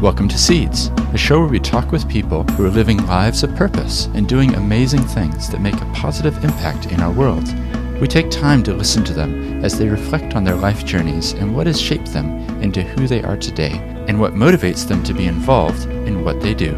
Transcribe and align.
Welcome 0.00 0.28
to 0.28 0.38
Seeds, 0.38 0.86
a 1.12 1.18
show 1.18 1.40
where 1.40 1.48
we 1.50 1.60
talk 1.60 1.92
with 1.92 2.08
people 2.08 2.44
who 2.44 2.64
are 2.64 2.70
living 2.70 3.06
lives 3.06 3.42
of 3.42 3.54
purpose 3.54 4.06
and 4.14 4.26
doing 4.26 4.54
amazing 4.54 5.02
things 5.02 5.50
that 5.50 5.60
make 5.60 5.78
a 5.78 5.92
positive 5.92 6.42
impact 6.42 6.86
in 6.86 7.02
our 7.02 7.12
world. 7.12 7.46
We 8.00 8.08
take 8.08 8.30
time 8.30 8.62
to 8.62 8.72
listen 8.72 9.04
to 9.04 9.12
them 9.12 9.62
as 9.62 9.78
they 9.78 9.90
reflect 9.90 10.34
on 10.34 10.42
their 10.42 10.54
life 10.54 10.86
journeys 10.86 11.32
and 11.32 11.54
what 11.54 11.66
has 11.66 11.78
shaped 11.78 12.14
them 12.14 12.40
into 12.62 12.82
who 12.82 13.06
they 13.06 13.22
are 13.22 13.36
today, 13.36 13.72
and 14.08 14.18
what 14.18 14.32
motivates 14.32 14.88
them 14.88 15.04
to 15.04 15.12
be 15.12 15.26
involved 15.26 15.84
in 15.84 16.24
what 16.24 16.40
they 16.40 16.54
do. 16.54 16.72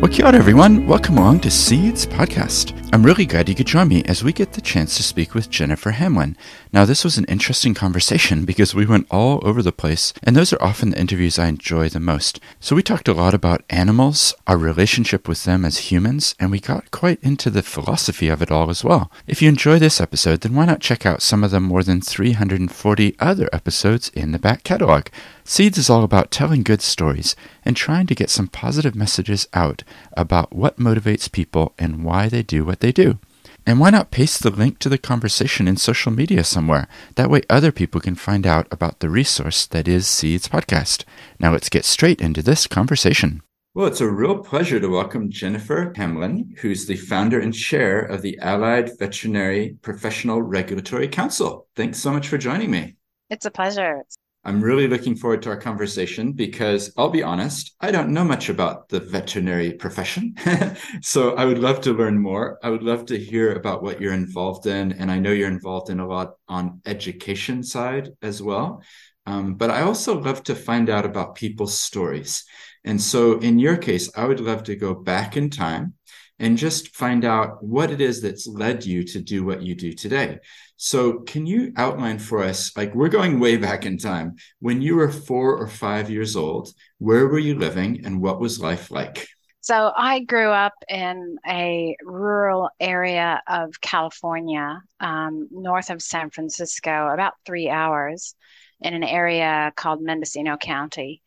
Well, 0.00 0.10
kia 0.10 0.26
ora, 0.26 0.34
everyone. 0.34 0.84
Welcome 0.88 1.16
along 1.16 1.40
to 1.40 1.52
Seeds 1.52 2.06
Podcast. 2.06 2.83
I'm 2.94 3.04
really 3.04 3.26
glad 3.26 3.48
you 3.48 3.56
could 3.56 3.66
join 3.66 3.88
me 3.88 4.04
as 4.04 4.22
we 4.22 4.32
get 4.32 4.52
the 4.52 4.60
chance 4.60 4.96
to 4.96 5.02
speak 5.02 5.34
with 5.34 5.50
Jennifer 5.50 5.90
Hamlin. 5.90 6.36
Now, 6.72 6.84
this 6.84 7.02
was 7.02 7.18
an 7.18 7.24
interesting 7.24 7.74
conversation 7.74 8.44
because 8.44 8.72
we 8.72 8.86
went 8.86 9.08
all 9.10 9.40
over 9.42 9.62
the 9.62 9.72
place, 9.72 10.12
and 10.22 10.36
those 10.36 10.52
are 10.52 10.62
often 10.62 10.90
the 10.90 11.00
interviews 11.00 11.36
I 11.36 11.48
enjoy 11.48 11.88
the 11.88 11.98
most. 11.98 12.38
So, 12.60 12.76
we 12.76 12.84
talked 12.84 13.08
a 13.08 13.12
lot 13.12 13.34
about 13.34 13.64
animals, 13.68 14.32
our 14.46 14.56
relationship 14.56 15.26
with 15.26 15.42
them 15.42 15.64
as 15.64 15.90
humans, 15.90 16.36
and 16.38 16.52
we 16.52 16.60
got 16.60 16.92
quite 16.92 17.18
into 17.20 17.50
the 17.50 17.64
philosophy 17.64 18.28
of 18.28 18.40
it 18.40 18.52
all 18.52 18.70
as 18.70 18.84
well. 18.84 19.10
If 19.26 19.42
you 19.42 19.48
enjoy 19.48 19.80
this 19.80 20.00
episode, 20.00 20.42
then 20.42 20.54
why 20.54 20.64
not 20.64 20.78
check 20.78 21.04
out 21.04 21.20
some 21.20 21.42
of 21.42 21.50
the 21.50 21.58
more 21.58 21.82
than 21.82 22.00
340 22.00 23.16
other 23.18 23.48
episodes 23.52 24.08
in 24.10 24.30
the 24.30 24.38
back 24.38 24.62
catalog? 24.62 25.08
Seeds 25.46 25.76
is 25.76 25.90
all 25.90 26.04
about 26.04 26.30
telling 26.30 26.62
good 26.62 26.80
stories 26.80 27.36
and 27.66 27.76
trying 27.76 28.06
to 28.06 28.14
get 28.14 28.30
some 28.30 28.48
positive 28.48 28.94
messages 28.94 29.46
out 29.52 29.82
about 30.14 30.54
what 30.54 30.78
motivates 30.78 31.30
people 31.30 31.74
and 31.78 32.02
why 32.02 32.30
they 32.30 32.42
do 32.42 32.64
what 32.64 32.80
they 32.80 32.90
do. 32.90 33.18
And 33.66 33.78
why 33.78 33.90
not 33.90 34.10
paste 34.10 34.42
the 34.42 34.48
link 34.48 34.78
to 34.78 34.88
the 34.88 34.96
conversation 34.96 35.68
in 35.68 35.76
social 35.76 36.10
media 36.10 36.44
somewhere? 36.44 36.88
That 37.16 37.28
way 37.28 37.42
other 37.50 37.72
people 37.72 38.00
can 38.00 38.14
find 38.14 38.46
out 38.46 38.66
about 38.70 39.00
the 39.00 39.10
resource 39.10 39.66
that 39.66 39.86
is 39.86 40.06
Seeds 40.06 40.48
Podcast. 40.48 41.04
Now 41.38 41.52
let's 41.52 41.68
get 41.68 41.84
straight 41.84 42.22
into 42.22 42.42
this 42.42 42.66
conversation. 42.66 43.42
Well, 43.74 43.86
it's 43.86 44.00
a 44.00 44.10
real 44.10 44.38
pleasure 44.38 44.80
to 44.80 44.88
welcome 44.88 45.30
Jennifer 45.30 45.92
Hamlin, 45.94 46.54
who's 46.60 46.86
the 46.86 46.96
founder 46.96 47.38
and 47.38 47.52
chair 47.52 48.00
of 48.00 48.22
the 48.22 48.38
Allied 48.38 48.98
Veterinary 48.98 49.76
Professional 49.82 50.40
Regulatory 50.40 51.08
Council. 51.08 51.66
Thanks 51.76 51.98
so 51.98 52.12
much 52.12 52.28
for 52.28 52.38
joining 52.38 52.70
me. 52.70 52.96
It's 53.28 53.44
a 53.44 53.50
pleasure. 53.50 54.04
I'm 54.44 54.62
really 54.62 54.88
looking 54.88 55.16
forward 55.16 55.42
to 55.42 55.50
our 55.50 55.56
conversation 55.56 56.32
because 56.32 56.92
I'll 56.98 57.08
be 57.08 57.22
honest, 57.22 57.74
I 57.80 57.90
don't 57.90 58.10
know 58.10 58.24
much 58.24 58.50
about 58.50 58.88
the 58.90 59.00
veterinary 59.00 59.72
profession. 59.72 60.34
so 61.02 61.34
I 61.34 61.46
would 61.46 61.58
love 61.58 61.80
to 61.82 61.92
learn 61.92 62.18
more. 62.18 62.58
I 62.62 62.68
would 62.68 62.82
love 62.82 63.06
to 63.06 63.18
hear 63.18 63.54
about 63.54 63.82
what 63.82 64.00
you're 64.00 64.12
involved 64.12 64.66
in. 64.66 64.92
And 64.92 65.10
I 65.10 65.18
know 65.18 65.32
you're 65.32 65.48
involved 65.48 65.88
in 65.88 65.98
a 65.98 66.06
lot 66.06 66.34
on 66.46 66.82
education 66.84 67.62
side 67.62 68.10
as 68.20 68.42
well. 68.42 68.82
Um, 69.26 69.54
but 69.54 69.70
I 69.70 69.82
also 69.82 70.20
love 70.20 70.42
to 70.44 70.54
find 70.54 70.90
out 70.90 71.06
about 71.06 71.34
people's 71.34 71.78
stories. 71.78 72.44
And 72.84 73.00
so 73.00 73.38
in 73.38 73.58
your 73.58 73.78
case, 73.78 74.10
I 74.14 74.26
would 74.26 74.40
love 74.40 74.64
to 74.64 74.76
go 74.76 74.94
back 74.94 75.38
in 75.38 75.48
time 75.48 75.94
and 76.38 76.58
just 76.58 76.94
find 76.94 77.24
out 77.24 77.62
what 77.62 77.90
it 77.90 78.00
is 78.00 78.20
that's 78.20 78.46
led 78.46 78.84
you 78.84 79.04
to 79.04 79.20
do 79.20 79.44
what 79.44 79.62
you 79.62 79.74
do 79.74 79.92
today. 79.92 80.38
So, 80.76 81.20
can 81.20 81.46
you 81.46 81.72
outline 81.76 82.18
for 82.18 82.42
us, 82.42 82.76
like 82.76 82.94
we're 82.94 83.08
going 83.08 83.38
way 83.38 83.56
back 83.56 83.86
in 83.86 83.96
time, 83.96 84.34
when 84.58 84.82
you 84.82 84.96
were 84.96 85.10
four 85.10 85.56
or 85.56 85.68
five 85.68 86.10
years 86.10 86.34
old, 86.34 86.70
where 86.98 87.28
were 87.28 87.38
you 87.38 87.56
living 87.56 88.04
and 88.04 88.20
what 88.20 88.40
was 88.40 88.60
life 88.60 88.90
like? 88.90 89.28
So, 89.60 89.92
I 89.96 90.20
grew 90.20 90.50
up 90.50 90.74
in 90.88 91.36
a 91.46 91.96
rural 92.02 92.70
area 92.80 93.40
of 93.46 93.80
California, 93.80 94.82
um, 94.98 95.48
north 95.52 95.90
of 95.90 96.02
San 96.02 96.30
Francisco, 96.30 97.08
about 97.08 97.34
three 97.46 97.70
hours, 97.70 98.34
in 98.80 98.94
an 98.94 99.04
area 99.04 99.72
called 99.76 100.02
Mendocino 100.02 100.56
County. 100.56 101.22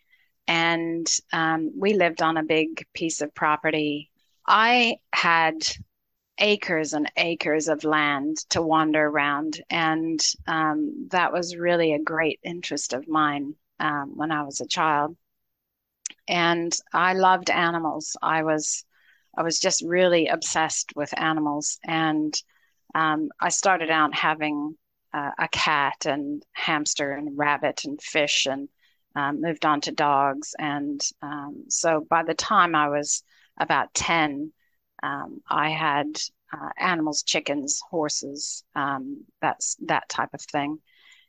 And 0.47 1.07
um, 1.33 1.71
we 1.77 1.93
lived 1.93 2.21
on 2.21 2.37
a 2.37 2.43
big 2.43 2.85
piece 2.93 3.21
of 3.21 3.33
property 3.33 4.11
I 4.47 4.97
had 5.13 5.55
acres 6.39 6.93
and 6.93 7.11
acres 7.17 7.67
of 7.67 7.83
land 7.83 8.37
to 8.49 8.61
wander 8.61 9.05
around, 9.05 9.61
and 9.69 10.19
um, 10.47 11.07
that 11.11 11.33
was 11.33 11.57
really 11.57 11.93
a 11.93 11.99
great 11.99 12.39
interest 12.43 12.93
of 12.93 13.07
mine 13.07 13.55
um, 13.79 14.13
when 14.15 14.31
I 14.31 14.43
was 14.43 14.61
a 14.61 14.67
child. 14.67 15.17
And 16.27 16.73
I 16.93 17.13
loved 17.13 17.49
animals. 17.49 18.15
I 18.21 18.43
was 18.43 18.85
I 19.37 19.43
was 19.43 19.59
just 19.59 19.83
really 19.83 20.27
obsessed 20.27 20.95
with 20.95 21.19
animals, 21.19 21.79
and 21.83 22.33
um, 22.95 23.29
I 23.39 23.49
started 23.49 23.89
out 23.89 24.15
having 24.15 24.77
uh, 25.13 25.31
a 25.37 25.47
cat 25.49 26.05
and 26.05 26.43
hamster 26.53 27.11
and 27.11 27.37
rabbit 27.37 27.83
and 27.85 28.01
fish, 28.01 28.45
and 28.45 28.69
um, 29.15 29.41
moved 29.41 29.65
on 29.65 29.81
to 29.81 29.91
dogs. 29.91 30.55
And 30.57 31.01
um, 31.21 31.65
so 31.69 32.05
by 32.09 32.23
the 32.23 32.33
time 32.33 32.75
I 32.75 32.89
was 32.89 33.23
about 33.57 33.93
10, 33.93 34.51
um, 35.03 35.41
I 35.49 35.69
had 35.69 36.19
uh, 36.53 36.69
animals, 36.77 37.23
chickens, 37.23 37.81
horses, 37.89 38.63
um, 38.75 39.25
that's 39.41 39.75
that 39.85 40.09
type 40.09 40.33
of 40.33 40.41
thing. 40.41 40.79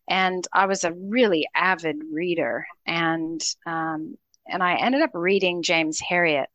And 0.08 0.46
I 0.52 0.66
was 0.66 0.84
a 0.84 0.92
really 0.92 1.46
avid 1.54 1.96
reader, 2.10 2.66
and 2.86 3.42
um, 3.66 4.16
and 4.46 4.62
I 4.62 4.76
ended 4.76 5.02
up 5.02 5.10
reading 5.12 5.62
James 5.62 6.00
Herriot, 6.00 6.46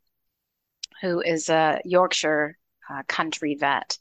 who 1.02 1.22
is 1.22 1.50
a 1.50 1.80
Yorkshire 1.86 2.58
uh, 2.90 3.04
country 3.08 3.56
vet. 3.56 3.98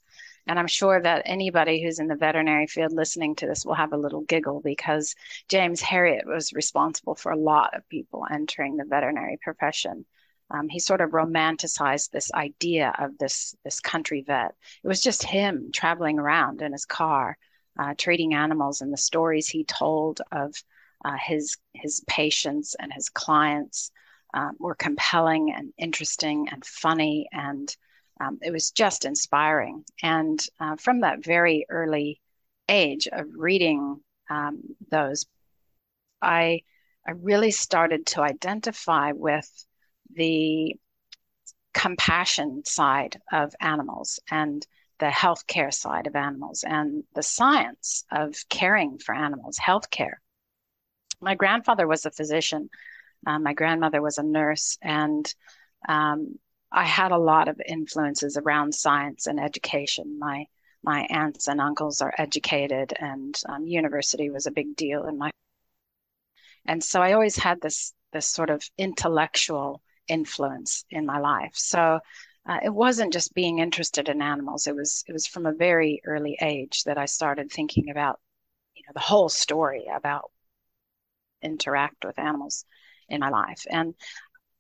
And 0.47 0.59
I'm 0.59 0.67
sure 0.67 1.01
that 1.01 1.23
anybody 1.27 1.83
who's 1.83 1.99
in 1.99 2.09
the 2.09 2.17
veterinary 2.17 2.67
field 2.67 2.93
listening 2.93 3.37
to 3.37 3.47
this 3.47 3.65
will 3.65 3.75
have 3.75 3.93
a 3.93 3.99
little 3.99 4.23
giggle 4.23 4.61
because 4.61 5.15
James 5.49 5.81
Herriot 5.81 6.27
was 6.27 6.53
responsible 6.53 7.15
for 7.15 7.31
a 7.31 7.39
lot 7.39 7.77
of 7.77 7.89
people 7.89 8.25
entering 8.31 8.77
the 8.77 8.85
veterinary 8.85 9.39
profession. 9.41 10.05
Um, 10.53 10.69
he 10.69 10.79
sort 10.79 11.01
of 11.01 11.11
romanticized 11.11 12.11
this 12.11 12.31
idea 12.33 12.93
of 12.99 13.17
this 13.19 13.57
this 13.65 13.81
country 13.81 14.23
vet. 14.23 14.55
It 14.85 14.89
was 14.89 15.01
just 15.01 15.23
him 15.23 15.71
traveling 15.73 16.19
around 16.19 16.61
in 16.61 16.73
his 16.73 16.85
car, 16.85 17.39
uh, 17.79 17.95
treating 17.97 18.35
animals, 18.35 18.83
and 18.83 18.93
the 18.93 18.99
stories 18.99 19.49
he 19.49 19.65
told 19.65 20.21
of 20.31 20.55
uh, 21.05 21.17
his 21.17 21.57
his 21.73 22.05
patients 22.07 22.77
and 22.79 22.93
his 22.93 23.09
clients 23.09 23.91
um, 24.35 24.57
were 24.59 24.75
compelling 24.75 25.55
and 25.55 25.73
interesting 25.79 26.49
and 26.51 26.65
funny, 26.65 27.29
and 27.33 27.75
um, 28.21 28.39
it 28.43 28.51
was 28.51 28.71
just 28.73 29.07
inspiring. 29.07 29.85
And 30.03 30.39
uh, 30.61 30.77
from 30.77 31.01
that 31.01 31.25
very 31.25 31.65
early 31.71 32.21
age 32.69 33.09
of 33.11 33.27
reading 33.35 34.01
um, 34.29 34.61
those, 34.91 35.25
I 36.21 36.63
I 37.07 37.13
really 37.13 37.53
started 37.53 38.07
to 38.09 38.21
identify 38.21 39.13
with 39.13 39.51
the 40.15 40.77
compassion 41.75 42.65
side 42.65 43.21
of 43.33 43.55
animals 43.61 44.21
and 44.31 44.67
the 44.99 45.07
healthcare 45.07 45.73
side 45.73 46.07
of 46.07 46.15
animals 46.15 46.65
and 46.67 47.03
the 47.15 47.23
science 47.23 48.05
of 48.11 48.37
caring 48.49 48.99
for 48.99 49.15
animals, 49.15 49.59
healthcare. 49.59 50.15
My 51.21 51.35
grandfather 51.35 51.87
was 51.87 52.07
a 52.07 52.11
physician. 52.11 52.69
Uh, 53.27 53.39
my 53.39 53.53
grandmother 53.53 54.03
was 54.03 54.19
a 54.19 54.23
nurse, 54.23 54.79
and 54.83 55.33
um, 55.89 56.39
I 56.71 56.85
had 56.85 57.13
a 57.13 57.19
lot 57.19 57.49
of 57.49 57.61
influences 57.67 58.37
around 58.37 58.75
science 58.75 59.27
and 59.27 59.41
education. 59.41 60.19
My 60.19 60.47
my 60.85 61.07
aunts 61.11 61.47
and 61.47 61.61
uncles 61.61 62.01
are 62.01 62.15
educated, 62.19 62.93
and 62.99 63.41
um, 63.49 63.67
university 63.67 64.31
was 64.31 64.47
a 64.47 64.53
big 64.53 64.75
deal 64.77 65.07
in 65.07 65.19
my. 65.19 65.31
And 66.65 66.83
so 66.83 67.01
I 67.01 67.13
always 67.13 67.37
had 67.37 67.61
this 67.61 67.93
this 68.13 68.27
sort 68.27 68.51
of 68.51 68.63
intellectual 68.79 69.83
influence 70.09 70.85
in 70.91 71.07
my 71.07 71.19
life. 71.19 71.53
So 71.55 72.01
uh, 72.47 72.59
it 72.65 72.75
wasn't 72.75 73.13
just 73.13 73.35
being 73.35 73.59
interested 73.59 74.09
in 74.09 74.21
animals. 74.21 74.67
It 74.67 74.75
was 74.75 75.05
it 75.07 75.13
was 75.13 75.27
from 75.27 75.47
a 75.47 75.53
very 75.53 76.03
early 76.05 76.37
age 76.41 76.85
that 76.85 76.99
I 76.99 77.07
started 77.07 77.51
thinking 77.51 77.91
about 77.91 78.19
you 78.75 78.83
know 78.87 78.93
the 78.95 79.01
whole 79.01 79.29
story 79.29 79.87
about 79.93 80.31
interact 81.41 82.05
with 82.05 82.19
animals 82.19 82.65
in 83.09 83.21
my 83.21 83.29
life. 83.29 83.67
And 83.71 83.95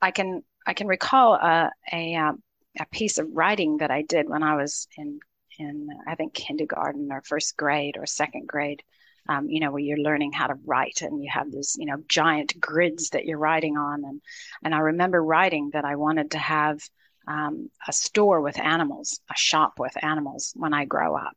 I 0.00 0.10
can 0.10 0.42
I 0.66 0.74
can 0.74 0.86
recall 0.86 1.34
a 1.34 1.70
a, 1.92 2.14
um, 2.16 2.42
a 2.78 2.86
piece 2.86 3.18
of 3.18 3.28
writing 3.32 3.78
that 3.78 3.90
I 3.90 4.02
did 4.02 4.28
when 4.28 4.42
I 4.42 4.56
was 4.56 4.86
in 4.96 5.20
in 5.58 5.88
I 6.06 6.14
think 6.14 6.34
kindergarten 6.34 7.10
or 7.10 7.22
first 7.22 7.56
grade 7.56 7.96
or 7.98 8.06
second 8.06 8.46
grade 8.46 8.82
um, 9.28 9.48
you 9.48 9.60
know, 9.60 9.70
where 9.70 9.82
you're 9.82 9.98
learning 9.98 10.32
how 10.32 10.48
to 10.48 10.58
write 10.64 11.02
and 11.02 11.22
you 11.22 11.30
have 11.32 11.50
these, 11.50 11.76
you 11.78 11.86
know, 11.86 12.02
giant 12.08 12.58
grids 12.60 13.10
that 13.10 13.24
you're 13.24 13.38
writing 13.38 13.76
on. 13.76 14.04
And, 14.04 14.20
and 14.64 14.74
I 14.74 14.78
remember 14.78 15.22
writing 15.22 15.70
that 15.72 15.84
I 15.84 15.96
wanted 15.96 16.32
to 16.32 16.38
have 16.38 16.80
um, 17.26 17.70
a 17.86 17.92
store 17.92 18.40
with 18.40 18.58
animals, 18.58 19.20
a 19.30 19.36
shop 19.36 19.78
with 19.78 19.92
animals 20.02 20.52
when 20.56 20.74
I 20.74 20.84
grow 20.84 21.16
up. 21.16 21.36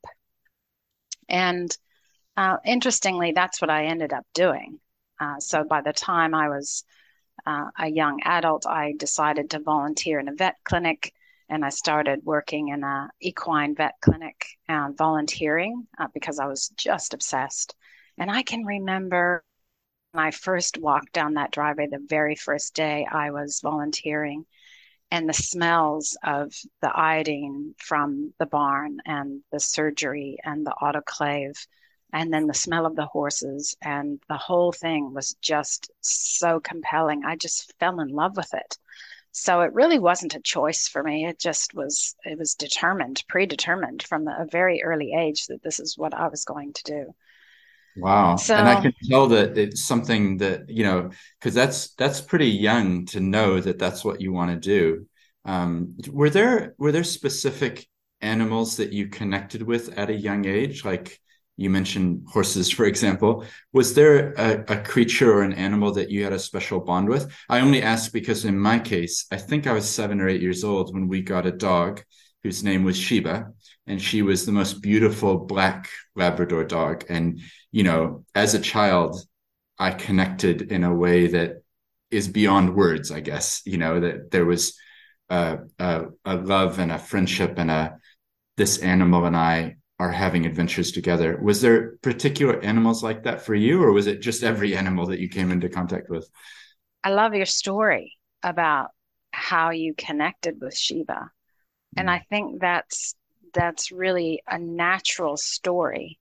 And 1.29 1.75
uh, 2.37 2.57
interestingly, 2.65 3.31
that's 3.33 3.61
what 3.61 3.69
I 3.69 3.85
ended 3.85 4.13
up 4.13 4.25
doing. 4.33 4.79
Uh, 5.19 5.39
so 5.39 5.63
by 5.63 5.81
the 5.81 5.93
time 5.93 6.33
I 6.35 6.49
was 6.49 6.83
uh, 7.45 7.69
a 7.77 7.87
young 7.87 8.21
adult, 8.23 8.65
I 8.65 8.93
decided 8.97 9.51
to 9.51 9.59
volunteer 9.59 10.19
in 10.19 10.27
a 10.27 10.33
vet 10.33 10.55
clinic 10.63 11.13
and 11.49 11.63
I 11.63 11.69
started 11.69 12.21
working 12.23 12.69
in 12.69 12.83
a 12.83 13.09
equine 13.19 13.75
vet 13.75 13.95
clinic 14.01 14.45
and 14.67 14.97
volunteering 14.97 15.87
uh, 15.97 16.07
because 16.13 16.39
I 16.39 16.47
was 16.47 16.69
just 16.69 17.13
obsessed. 17.13 17.75
And 18.17 18.31
I 18.31 18.43
can 18.43 18.65
remember 18.65 19.43
when 20.11 20.23
I 20.25 20.31
first 20.31 20.77
walked 20.77 21.11
down 21.11 21.33
that 21.33 21.51
driveway, 21.51 21.87
the 21.87 22.05
very 22.07 22.35
first 22.35 22.73
day 22.73 23.05
I 23.11 23.31
was 23.31 23.59
volunteering, 23.61 24.45
and 25.11 25.27
the 25.27 25.33
smells 25.33 26.17
of 26.23 26.53
the 26.81 26.89
iodine 26.89 27.75
from 27.77 28.33
the 28.39 28.45
barn 28.45 28.99
and 29.05 29.41
the 29.51 29.59
surgery 29.59 30.37
and 30.43 30.65
the 30.65 30.73
autoclave, 30.81 31.55
and 32.13 32.33
then 32.33 32.47
the 32.47 32.53
smell 32.53 32.85
of 32.85 32.95
the 32.95 33.05
horses, 33.05 33.75
and 33.81 34.21
the 34.29 34.37
whole 34.37 34.71
thing 34.71 35.13
was 35.13 35.35
just 35.41 35.91
so 35.99 36.59
compelling. 36.61 37.25
I 37.25 37.35
just 37.35 37.73
fell 37.79 37.99
in 37.99 38.07
love 38.07 38.37
with 38.37 38.53
it. 38.53 38.77
So 39.37 39.59
it 39.61 39.73
really 39.73 39.99
wasn't 39.99 40.35
a 40.35 40.39
choice 40.39 40.87
for 40.87 41.03
me. 41.03 41.25
It 41.25 41.37
just 41.37 41.73
was, 41.73 42.15
it 42.23 42.39
was 42.39 42.55
determined, 42.55 43.21
predetermined 43.27 44.01
from 44.01 44.29
a 44.29 44.47
very 44.49 44.81
early 44.81 45.11
age 45.11 45.47
that 45.47 45.61
this 45.61 45.81
is 45.81 45.97
what 45.97 46.13
I 46.13 46.29
was 46.29 46.45
going 46.45 46.71
to 46.71 46.83
do. 46.83 47.15
Wow. 47.97 48.37
So, 48.37 48.55
and 48.55 48.65
I 48.65 48.81
can 48.81 48.93
tell 49.09 49.27
that 49.27 49.57
it's 49.57 49.83
something 49.83 50.37
that, 50.37 50.69
you 50.69 50.85
know, 50.85 51.09
because 51.37 51.53
that's 51.53 51.93
that's 51.95 52.21
pretty 52.21 52.47
young 52.47 53.07
to 53.07 53.19
know 53.19 53.59
that 53.59 53.77
that's 53.77 54.05
what 54.05 54.21
you 54.21 54.31
want 54.31 54.51
to 54.51 54.57
do. 54.57 55.05
Um, 55.43 55.97
were 56.09 56.29
there 56.29 56.73
were 56.77 56.93
there 56.93 57.03
specific 57.03 57.85
animals 58.21 58.77
that 58.77 58.93
you 58.93 59.09
connected 59.09 59.61
with 59.61 59.97
at 59.97 60.09
a 60.09 60.15
young 60.15 60.45
age? 60.45 60.85
Like 60.85 61.19
you 61.57 61.69
mentioned 61.69 62.25
horses, 62.27 62.69
for 62.69 62.85
example. 62.85 63.45
Was 63.71 63.93
there 63.93 64.33
a, 64.33 64.63
a 64.67 64.83
creature 64.83 65.33
or 65.33 65.43
an 65.43 65.53
animal 65.53 65.93
that 65.93 66.09
you 66.09 66.23
had 66.23 66.33
a 66.33 66.39
special 66.39 66.79
bond 66.79 67.07
with? 67.07 67.33
I 67.49 67.61
only 67.61 67.81
ask 67.81 68.11
because 68.11 68.45
in 68.45 68.59
my 68.59 68.79
case, 68.79 69.25
I 69.31 69.37
think 69.37 69.65
I 69.65 69.73
was 69.73 69.89
seven 69.89 70.19
or 70.19 70.27
eight 70.27 70.41
years 70.41 70.63
old 70.63 70.93
when 70.93 71.07
we 71.07 71.21
got 71.21 71.45
a 71.45 71.51
dog 71.51 72.03
whose 72.43 72.63
name 72.63 72.83
was 72.83 72.97
Sheba 72.97 73.47
and 73.87 74.01
she 74.01 74.21
was 74.21 74.45
the 74.45 74.51
most 74.51 74.81
beautiful 74.81 75.37
black 75.37 75.89
Labrador 76.15 76.63
dog. 76.63 77.05
And, 77.09 77.41
you 77.71 77.83
know, 77.83 78.25
as 78.35 78.53
a 78.53 78.59
child, 78.59 79.21
I 79.79 79.91
connected 79.91 80.71
in 80.71 80.83
a 80.83 80.93
way 80.93 81.27
that 81.27 81.63
is 82.11 82.27
beyond 82.27 82.75
words, 82.75 83.11
I 83.11 83.19
guess, 83.19 83.61
you 83.65 83.77
know, 83.77 83.99
that 83.99 84.31
there 84.31 84.45
was 84.45 84.77
a, 85.29 85.59
a, 85.79 86.05
a 86.23 86.35
love 86.35 86.79
and 86.79 86.91
a 86.91 86.99
friendship 86.99 87.55
and 87.57 87.71
a, 87.71 87.97
this 88.57 88.77
animal 88.79 89.25
and 89.25 89.35
I 89.35 89.77
are 89.99 90.11
having 90.11 90.45
adventures 90.45 90.91
together. 90.91 91.39
Was 91.41 91.61
there 91.61 91.97
particular 92.01 92.59
animals 92.61 93.03
like 93.03 93.23
that 93.23 93.41
for 93.41 93.55
you, 93.55 93.81
or 93.81 93.91
was 93.91 94.07
it 94.07 94.21
just 94.21 94.43
every 94.43 94.75
animal 94.75 95.05
that 95.07 95.19
you 95.19 95.29
came 95.29 95.51
into 95.51 95.69
contact 95.69 96.09
with? 96.09 96.29
I 97.03 97.11
love 97.11 97.33
your 97.33 97.45
story 97.45 98.13
about 98.43 98.89
how 99.31 99.69
you 99.69 99.93
connected 99.95 100.59
with 100.61 100.75
Sheba. 100.77 101.29
And 101.97 102.09
I 102.09 102.25
think 102.29 102.59
that's 102.59 103.15
that's 103.53 103.91
really 103.91 104.43
a 104.47 104.59
natural 104.59 105.37
story 105.37 106.19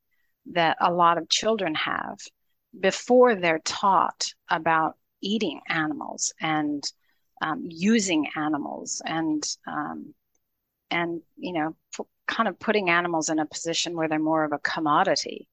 that 0.52 0.76
a 0.80 0.92
lot 0.92 1.18
of 1.18 1.28
children 1.28 1.74
have 1.74 2.18
before 2.78 3.34
they're 3.34 3.60
taught 3.64 4.32
about 4.48 4.96
eating 5.20 5.60
animals 5.68 6.32
and 6.40 6.84
um, 7.42 7.64
using 7.66 8.28
animals 8.36 9.02
and 9.04 9.44
um, 9.66 10.14
and 10.90 11.22
you 11.36 11.52
know 11.52 11.76
p- 11.96 12.04
kind 12.26 12.48
of 12.48 12.58
putting 12.58 12.90
animals 12.90 13.28
in 13.28 13.38
a 13.38 13.46
position 13.46 13.96
where 13.96 14.08
they're 14.08 14.18
more 14.18 14.44
of 14.44 14.52
a 14.52 14.58
commodity. 14.58 15.48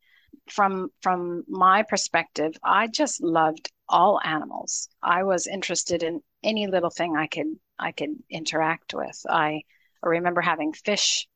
From 0.50 0.90
from 1.02 1.44
my 1.48 1.84
perspective 1.84 2.54
i 2.64 2.88
just 2.88 3.22
loved 3.22 3.72
all 3.90 4.20
animals. 4.24 4.90
I 5.04 5.24
was 5.24 5.48
interested 5.48 6.04
in 6.04 6.22
any 6.44 6.68
little 6.68 6.90
thing 6.90 7.16
i 7.18 7.28
could 7.28 7.58
i 7.78 7.92
could 7.92 8.16
interact 8.30 8.94
with. 8.94 9.26
I 9.30 9.64
I 10.04 10.08
remember 10.08 10.42
having 10.42 10.74
fish 10.74 11.28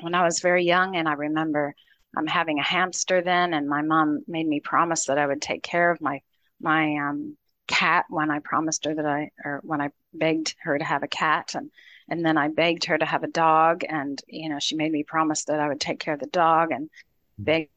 when 0.00 0.14
I 0.14 0.24
was 0.24 0.40
very 0.40 0.64
young, 0.64 0.96
and 0.96 1.08
I 1.08 1.12
remember 1.14 1.74
um, 2.16 2.26
having 2.26 2.58
a 2.58 2.62
hamster 2.62 3.22
then, 3.22 3.54
and 3.54 3.68
my 3.68 3.82
mom 3.82 4.24
made 4.26 4.46
me 4.46 4.60
promise 4.60 5.06
that 5.06 5.18
I 5.18 5.26
would 5.26 5.42
take 5.42 5.62
care 5.62 5.90
of 5.90 6.00
my 6.00 6.20
my 6.60 6.96
um, 6.96 7.36
cat 7.74 8.06
when 8.08 8.30
I 8.30 8.38
promised 8.38 8.84
her 8.84 8.94
that 8.94 9.06
I 9.06 9.30
or 9.44 9.60
when 9.64 9.80
I 9.80 9.90
begged 10.12 10.54
her 10.62 10.78
to 10.78 10.84
have 10.84 11.02
a 11.02 11.08
cat, 11.08 11.54
and 11.54 11.70
and 12.08 12.24
then 12.24 12.38
I 12.38 12.48
begged 12.48 12.84
her 12.86 12.98
to 12.98 13.04
have 13.04 13.24
a 13.24 13.28
dog, 13.28 13.82
and 13.88 14.20
you 14.28 14.48
know 14.48 14.60
she 14.60 14.76
made 14.76 14.92
me 14.92 15.02
promise 15.02 15.44
that 15.44 15.60
I 15.60 15.68
would 15.68 15.80
take 15.80 16.00
care 16.00 16.14
of 16.14 16.20
the 16.20 16.26
dog, 16.26 16.70
and 16.70 16.88
begged 17.38 17.70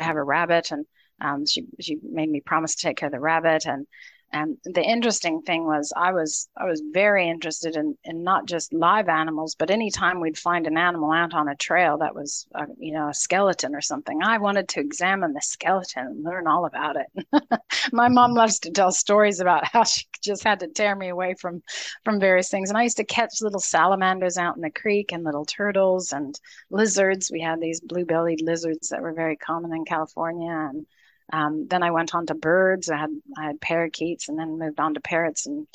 to 0.00 0.04
have 0.04 0.16
a 0.16 0.22
rabbit, 0.22 0.70
and 0.72 0.86
um, 1.20 1.46
she 1.46 1.66
she 1.80 1.98
made 2.02 2.30
me 2.30 2.40
promise 2.40 2.74
to 2.74 2.82
take 2.82 2.96
care 2.96 3.06
of 3.08 3.12
the 3.12 3.20
rabbit, 3.20 3.66
and 3.66 3.86
and 4.34 4.58
the 4.64 4.82
interesting 4.82 5.42
thing 5.42 5.64
was 5.64 5.92
I 5.96 6.12
was 6.12 6.48
I 6.56 6.64
was 6.64 6.82
very 6.92 7.28
interested 7.28 7.76
in 7.76 7.96
in 8.02 8.24
not 8.24 8.46
just 8.46 8.72
live 8.72 9.08
animals, 9.08 9.54
but 9.54 9.70
anytime 9.70 10.18
we'd 10.18 10.36
find 10.36 10.66
an 10.66 10.76
animal 10.76 11.12
out 11.12 11.34
on 11.34 11.48
a 11.48 11.54
trail 11.54 11.98
that 11.98 12.16
was 12.16 12.44
uh, 12.52 12.66
you 12.76 12.92
know 12.92 13.08
a 13.08 13.14
skeleton 13.14 13.76
or 13.76 13.80
something, 13.80 14.24
I 14.24 14.38
wanted 14.38 14.68
to 14.70 14.80
examine 14.80 15.34
the 15.34 15.40
skeleton 15.40 16.06
and 16.06 16.24
learn 16.24 16.48
all 16.48 16.64
about 16.64 16.96
it. 16.96 17.26
My 17.92 18.08
mom 18.08 18.30
mm-hmm. 18.30 18.38
loves 18.38 18.58
to 18.60 18.72
tell 18.72 18.90
stories 18.90 19.38
about 19.38 19.64
how 19.72 19.84
she 19.84 20.04
just 20.20 20.42
had 20.42 20.58
to 20.60 20.68
tear 20.68 20.96
me 20.96 21.10
away 21.10 21.36
from 21.40 21.62
from 22.04 22.18
various 22.18 22.50
things, 22.50 22.70
and 22.70 22.76
I 22.76 22.82
used 22.82 22.96
to 22.96 23.04
catch 23.04 23.40
little 23.40 23.60
salamanders 23.60 24.36
out 24.36 24.56
in 24.56 24.62
the 24.62 24.70
creek 24.70 25.12
and 25.12 25.22
little 25.22 25.44
turtles 25.44 26.12
and 26.12 26.38
lizards. 26.70 27.30
We 27.30 27.40
had 27.40 27.60
these 27.60 27.80
blue-bellied 27.80 28.42
lizards 28.42 28.88
that 28.88 29.00
were 29.00 29.12
very 29.12 29.36
common 29.36 29.72
in 29.72 29.84
California 29.84 30.50
and 30.50 30.86
um, 31.32 31.66
then 31.68 31.82
I 31.82 31.90
went 31.90 32.14
on 32.14 32.26
to 32.26 32.34
birds. 32.34 32.90
I 32.90 32.96
had 32.96 33.10
I 33.38 33.44
had 33.44 33.60
parakeets, 33.60 34.28
and 34.28 34.38
then 34.38 34.58
moved 34.58 34.80
on 34.80 34.94
to 34.94 35.00
parrots 35.00 35.46
and 35.46 35.66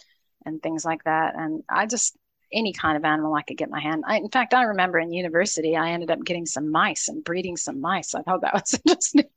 and 0.46 0.62
things 0.62 0.86
like 0.86 1.04
that. 1.04 1.36
And 1.36 1.64
I 1.70 1.86
just 1.86 2.16
any 2.52 2.74
kind 2.74 2.98
of 2.98 3.06
animal 3.06 3.34
I 3.36 3.44
could 3.44 3.58
get 3.58 3.70
my 3.70 3.80
hand. 3.80 4.04
I, 4.08 4.18
in 4.18 4.30
fact, 4.30 4.56
I 4.56 4.64
remember 4.64 4.98
in 4.98 5.14
university 5.14 5.76
I 5.76 5.92
ended 5.92 6.10
up 6.12 6.24
getting 6.26 6.46
some 6.48 6.72
mice 6.72 7.08
and 7.08 7.24
breeding 7.24 7.58
some 7.58 7.80
mice. 7.80 8.16
I 8.16 8.24
thought 8.24 8.42
that 8.42 8.54
was 8.54 8.80
interesting. 8.86 9.30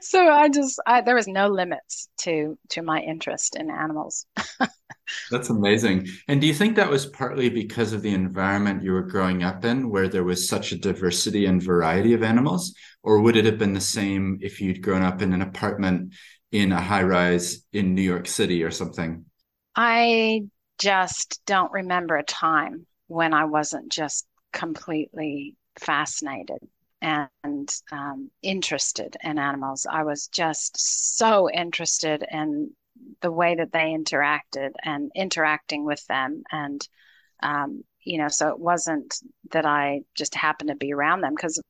so 0.00 0.28
I 0.28 0.48
just 0.48 0.80
I, 0.86 1.00
there 1.00 1.16
was 1.16 1.28
no 1.28 1.48
limits 1.48 2.08
to 2.18 2.58
to 2.70 2.82
my 2.82 3.00
interest 3.00 3.56
in 3.56 3.70
animals. 3.70 4.26
That's 5.30 5.50
amazing. 5.50 6.08
And 6.28 6.40
do 6.40 6.46
you 6.46 6.54
think 6.54 6.76
that 6.76 6.90
was 6.90 7.06
partly 7.06 7.48
because 7.48 7.92
of 7.92 8.02
the 8.02 8.14
environment 8.14 8.82
you 8.82 8.92
were 8.92 9.02
growing 9.02 9.42
up 9.42 9.64
in, 9.64 9.90
where 9.90 10.08
there 10.08 10.24
was 10.24 10.48
such 10.48 10.72
a 10.72 10.78
diversity 10.78 11.46
and 11.46 11.62
variety 11.62 12.14
of 12.14 12.22
animals? 12.22 12.74
Or 13.02 13.20
would 13.20 13.36
it 13.36 13.44
have 13.44 13.58
been 13.58 13.72
the 13.72 13.80
same 13.80 14.38
if 14.42 14.60
you'd 14.60 14.82
grown 14.82 15.02
up 15.02 15.22
in 15.22 15.32
an 15.32 15.42
apartment 15.42 16.14
in 16.52 16.72
a 16.72 16.80
high 16.80 17.02
rise 17.04 17.64
in 17.72 17.94
New 17.94 18.02
York 18.02 18.26
City 18.26 18.64
or 18.64 18.70
something? 18.70 19.24
I 19.76 20.42
just 20.78 21.40
don't 21.46 21.72
remember 21.72 22.16
a 22.16 22.24
time 22.24 22.86
when 23.06 23.34
I 23.34 23.44
wasn't 23.44 23.92
just 23.92 24.26
completely 24.52 25.54
fascinated 25.78 26.58
and 27.02 27.74
um, 27.92 28.30
interested 28.42 29.16
in 29.22 29.38
animals. 29.38 29.86
I 29.90 30.02
was 30.02 30.26
just 30.28 31.16
so 31.16 31.50
interested 31.50 32.24
in 32.30 32.72
the 33.20 33.32
way 33.32 33.54
that 33.56 33.72
they 33.72 33.94
interacted 33.94 34.72
and 34.82 35.10
interacting 35.14 35.84
with 35.84 36.04
them. 36.06 36.42
And 36.50 36.86
um, 37.42 37.84
you 38.04 38.18
know 38.18 38.28
so 38.28 38.48
it 38.48 38.58
wasn't 38.58 39.14
that 39.50 39.66
i 39.66 40.00
just 40.14 40.34
happened 40.34 40.68
to 40.68 40.74
be 40.76 40.92
around 40.92 41.20
them 41.20 41.34
because 41.34 41.60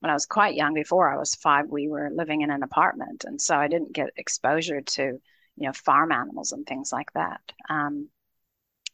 when 0.00 0.10
i 0.10 0.14
was 0.14 0.26
quite 0.26 0.54
young 0.54 0.74
before 0.74 1.12
i 1.12 1.16
was 1.18 1.34
five 1.34 1.66
we 1.68 1.88
were 1.88 2.10
living 2.14 2.40
in 2.42 2.50
an 2.50 2.62
apartment. 2.62 3.24
And 3.24 3.40
so 3.40 3.56
i 3.56 3.68
didn't 3.68 3.92
get 3.92 4.10
exposure 4.16 4.80
to 4.80 5.02
you 5.02 5.66
know 5.66 5.72
farm 5.72 6.12
animals 6.12 6.52
and 6.52 6.66
things 6.66 6.92
like 6.92 7.12
that. 7.12 7.40
Um, 7.68 8.08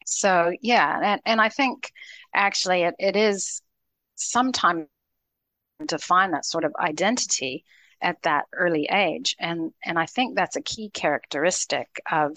so 0.07 0.53
yeah 0.63 1.01
and, 1.13 1.21
and 1.27 1.41
i 1.41 1.49
think 1.51 1.93
actually 2.35 2.83
it, 2.83 2.95
it 2.99 3.15
is 3.15 3.61
sometimes 4.15 4.87
to 5.87 5.99
find 5.99 6.33
that 6.33 6.45
sort 6.45 6.65
of 6.65 6.75
identity 6.79 7.65
at 8.01 8.23
that 8.23 8.47
early 8.53 8.89
age. 8.91 9.37
And, 9.39 9.73
and 9.85 9.99
I 9.99 10.07
think 10.07 10.37
that's 10.37 10.57
a 10.57 10.63
key 10.63 10.91
characteristic 10.91 12.01
of 12.11 12.37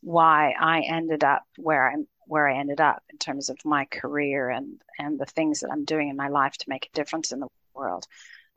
why 0.00 0.54
I 0.58 0.80
ended 0.80 1.24
up 1.24 1.44
where 1.56 1.90
I'm 1.90 2.06
where 2.26 2.48
I 2.48 2.58
ended 2.58 2.80
up 2.80 3.02
in 3.10 3.18
terms 3.18 3.50
of 3.50 3.58
my 3.64 3.84
career 3.86 4.50
and 4.50 4.80
and 4.98 5.18
the 5.18 5.26
things 5.26 5.60
that 5.60 5.70
I'm 5.70 5.84
doing 5.84 6.08
in 6.08 6.16
my 6.16 6.28
life 6.28 6.56
to 6.58 6.68
make 6.68 6.86
a 6.86 6.96
difference 6.96 7.32
in 7.32 7.40
the 7.40 7.48
world. 7.74 8.06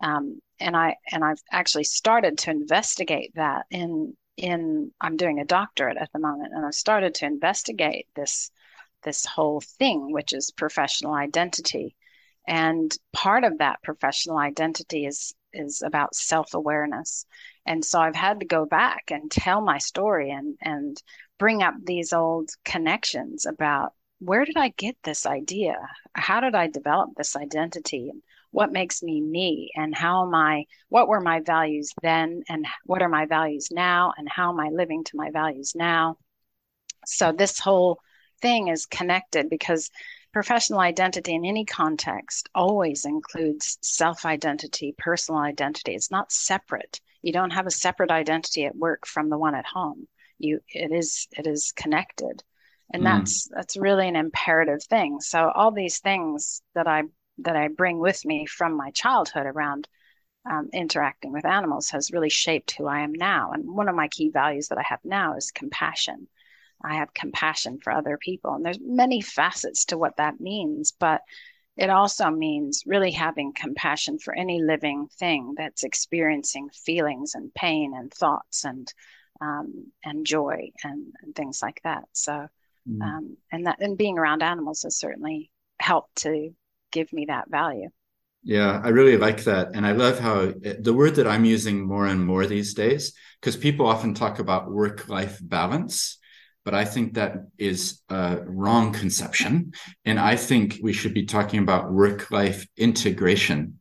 Um, 0.01 0.39
and 0.59 0.75
I 0.75 0.97
and 1.11 1.23
I've 1.23 1.41
actually 1.51 1.83
started 1.83 2.37
to 2.39 2.51
investigate 2.51 3.33
that 3.35 3.65
in 3.69 4.15
in 4.37 4.91
I'm 4.99 5.17
doing 5.17 5.39
a 5.39 5.45
doctorate 5.45 5.97
at 5.97 6.11
the 6.13 6.19
moment, 6.19 6.53
and 6.53 6.65
I've 6.65 6.75
started 6.75 7.15
to 7.15 7.25
investigate 7.25 8.07
this 8.15 8.51
this 9.03 9.25
whole 9.25 9.61
thing, 9.61 10.11
which 10.11 10.33
is 10.33 10.51
professional 10.51 11.13
identity. 11.13 11.95
And 12.47 12.95
part 13.13 13.43
of 13.43 13.59
that 13.59 13.81
professional 13.83 14.37
identity 14.37 15.05
is 15.05 15.33
is 15.55 15.81
about 15.81 16.15
self-awareness. 16.15 17.25
And 17.65 17.83
so 17.83 17.99
I've 17.99 18.15
had 18.15 18.39
to 18.41 18.45
go 18.45 18.65
back 18.65 19.11
and 19.11 19.31
tell 19.31 19.61
my 19.61 19.77
story 19.77 20.31
and 20.31 20.57
and 20.61 21.01
bring 21.37 21.63
up 21.63 21.75
these 21.83 22.13
old 22.13 22.49
connections 22.63 23.45
about 23.45 23.93
where 24.19 24.45
did 24.45 24.57
I 24.57 24.69
get 24.69 24.95
this 25.03 25.25
idea? 25.25 25.75
How 26.13 26.39
did 26.39 26.55
I 26.55 26.67
develop 26.67 27.09
this 27.15 27.35
identity? 27.35 28.11
What 28.51 28.71
makes 28.71 29.03
me 29.03 29.19
me? 29.19 29.71
And 29.75 29.93
how 29.93 30.25
am 30.25 30.33
I, 30.33 30.65
what 30.87 31.09
were 31.09 31.19
my 31.19 31.41
values 31.41 31.91
then? 32.01 32.43
And 32.47 32.65
what 32.85 33.01
are 33.01 33.09
my 33.09 33.25
values 33.25 33.69
now? 33.71 34.13
And 34.17 34.29
how 34.29 34.51
am 34.51 34.59
I 34.59 34.69
living 34.69 35.03
to 35.05 35.17
my 35.17 35.31
values 35.31 35.73
now? 35.75 36.17
So 37.05 37.33
this 37.33 37.59
whole 37.59 37.99
thing 38.41 38.69
is 38.69 38.85
connected 38.85 39.49
because 39.49 39.91
Professional 40.35 40.81
identity 40.81 41.33
in 41.33 41.45
any 41.45 41.63
context 41.63 42.49
always 42.53 43.05
includes 43.05 43.77
self 43.81 44.25
identity, 44.25 44.93
personal 44.97 45.39
identity. 45.39 45.95
It's 45.95 46.11
not 46.11 46.29
separate. 46.29 46.99
You 47.21 47.31
don't 47.31 47.51
have 47.51 47.67
a 47.67 47.71
separate 47.71 48.11
identity 48.11 48.65
at 48.65 48.75
work 48.75 49.07
from 49.07 49.29
the 49.29 49.37
one 49.37 49.55
at 49.55 49.65
home. 49.65 50.09
You 50.37 50.59
it 50.67 50.91
is 50.91 51.29
it 51.31 51.47
is 51.47 51.71
connected. 51.71 52.43
And 52.91 53.01
mm. 53.01 53.05
that's 53.05 53.47
that's 53.47 53.77
really 53.77 54.09
an 54.09 54.17
imperative 54.17 54.83
thing. 54.83 55.21
So 55.21 55.49
all 55.55 55.71
these 55.71 55.99
things 55.99 56.61
that 56.73 56.85
I 56.85 57.03
that 57.37 57.55
I 57.55 57.69
bring 57.69 57.99
with 57.99 58.25
me 58.25 58.45
from 58.45 58.75
my 58.75 58.91
childhood 58.91 59.45
around 59.45 59.87
um, 60.45 60.69
interacting 60.73 61.31
with 61.31 61.45
animals 61.45 61.91
has 61.91 62.11
really 62.11 62.29
shaped 62.29 62.71
who 62.71 62.87
I 62.87 63.03
am 63.03 63.13
now. 63.13 63.51
And 63.53 63.73
one 63.73 63.87
of 63.87 63.95
my 63.95 64.09
key 64.09 64.31
values 64.31 64.67
that 64.67 64.77
I 64.79 64.83
have 64.83 64.99
now 65.05 65.37
is 65.37 65.51
compassion. 65.51 66.27
I 66.83 66.95
have 66.95 67.13
compassion 67.13 67.79
for 67.79 67.91
other 67.91 68.17
people, 68.17 68.53
and 68.53 68.65
there's 68.65 68.79
many 68.81 69.21
facets 69.21 69.85
to 69.85 69.97
what 69.97 70.17
that 70.17 70.39
means, 70.39 70.93
but 70.99 71.21
it 71.77 71.89
also 71.89 72.29
means 72.29 72.83
really 72.85 73.11
having 73.11 73.53
compassion 73.53 74.17
for 74.17 74.33
any 74.33 74.61
living 74.61 75.07
thing 75.19 75.55
that's 75.57 75.83
experiencing 75.83 76.69
feelings 76.69 77.35
and 77.35 77.53
pain 77.53 77.93
and 77.95 78.13
thoughts 78.13 78.63
and 78.63 78.91
um, 79.41 79.91
and 80.03 80.25
joy 80.25 80.71
and, 80.83 81.11
and, 81.21 81.35
things 81.35 81.59
like 81.61 81.81
that. 81.83 82.05
So, 82.13 82.47
mm. 82.89 83.01
um, 83.01 83.35
and 83.51 83.67
that 83.67 83.81
and 83.81 83.97
being 83.97 84.17
around 84.17 84.41
animals 84.41 84.83
has 84.83 84.97
certainly 84.97 85.51
helped 85.77 86.15
to 86.19 86.51
give 86.93 87.11
me 87.11 87.25
that 87.25 87.49
value. 87.49 87.89
Yeah, 88.43 88.79
I 88.81 88.89
really 88.89 89.17
like 89.17 89.43
that. 89.45 89.71
And 89.73 89.85
I 89.85 89.91
love 89.91 90.19
how 90.19 90.53
the 90.79 90.93
word 90.93 91.15
that 91.15 91.27
I'm 91.27 91.45
using 91.45 91.85
more 91.85 92.05
and 92.05 92.23
more 92.23 92.45
these 92.45 92.75
days, 92.75 93.13
because 93.41 93.57
people 93.57 93.87
often 93.87 94.13
talk 94.13 94.39
about 94.39 94.71
work 94.71 95.09
life 95.09 95.39
balance, 95.41 96.19
but 96.65 96.73
I 96.73 96.83
think 96.83 97.13
that 97.13 97.45
is 97.57 98.01
a 98.09 98.39
wrong 98.45 98.91
conception. 98.91 99.71
And 100.03 100.19
I 100.19 100.35
think 100.35 100.79
we 100.81 100.91
should 100.91 101.13
be 101.13 101.25
talking 101.25 101.59
about 101.59 101.91
work 101.91 102.31
life 102.31 102.67
integration. 102.75 103.79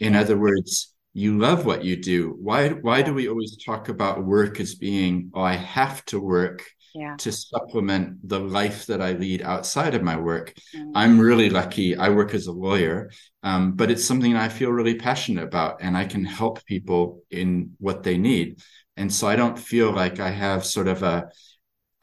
In 0.00 0.14
other 0.14 0.36
words, 0.36 0.92
you 1.14 1.38
love 1.38 1.64
what 1.64 1.84
you 1.84 1.96
do. 1.96 2.36
Why, 2.40 2.70
why 2.70 3.02
do 3.02 3.14
we 3.14 3.28
always 3.28 3.56
talk 3.64 3.88
about 3.88 4.24
work 4.24 4.58
as 4.58 4.74
being, 4.74 5.30
oh, 5.32 5.42
I 5.42 5.54
have 5.54 6.04
to 6.06 6.18
work? 6.18 6.64
yeah. 6.94 7.16
to 7.18 7.32
supplement 7.32 8.26
the 8.26 8.38
life 8.38 8.86
that 8.86 9.02
I 9.02 9.12
lead 9.12 9.42
outside 9.42 9.94
of 9.94 10.02
my 10.02 10.16
work. 10.16 10.54
Mm-hmm. 10.74 10.92
I'm 10.94 11.18
really 11.18 11.50
lucky. 11.50 11.96
I 11.96 12.10
work 12.10 12.34
as 12.34 12.46
a 12.46 12.52
lawyer, 12.52 13.10
um, 13.42 13.72
but 13.72 13.90
it's 13.90 14.04
something 14.04 14.36
I 14.36 14.48
feel 14.48 14.70
really 14.70 14.94
passionate 14.94 15.44
about, 15.44 15.78
and 15.80 15.96
I 15.96 16.04
can 16.04 16.24
help 16.24 16.64
people 16.66 17.22
in 17.30 17.72
what 17.78 18.04
they 18.04 18.16
need. 18.16 18.62
And 18.96 19.12
so 19.12 19.26
I 19.26 19.34
don't 19.34 19.58
feel 19.58 19.90
like 19.90 20.20
I 20.20 20.30
have 20.30 20.64
sort 20.64 20.86
of 20.86 21.02
a, 21.02 21.30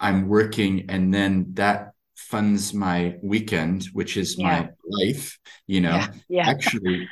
I'm 0.01 0.27
working 0.27 0.88
and 0.89 1.13
then 1.13 1.48
that 1.53 1.93
funds 2.15 2.74
my 2.74 3.15
weekend, 3.22 3.86
which 3.93 4.17
is 4.17 4.38
yeah. 4.38 4.48
my 4.48 4.70
life, 4.84 5.39
you 5.67 5.81
know, 5.81 5.91
yeah. 5.91 6.08
Yeah. 6.29 6.50
actually 6.50 7.08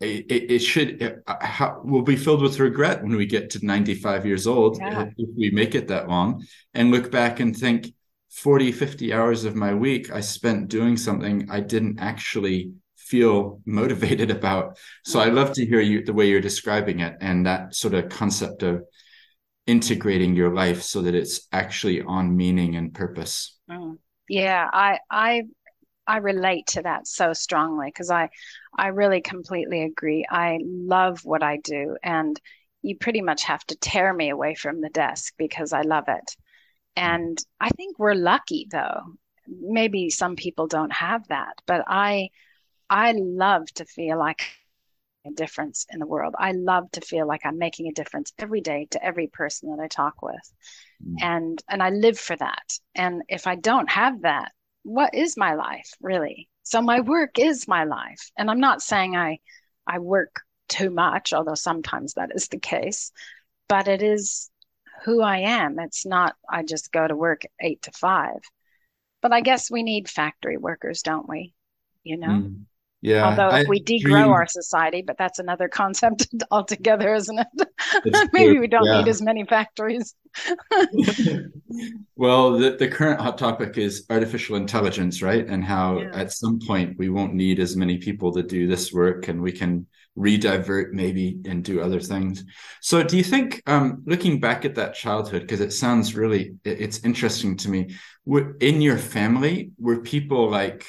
it, 0.00 0.50
it 0.50 0.58
should 0.60 1.02
it, 1.02 1.22
uh, 1.26 1.74
will 1.84 2.02
be 2.02 2.16
filled 2.16 2.40
with 2.42 2.58
regret 2.58 3.02
when 3.02 3.16
we 3.16 3.26
get 3.26 3.50
to 3.50 3.64
95 3.64 4.24
years 4.24 4.46
old 4.46 4.78
if 4.80 5.28
we 5.36 5.50
make 5.50 5.74
it 5.74 5.88
that 5.88 6.08
long 6.08 6.44
and 6.74 6.90
look 6.90 7.10
back 7.10 7.40
and 7.40 7.56
think 7.56 7.92
40 8.30 8.72
50 8.72 9.12
hours 9.12 9.44
of 9.44 9.54
my 9.54 9.74
week 9.74 10.10
i 10.10 10.20
spent 10.20 10.68
doing 10.68 10.96
something 10.96 11.48
i 11.50 11.60
didn't 11.60 11.98
actually 11.98 12.72
feel 12.96 13.60
motivated 13.66 14.30
about 14.38 14.78
so 15.04 15.20
i 15.20 15.28
love 15.28 15.52
to 15.52 15.66
hear 15.66 15.80
you 15.80 16.02
the 16.02 16.14
way 16.14 16.28
you're 16.28 16.40
describing 16.40 17.00
it 17.00 17.16
and 17.20 17.44
that 17.44 17.74
sort 17.74 17.92
of 17.92 18.08
concept 18.08 18.62
of 18.62 18.82
integrating 19.70 20.34
your 20.34 20.52
life 20.52 20.82
so 20.82 21.00
that 21.02 21.14
it's 21.14 21.46
actually 21.52 22.02
on 22.02 22.36
meaning 22.36 22.76
and 22.76 22.92
purpose 22.92 23.58
mm. 23.70 23.96
yeah 24.28 24.68
i 24.72 24.98
i 25.10 25.42
I 26.06 26.16
relate 26.16 26.66
to 26.68 26.82
that 26.82 27.06
so 27.06 27.32
strongly 27.32 27.86
because 27.86 28.10
I 28.10 28.30
I 28.76 28.88
really 28.88 29.20
completely 29.20 29.84
agree. 29.84 30.26
I 30.28 30.58
love 30.64 31.24
what 31.24 31.44
I 31.44 31.58
do 31.58 31.96
and 32.02 32.40
you 32.82 32.96
pretty 32.96 33.20
much 33.20 33.44
have 33.44 33.64
to 33.66 33.76
tear 33.76 34.12
me 34.12 34.30
away 34.30 34.56
from 34.56 34.80
the 34.80 34.88
desk 34.88 35.34
because 35.36 35.72
I 35.72 35.82
love 35.82 36.04
it. 36.08 36.36
And 36.96 37.38
I 37.60 37.70
think 37.70 37.98
we're 37.98 38.14
lucky 38.14 38.66
though. 38.70 39.02
Maybe 39.46 40.10
some 40.10 40.34
people 40.34 40.66
don't 40.66 40.92
have 40.92 41.28
that, 41.28 41.54
but 41.66 41.84
I 41.86 42.30
I 42.88 43.12
love 43.12 43.66
to 43.74 43.84
feel 43.84 44.18
like 44.18 44.42
a 45.26 45.30
difference 45.30 45.86
in 45.90 45.98
the 45.98 46.06
world. 46.06 46.34
I 46.38 46.52
love 46.52 46.90
to 46.92 47.00
feel 47.00 47.26
like 47.26 47.44
I'm 47.44 47.58
making 47.58 47.88
a 47.88 47.92
difference 47.92 48.32
every 48.38 48.60
day 48.60 48.86
to 48.92 49.04
every 49.04 49.26
person 49.26 49.70
that 49.70 49.82
I 49.82 49.88
talk 49.88 50.22
with. 50.22 50.52
Mm. 51.04 51.14
And 51.22 51.64
and 51.68 51.82
I 51.82 51.90
live 51.90 52.18
for 52.18 52.36
that. 52.36 52.78
And 52.94 53.22
if 53.28 53.46
I 53.46 53.56
don't 53.56 53.90
have 53.90 54.22
that, 54.22 54.52
what 54.82 55.14
is 55.14 55.36
my 55.36 55.54
life 55.54 55.92
really? 56.00 56.48
So 56.62 56.80
my 56.80 57.00
work 57.00 57.38
is 57.38 57.68
my 57.68 57.84
life. 57.84 58.30
And 58.36 58.50
I'm 58.50 58.60
not 58.60 58.82
saying 58.82 59.16
I 59.16 59.38
I 59.86 59.98
work 59.98 60.40
too 60.68 60.90
much, 60.90 61.32
although 61.32 61.54
sometimes 61.54 62.14
that 62.14 62.30
is 62.34 62.48
the 62.48 62.58
case, 62.58 63.12
but 63.68 63.88
it 63.88 64.02
is 64.02 64.50
who 65.04 65.20
I 65.22 65.38
am. 65.38 65.78
It's 65.78 66.06
not 66.06 66.36
I 66.48 66.62
just 66.62 66.92
go 66.92 67.06
to 67.06 67.16
work 67.16 67.42
8 67.60 67.82
to 67.82 67.92
5. 67.92 68.30
But 69.22 69.32
I 69.32 69.42
guess 69.42 69.70
we 69.70 69.82
need 69.82 70.08
factory 70.08 70.56
workers, 70.56 71.02
don't 71.02 71.28
we? 71.28 71.54
You 72.04 72.16
know. 72.16 72.28
Mm. 72.28 72.64
Yeah. 73.02 73.30
Although 73.30 73.48
if 73.56 73.66
I, 73.66 73.68
we 73.68 73.82
degrow 73.82 74.00
dream... 74.02 74.28
our 74.28 74.46
society, 74.46 75.02
but 75.06 75.16
that's 75.16 75.38
another 75.38 75.68
concept 75.68 76.26
altogether, 76.50 77.14
isn't 77.14 77.38
it? 77.38 78.28
Maybe 78.32 78.58
we 78.58 78.66
don't 78.66 78.84
yeah. 78.84 78.98
need 78.98 79.08
as 79.08 79.22
many 79.22 79.44
factories. 79.44 80.14
well, 82.16 82.58
the, 82.58 82.76
the 82.78 82.88
current 82.88 83.20
hot 83.20 83.38
topic 83.38 83.78
is 83.78 84.04
artificial 84.10 84.56
intelligence, 84.56 85.22
right? 85.22 85.46
And 85.46 85.64
how 85.64 86.00
yeah. 86.00 86.10
at 86.12 86.32
some 86.32 86.60
point 86.60 86.98
we 86.98 87.08
won't 87.08 87.34
need 87.34 87.58
as 87.58 87.74
many 87.74 87.98
people 87.98 88.32
to 88.32 88.42
do 88.42 88.66
this 88.66 88.92
work 88.92 89.28
and 89.28 89.40
we 89.40 89.52
can 89.52 89.86
redivert 90.18 90.92
maybe 90.92 91.40
and 91.46 91.64
do 91.64 91.80
other 91.80 92.00
things. 92.00 92.44
So 92.82 93.02
do 93.02 93.16
you 93.16 93.24
think, 93.24 93.62
um, 93.66 94.02
looking 94.04 94.40
back 94.40 94.64
at 94.64 94.74
that 94.74 94.94
childhood, 94.94 95.42
because 95.42 95.60
it 95.60 95.72
sounds 95.72 96.14
really, 96.14 96.56
it, 96.64 96.80
it's 96.80 97.04
interesting 97.04 97.56
to 97.58 97.70
me, 97.70 97.96
in 98.60 98.82
your 98.82 98.98
family, 98.98 99.70
were 99.78 100.00
people 100.00 100.50
like, 100.50 100.84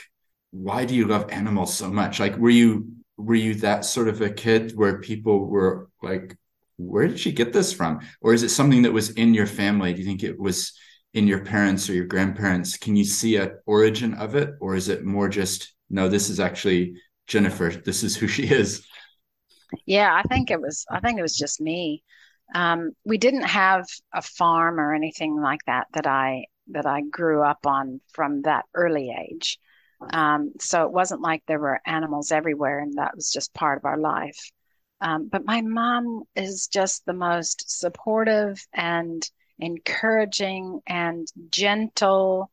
why 0.52 0.86
do 0.86 0.96
you 0.96 1.08
love 1.08 1.32
animals 1.32 1.74
so 1.74 1.90
much? 1.90 2.20
Like, 2.20 2.38
were 2.38 2.50
you 2.50 2.92
were 3.18 3.36
you 3.36 3.56
that 3.56 3.86
sort 3.86 4.08
of 4.08 4.22
a 4.22 4.30
kid 4.30 4.76
where 4.76 5.00
people 5.00 5.46
were 5.46 5.90
like, 6.02 6.36
where 6.78 7.08
did 7.08 7.20
she 7.20 7.32
get 7.32 7.54
this 7.54 7.72
from? 7.72 8.00
Or 8.22 8.34
is 8.34 8.44
it 8.44 8.50
something 8.50 8.82
that 8.82 8.94
was 8.94 9.12
in 9.12 9.34
your 9.34 9.46
family? 9.46 9.94
Do 9.94 10.00
you 10.00 10.06
think 10.06 10.24
it 10.24 10.40
was 10.40 10.74
in 11.14 11.28
your 11.28 11.46
parents 11.46 11.90
or 11.90 11.94
your 11.94 12.06
grandparents? 12.06 12.78
Can 12.78 12.96
you 12.96 13.04
see 13.04 13.36
an 13.36 13.58
origin 13.66 14.14
of 14.16 14.36
it, 14.36 14.52
or 14.60 14.76
is 14.76 14.90
it 14.90 15.06
more 15.06 15.30
just 15.30 15.74
no? 15.90 16.08
This 16.08 16.30
is 16.30 16.40
actually 16.40 16.96
Jennifer. 17.28 17.70
This 17.70 18.04
is 18.04 18.16
who 18.16 18.28
she 18.28 18.44
is. 18.44 18.86
Yeah, 19.86 20.14
I 20.14 20.24
think 20.24 20.52
it 20.52 20.60
was. 20.60 20.86
I 20.90 21.00
think 21.00 21.20
it 21.20 21.22
was 21.22 21.38
just 21.38 21.62
me. 21.62 22.04
Um, 22.54 22.92
we 23.06 23.18
didn't 23.18 23.44
have 23.44 23.86
a 24.14 24.22
farm 24.22 24.80
or 24.80 24.94
anything 24.94 25.40
like 25.40 25.62
that 25.68 25.88
that 25.94 26.08
I 26.08 26.46
that 26.68 26.86
I 26.86 27.02
grew 27.02 27.42
up 27.42 27.66
on 27.66 28.02
from 28.14 28.42
that 28.44 28.66
early 28.74 29.14
age. 29.18 29.58
Um, 30.12 30.54
so 30.60 30.84
it 30.84 30.92
wasn't 30.92 31.22
like 31.22 31.44
there 31.46 31.60
were 31.60 31.82
animals 31.86 32.32
everywhere 32.32 32.80
and 32.80 32.96
that 32.96 33.16
was 33.16 33.32
just 33.32 33.54
part 33.54 33.78
of 33.78 33.86
our 33.86 33.98
life. 33.98 34.52
Um, 35.00 35.30
but 35.32 35.46
my 35.46 35.62
mom 35.62 36.24
is 36.36 36.68
just 36.68 37.06
the 37.06 37.14
most 37.14 37.80
supportive 37.80 38.66
and 38.74 39.28
encouraging 39.60 40.82
and 40.88 41.28
gentle, 41.50 42.52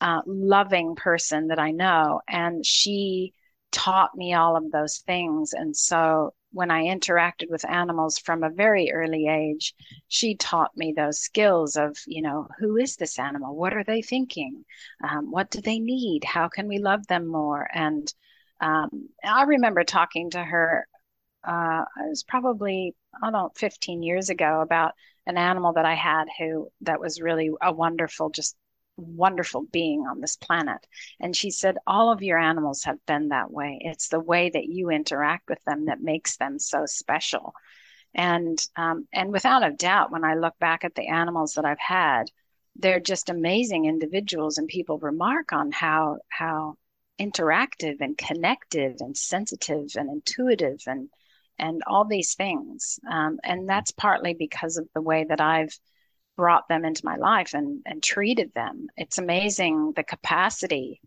uh, 0.00 0.22
loving 0.26 0.94
person 0.94 1.48
that 1.48 1.58
I 1.58 1.72
know. 1.72 2.20
And 2.28 2.64
she 2.64 3.34
taught 3.70 4.16
me 4.16 4.34
all 4.34 4.56
of 4.56 4.70
those 4.70 4.98
things. 4.98 5.52
And 5.52 5.76
so 5.76 6.32
when 6.52 6.70
I 6.70 6.84
interacted 6.84 7.50
with 7.50 7.68
animals 7.68 8.18
from 8.18 8.42
a 8.42 8.50
very 8.50 8.92
early 8.92 9.26
age, 9.26 9.74
she 10.08 10.36
taught 10.36 10.76
me 10.76 10.92
those 10.92 11.18
skills 11.18 11.76
of, 11.76 11.96
you 12.06 12.22
know, 12.22 12.48
who 12.58 12.76
is 12.76 12.96
this 12.96 13.18
animal? 13.18 13.56
What 13.56 13.74
are 13.74 13.84
they 13.84 14.02
thinking? 14.02 14.64
Um, 15.02 15.30
what 15.30 15.50
do 15.50 15.60
they 15.60 15.78
need? 15.78 16.24
How 16.24 16.48
can 16.48 16.68
we 16.68 16.78
love 16.78 17.06
them 17.06 17.26
more? 17.26 17.68
And 17.72 18.12
um, 18.60 19.08
I 19.24 19.44
remember 19.44 19.84
talking 19.84 20.30
to 20.30 20.42
her, 20.42 20.86
uh, 21.46 21.84
it 22.04 22.08
was 22.08 22.22
probably, 22.22 22.94
I 23.14 23.26
don't 23.26 23.32
know, 23.32 23.52
15 23.56 24.02
years 24.02 24.30
ago 24.30 24.60
about 24.60 24.94
an 25.26 25.36
animal 25.36 25.74
that 25.74 25.84
I 25.86 25.94
had 25.94 26.28
who 26.38 26.70
that 26.82 27.00
was 27.00 27.20
really 27.20 27.50
a 27.60 27.72
wonderful, 27.72 28.30
just 28.30 28.56
wonderful 28.96 29.62
being 29.72 30.06
on 30.06 30.20
this 30.20 30.36
planet. 30.36 30.86
And 31.20 31.36
she 31.36 31.50
said, 31.50 31.76
All 31.86 32.12
of 32.12 32.22
your 32.22 32.38
animals 32.38 32.84
have 32.84 33.04
been 33.06 33.28
that 33.28 33.50
way. 33.50 33.78
It's 33.80 34.08
the 34.08 34.20
way 34.20 34.50
that 34.50 34.66
you 34.66 34.90
interact 34.90 35.48
with 35.48 35.62
them 35.64 35.86
that 35.86 36.00
makes 36.00 36.36
them 36.36 36.58
so 36.58 36.86
special. 36.86 37.54
And 38.14 38.58
um, 38.76 39.08
and 39.12 39.32
without 39.32 39.66
a 39.66 39.72
doubt, 39.72 40.10
when 40.12 40.24
I 40.24 40.34
look 40.34 40.58
back 40.58 40.84
at 40.84 40.94
the 40.94 41.08
animals 41.08 41.54
that 41.54 41.64
I've 41.64 41.78
had, 41.78 42.30
they're 42.76 43.00
just 43.00 43.30
amazing 43.30 43.86
individuals, 43.86 44.58
and 44.58 44.68
people 44.68 44.98
remark 44.98 45.52
on 45.52 45.72
how 45.72 46.18
how 46.28 46.76
interactive 47.20 48.00
and 48.00 48.18
connected 48.18 49.00
and 49.00 49.16
sensitive 49.16 49.90
and 49.96 50.10
intuitive 50.10 50.80
and 50.86 51.08
and 51.58 51.82
all 51.86 52.04
these 52.04 52.34
things. 52.34 52.98
Um, 53.10 53.38
and 53.44 53.68
that's 53.68 53.92
partly 53.92 54.34
because 54.34 54.76
of 54.76 54.88
the 54.94 55.02
way 55.02 55.24
that 55.24 55.40
I've 55.40 55.78
brought 56.36 56.68
them 56.68 56.84
into 56.84 57.04
my 57.04 57.16
life 57.16 57.54
and, 57.54 57.82
and 57.86 58.02
treated 58.02 58.52
them. 58.54 58.88
It's 58.96 59.18
amazing 59.18 59.92
the 59.94 60.02
capacity 60.02 61.00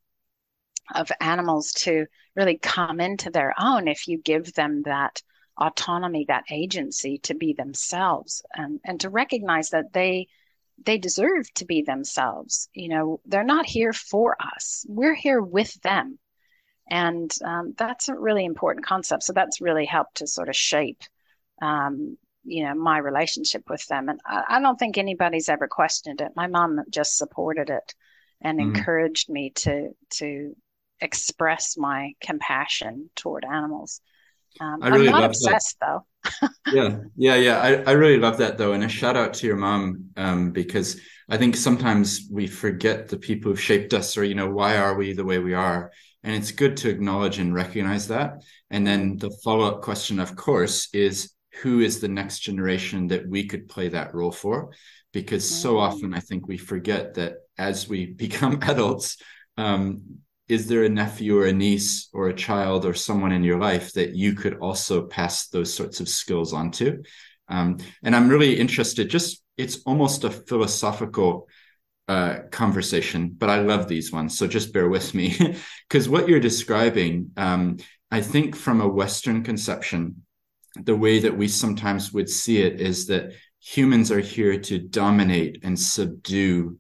of 0.96 1.12
animals 1.20 1.74
to 1.74 2.06
really 2.36 2.58
come 2.58 3.02
into 3.02 3.30
their 3.30 3.54
own 3.60 3.90
if 3.90 4.08
you 4.08 4.18
give 4.18 4.54
them 4.54 4.84
that 4.84 5.22
autonomy, 5.58 6.26
that 6.28 6.46
agency 6.52 7.18
to 7.20 7.34
be 7.34 7.54
themselves 7.54 8.44
and, 8.54 8.80
and 8.84 9.00
to 9.02 9.10
recognize 9.10 9.72
that 9.72 9.94
they 9.94 10.28
they 10.84 10.98
deserve 10.98 11.52
to 11.56 11.66
be 11.66 11.82
themselves. 11.82 12.70
You 12.74 12.90
know, 12.90 13.20
they're 13.26 13.44
not 13.44 13.66
here 13.66 13.94
for 13.94 14.38
us. 14.40 14.86
We're 14.88 15.16
here 15.16 15.42
with 15.42 15.74
them. 15.82 16.20
And 16.90 17.34
um, 17.44 17.74
that's 17.78 18.10
a 18.10 18.16
really 18.16 18.46
important 18.46 18.86
concept. 18.86 19.24
So 19.24 19.34
that's 19.34 19.60
really 19.60 19.86
helped 19.86 20.18
to 20.18 20.28
sort 20.28 20.50
of 20.50 20.56
shape, 20.56 21.02
um, 21.62 22.18
you 22.44 22.64
know, 22.64 22.76
my 22.76 23.00
relationship 23.00 23.64
with 23.70 23.86
them. 23.88 24.08
And 24.08 24.22
I, 24.26 24.44
I, 24.48 24.60
don't 24.62 24.78
think 24.78 24.98
anybody's 24.98 25.50
ever 25.50 25.68
questioned 25.68 26.22
it. 26.22 26.32
My 26.36 26.48
mom 26.48 26.80
just 26.90 27.18
supported 27.18 27.70
it 27.70 27.94
and 28.40 28.60
mm-hmm. 28.60 28.76
encouraged 28.76 29.30
me 29.30 29.50
to 29.56 29.90
to 30.12 30.56
express 31.02 31.76
my 31.78 32.14
compassion 32.22 33.10
toward 33.16 33.44
animals. 33.44 34.00
Um, 34.60 34.80
I 34.82 34.90
really 34.90 35.08
am 35.08 35.14
not 35.14 35.24
obsessed 35.26 35.78
that. 35.82 36.02
though. 36.42 36.48
yeah, 36.74 37.00
yeah, 37.16 37.36
yeah. 37.36 37.60
I, 37.60 37.92
I 37.92 37.92
really 37.94 38.20
love 38.20 38.38
that 38.38 38.58
though, 38.58 38.74
and 38.74 38.84
a 38.84 38.90
shout 38.90 39.16
out 39.16 39.34
to 39.36 39.48
your 39.48 39.56
mom 39.56 40.10
um, 40.18 40.52
because 40.52 41.00
I 41.30 41.38
think 41.38 41.56
sometimes 41.56 42.28
we 42.32 42.48
forget 42.48 43.08
the 43.08 43.18
people 43.18 43.52
who've 43.52 43.62
shaped 43.62 43.94
us, 43.94 44.18
or 44.18 44.24
you 44.24 44.36
know, 44.36 44.50
why 44.50 44.78
are 44.78 44.96
we 44.96 45.14
the 45.14 45.26
way 45.26 45.40
we 45.40 45.54
are? 45.54 45.92
And 46.24 46.36
it's 46.36 46.52
good 46.52 46.78
to 46.78 46.90
acknowledge 46.90 47.40
and 47.40 47.54
recognize 47.54 48.08
that. 48.08 48.44
And 48.70 48.86
then 48.86 49.18
the 49.18 49.32
follow 49.44 49.66
up 49.66 49.82
question, 49.82 50.20
of 50.20 50.36
course, 50.36 50.90
is 50.94 51.34
who 51.62 51.80
is 51.80 52.00
the 52.00 52.08
next 52.08 52.40
generation 52.40 53.08
that 53.08 53.28
we 53.28 53.48
could 53.48 53.70
play 53.70 53.90
that 53.90 54.14
role 54.14 54.32
for? 54.32 54.72
Because 55.14 55.50
so 55.50 55.76
mm. 55.76 55.82
often 55.82 56.14
I 56.14 56.20
think 56.20 56.48
we 56.48 56.58
forget 56.58 57.16
that 57.16 57.36
as 57.58 57.88
we 57.88 58.06
become 58.26 58.60
adults, 58.64 59.18
um, 59.58 60.20
is 60.48 60.68
there 60.68 60.84
a 60.84 60.90
nephew 60.90 61.38
or 61.38 61.46
a 61.46 61.54
niece 61.54 62.10
or 62.14 62.30
a 62.30 62.34
child 62.36 62.86
or 62.86 62.94
someone 62.94 63.32
in 63.32 63.44
your 63.44 63.60
life 63.60 63.94
that 63.94 64.16
you 64.16 64.34
could 64.34 64.58
also 64.60 65.06
pass 65.06 65.48
those 65.48 65.74
sorts 65.74 66.00
of 66.00 66.08
skills 66.08 66.54
on 66.54 66.72
to? 66.72 67.04
Um, 67.50 67.78
and 68.04 68.16
I'm 68.16 68.30
really 68.30 68.58
interested, 68.58 69.10
just 69.10 69.44
it's 69.58 69.82
almost 69.86 70.24
a 70.24 70.30
philosophical 70.30 71.48
uh, 72.08 72.40
conversation, 72.52 73.36
but 73.38 73.50
I 73.50 73.60
love 73.60 73.88
these 73.88 74.12
ones. 74.12 74.38
So 74.38 74.48
just 74.48 74.74
bear 74.74 74.88
with 74.88 75.14
me 75.14 75.36
because 75.90 76.08
what 76.08 76.30
you're 76.30 76.40
describing, 76.40 77.32
um, 77.36 77.78
I 78.12 78.22
think 78.22 78.56
from 78.56 78.80
a 78.80 78.88
Western 78.88 79.44
conception, 79.44 80.24
the 80.76 80.96
way 80.96 81.20
that 81.20 81.36
we 81.36 81.48
sometimes 81.48 82.14
would 82.14 82.30
see 82.30 82.62
it 82.62 82.80
is 82.80 83.08
that 83.08 83.34
humans 83.60 84.12
are 84.12 84.20
here 84.20 84.60
to 84.60 84.80
dominate 84.80 85.60
and 85.64 85.78
subdue 85.78 86.78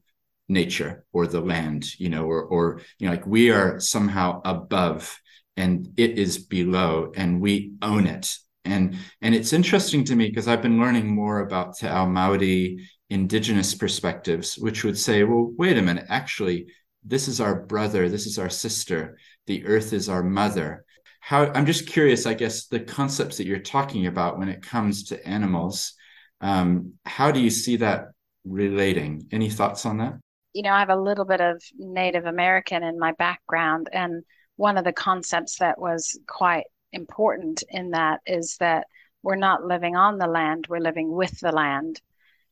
nature 0.49 1.05
or 1.11 1.27
the 1.27 1.41
land, 1.41 1.99
you 1.99 2.09
know, 2.09 2.25
or 2.25 2.43
or 2.43 2.81
you 2.99 3.07
know, 3.07 3.13
like 3.13 3.27
we 3.27 3.51
are 3.51 3.79
somehow 3.79 4.41
above 4.45 5.19
and 5.55 5.93
it 5.97 6.17
is 6.17 6.37
below 6.37 7.11
and 7.15 7.41
we 7.41 7.73
own 7.81 8.05
it. 8.07 8.37
And 8.65 8.97
and 9.21 9.33
it's 9.33 9.53
interesting 9.53 10.03
to 10.05 10.15
me 10.15 10.29
because 10.29 10.47
I've 10.47 10.61
been 10.61 10.79
learning 10.79 11.07
more 11.07 11.39
about 11.39 11.77
Te 11.77 11.87
Ao 11.87 12.05
Maori 12.05 12.87
indigenous 13.09 13.73
perspectives, 13.73 14.57
which 14.57 14.83
would 14.83 14.97
say, 14.97 15.23
well, 15.23 15.51
wait 15.57 15.77
a 15.77 15.81
minute, 15.81 16.05
actually, 16.09 16.67
this 17.03 17.27
is 17.27 17.39
our 17.39 17.61
brother, 17.63 18.09
this 18.09 18.25
is 18.25 18.37
our 18.37 18.49
sister, 18.49 19.17
the 19.45 19.65
earth 19.65 19.93
is 19.93 20.09
our 20.09 20.23
mother. 20.23 20.83
How 21.21 21.51
I'm 21.53 21.65
just 21.65 21.87
curious, 21.87 22.25
I 22.25 22.33
guess, 22.33 22.67
the 22.67 22.79
concepts 22.79 23.37
that 23.37 23.47
you're 23.47 23.59
talking 23.59 24.07
about 24.07 24.37
when 24.37 24.49
it 24.49 24.61
comes 24.61 25.05
to 25.05 25.27
animals. 25.27 25.93
Um, 26.41 26.93
how 27.05 27.31
do 27.31 27.39
you 27.39 27.49
see 27.49 27.77
that 27.77 28.09
relating? 28.45 29.27
Any 29.31 29.49
thoughts 29.49 29.85
on 29.85 29.97
that? 29.97 30.19
You 30.57 30.63
know, 30.63 30.71
I 30.71 30.79
have 30.79 30.89
a 30.89 30.95
little 30.95 31.23
bit 31.23 31.39
of 31.39 31.61
Native 31.77 32.25
American 32.25 32.81
in 32.81 32.97
my 32.97 33.11
background. 33.11 33.89
And 33.93 34.23
one 34.55 34.79
of 34.79 34.85
the 34.85 34.91
concepts 34.91 35.59
that 35.59 35.79
was 35.79 36.19
quite 36.27 36.63
important 36.91 37.63
in 37.69 37.91
that 37.91 38.21
is 38.25 38.57
that 38.59 38.87
we're 39.21 39.35
not 39.35 39.63
living 39.63 39.95
on 39.95 40.17
the 40.17 40.25
land, 40.25 40.65
we're 40.67 40.79
living 40.79 41.11
with 41.11 41.39
the 41.41 41.51
land. 41.51 42.01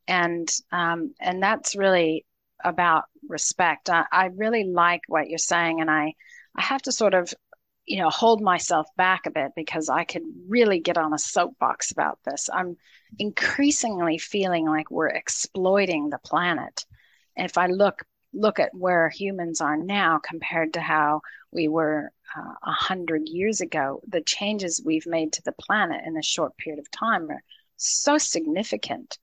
And 0.08 0.48
um, 0.72 1.16
and 1.20 1.42
that's 1.42 1.76
really 1.76 2.28
about 2.64 3.06
respect. 3.28 3.90
I, 3.90 4.06
I 4.12 4.28
really 4.36 4.66
like 4.66 5.02
what 5.08 5.28
you're 5.28 5.40
saying, 5.40 5.82
and 5.82 5.90
I 5.90 6.14
I 6.56 6.62
have 6.62 6.84
to 6.84 6.92
sort 6.92 7.16
of 7.16 7.34
you 7.88 7.98
know 7.98 8.12
hold 8.12 8.40
myself 8.40 8.86
back 8.98 9.26
a 9.26 9.32
bit 9.32 9.54
because 9.56 9.90
I 9.90 10.04
could 10.04 10.22
really 10.48 10.80
get 10.80 11.00
on 11.00 11.12
a 11.12 11.18
soapbox 11.18 11.92
about 11.92 12.20
this. 12.24 12.52
I'm 12.54 12.78
increasingly 13.18 14.20
feeling 14.20 14.68
like 14.68 14.92
we're 14.92 15.08
exploiting 15.08 16.12
the 16.12 16.20
planet 16.20 16.86
if 17.36 17.58
I 17.58 17.68
look 17.68 18.04
look 18.34 18.60
at 18.60 18.74
where 18.74 19.10
humans 19.10 19.62
are 19.62 19.78
now 19.78 20.20
compared 20.20 20.74
to 20.74 20.82
how 20.82 21.22
we 21.52 21.70
were 21.70 22.12
uh, 22.38 22.42
a 22.42 22.70
uh, 22.70 22.74
hundred 22.74 23.30
years 23.30 23.62
ago, 23.62 24.02
the 24.08 24.22
changes 24.22 24.82
we've 24.84 25.08
made 25.08 25.32
to 25.32 25.42
the 25.44 25.54
planet 25.54 26.02
in 26.06 26.18
a 26.18 26.24
short 26.24 26.58
period 26.58 26.80
of 26.80 26.92
time 26.92 27.30
are 27.32 27.42
so 27.78 28.18
significant. 28.18 29.18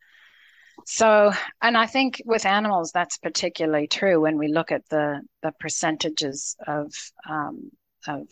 So, 0.86 1.32
and 1.60 1.76
I 1.76 1.86
think 1.86 2.22
with 2.24 2.46
animals, 2.46 2.90
that's 2.92 3.18
particularly 3.18 3.86
true 3.86 4.20
when 4.20 4.38
we 4.38 4.48
look 4.48 4.72
at 4.72 4.88
the 4.88 5.20
the 5.42 5.52
percentages 5.60 6.56
of 6.66 6.92
um, 7.28 7.70
of 8.06 8.26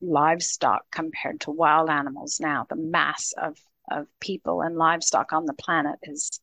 livestock 0.00 0.82
compared 0.90 1.40
to 1.42 1.50
wild 1.50 1.88
animals 1.88 2.38
now. 2.40 2.66
The 2.68 2.76
mass 2.76 3.32
of 3.36 3.56
of 3.90 4.06
people 4.20 4.60
and 4.62 4.76
livestock 4.76 5.32
on 5.32 5.46
the 5.46 5.54
planet 5.54 5.98
is 6.02 6.38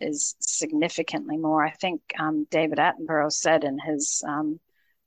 is 0.00 0.36
significantly 0.40 1.36
more. 1.36 1.64
I 1.64 1.70
think 1.70 2.00
um, 2.18 2.46
David 2.50 2.78
Attenborough 2.78 3.32
said 3.32 3.64
in 3.64 3.78
his 3.78 4.22
um, 4.26 4.60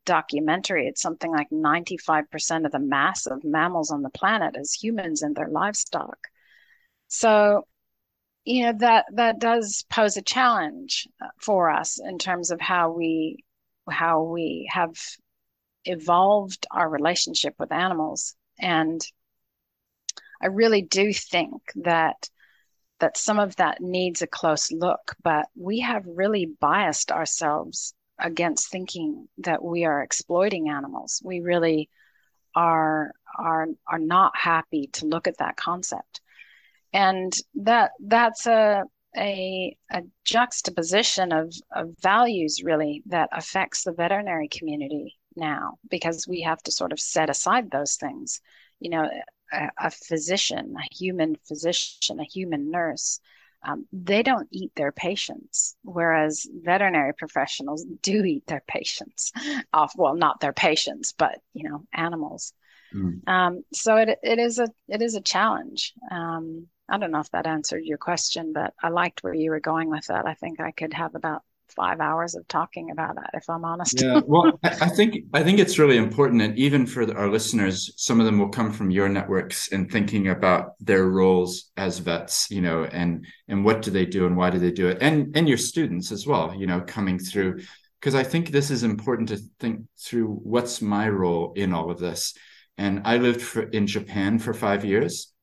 documentary, 0.05 0.87
it's 0.87 1.01
something 1.01 1.31
like 1.31 1.49
95% 1.49 2.65
of 2.65 2.71
the 2.71 2.79
mass 2.79 3.25
of 3.25 3.43
mammals 3.43 3.91
on 3.91 4.01
the 4.01 4.09
planet 4.09 4.55
is 4.57 4.73
humans 4.73 5.21
and 5.21 5.35
their 5.35 5.49
livestock. 5.49 6.17
So, 7.07 7.65
you 8.45 8.63
know 8.63 8.73
that 8.79 9.05
that 9.13 9.39
does 9.39 9.85
pose 9.89 10.17
a 10.17 10.21
challenge 10.21 11.07
for 11.39 11.69
us 11.69 11.99
in 11.99 12.17
terms 12.17 12.51
of 12.51 12.59
how 12.59 12.91
we 12.91 13.43
how 13.89 14.23
we 14.23 14.69
have 14.71 14.95
evolved 15.85 16.65
our 16.71 16.89
relationship 16.89 17.53
with 17.59 17.71
animals 17.71 18.35
and 18.59 19.05
i 20.41 20.47
really 20.47 20.81
do 20.81 21.13
think 21.13 21.61
that 21.75 22.29
that 23.01 23.17
some 23.17 23.39
of 23.39 23.55
that 23.57 23.81
needs 23.81 24.21
a 24.21 24.27
close 24.27 24.71
look, 24.71 25.15
but 25.23 25.47
we 25.55 25.79
have 25.79 26.05
really 26.07 26.45
biased 26.45 27.11
ourselves 27.11 27.93
against 28.17 28.69
thinking 28.69 29.27
that 29.39 29.63
we 29.63 29.83
are 29.85 30.01
exploiting 30.01 30.69
animals. 30.69 31.21
We 31.23 31.41
really 31.41 31.89
are 32.55 33.11
are 33.37 33.67
are 33.87 33.99
not 33.99 34.33
happy 34.37 34.89
to 34.93 35.07
look 35.07 35.27
at 35.27 35.37
that 35.39 35.57
concept. 35.57 36.21
And 36.93 37.33
that 37.55 37.91
that's 37.99 38.47
a 38.47 38.83
a, 39.17 39.75
a 39.91 40.03
juxtaposition 40.23 41.33
of, 41.33 41.53
of 41.75 41.93
values 42.01 42.61
really 42.63 43.03
that 43.07 43.29
affects 43.33 43.83
the 43.83 43.91
veterinary 43.91 44.47
community 44.47 45.17
now 45.35 45.77
because 45.89 46.27
we 46.27 46.41
have 46.41 46.61
to 46.63 46.71
sort 46.71 46.93
of 46.93 46.99
set 46.99 47.29
aside 47.29 47.69
those 47.69 47.95
things. 47.95 48.39
You 48.79 48.91
know, 48.91 49.09
a, 49.51 49.91
physician, 49.91 50.75
a 50.77 50.95
human 50.95 51.35
physician, 51.47 52.19
a 52.19 52.23
human 52.23 52.71
nurse, 52.71 53.19
um, 53.63 53.85
they 53.91 54.23
don't 54.23 54.47
eat 54.51 54.71
their 54.75 54.91
patients, 54.91 55.75
whereas 55.83 56.47
veterinary 56.51 57.13
professionals 57.13 57.85
do 58.01 58.23
eat 58.23 58.47
their 58.47 58.63
patients. 58.67 59.31
Off, 59.73 59.93
well, 59.95 60.15
not 60.15 60.39
their 60.39 60.53
patients, 60.53 61.13
but 61.15 61.39
you 61.53 61.69
know, 61.69 61.85
animals. 61.93 62.53
Mm. 62.93 63.27
Um, 63.27 63.63
so 63.71 63.97
it 63.97 64.19
it 64.23 64.39
is 64.39 64.59
a 64.59 64.67
it 64.87 65.01
is 65.01 65.15
a 65.15 65.21
challenge. 65.21 65.93
Um, 66.09 66.67
I 66.89 66.97
don't 66.97 67.11
know 67.11 67.19
if 67.19 67.31
that 67.31 67.47
answered 67.47 67.83
your 67.85 67.97
question, 67.97 68.51
but 68.51 68.73
I 68.81 68.89
liked 68.89 69.23
where 69.23 69.33
you 69.33 69.51
were 69.51 69.61
going 69.61 69.89
with 69.89 70.07
that. 70.07 70.25
I 70.25 70.33
think 70.33 70.59
I 70.59 70.71
could 70.71 70.93
have 70.93 71.15
about 71.15 71.43
five 71.75 71.99
hours 71.99 72.35
of 72.35 72.47
talking 72.47 72.91
about 72.91 73.15
that 73.15 73.31
if 73.33 73.49
i'm 73.49 73.65
honest. 73.65 74.01
Yeah 74.01 74.21
well 74.27 74.59
i 74.63 74.89
think 74.89 75.25
i 75.33 75.43
think 75.43 75.59
it's 75.59 75.79
really 75.79 75.97
important 75.97 76.41
and 76.41 76.57
even 76.57 76.85
for 76.85 77.01
our 77.17 77.29
listeners 77.29 77.93
some 77.97 78.19
of 78.19 78.25
them 78.25 78.39
will 78.39 78.49
come 78.49 78.71
from 78.71 78.91
your 78.91 79.09
networks 79.09 79.71
and 79.71 79.91
thinking 79.91 80.29
about 80.29 80.73
their 80.79 81.07
roles 81.09 81.71
as 81.77 81.99
vets 81.99 82.49
you 82.49 82.61
know 82.61 82.85
and 82.85 83.25
and 83.47 83.63
what 83.65 83.81
do 83.81 83.91
they 83.91 84.05
do 84.05 84.25
and 84.25 84.35
why 84.37 84.49
do 84.49 84.59
they 84.59 84.71
do 84.71 84.87
it 84.87 84.97
and 85.01 85.35
and 85.35 85.47
your 85.47 85.57
students 85.57 86.11
as 86.11 86.27
well 86.27 86.53
you 86.55 86.67
know 86.67 86.81
coming 86.81 87.19
through. 87.19 87.59
Because 87.99 88.15
i 88.15 88.23
think 88.23 88.49
this 88.49 88.71
is 88.71 88.83
important 88.83 89.29
to 89.29 89.37
think 89.59 89.85
through 89.99 90.27
what's 90.27 90.81
my 90.81 91.07
role 91.07 91.53
in 91.55 91.73
all 91.73 91.91
of 91.91 91.99
this. 91.99 92.33
And 92.77 93.01
i 93.05 93.17
lived 93.17 93.41
for, 93.41 93.63
in 93.63 93.85
japan 93.87 94.39
for 94.39 94.53
five 94.53 94.83
years 94.83 95.33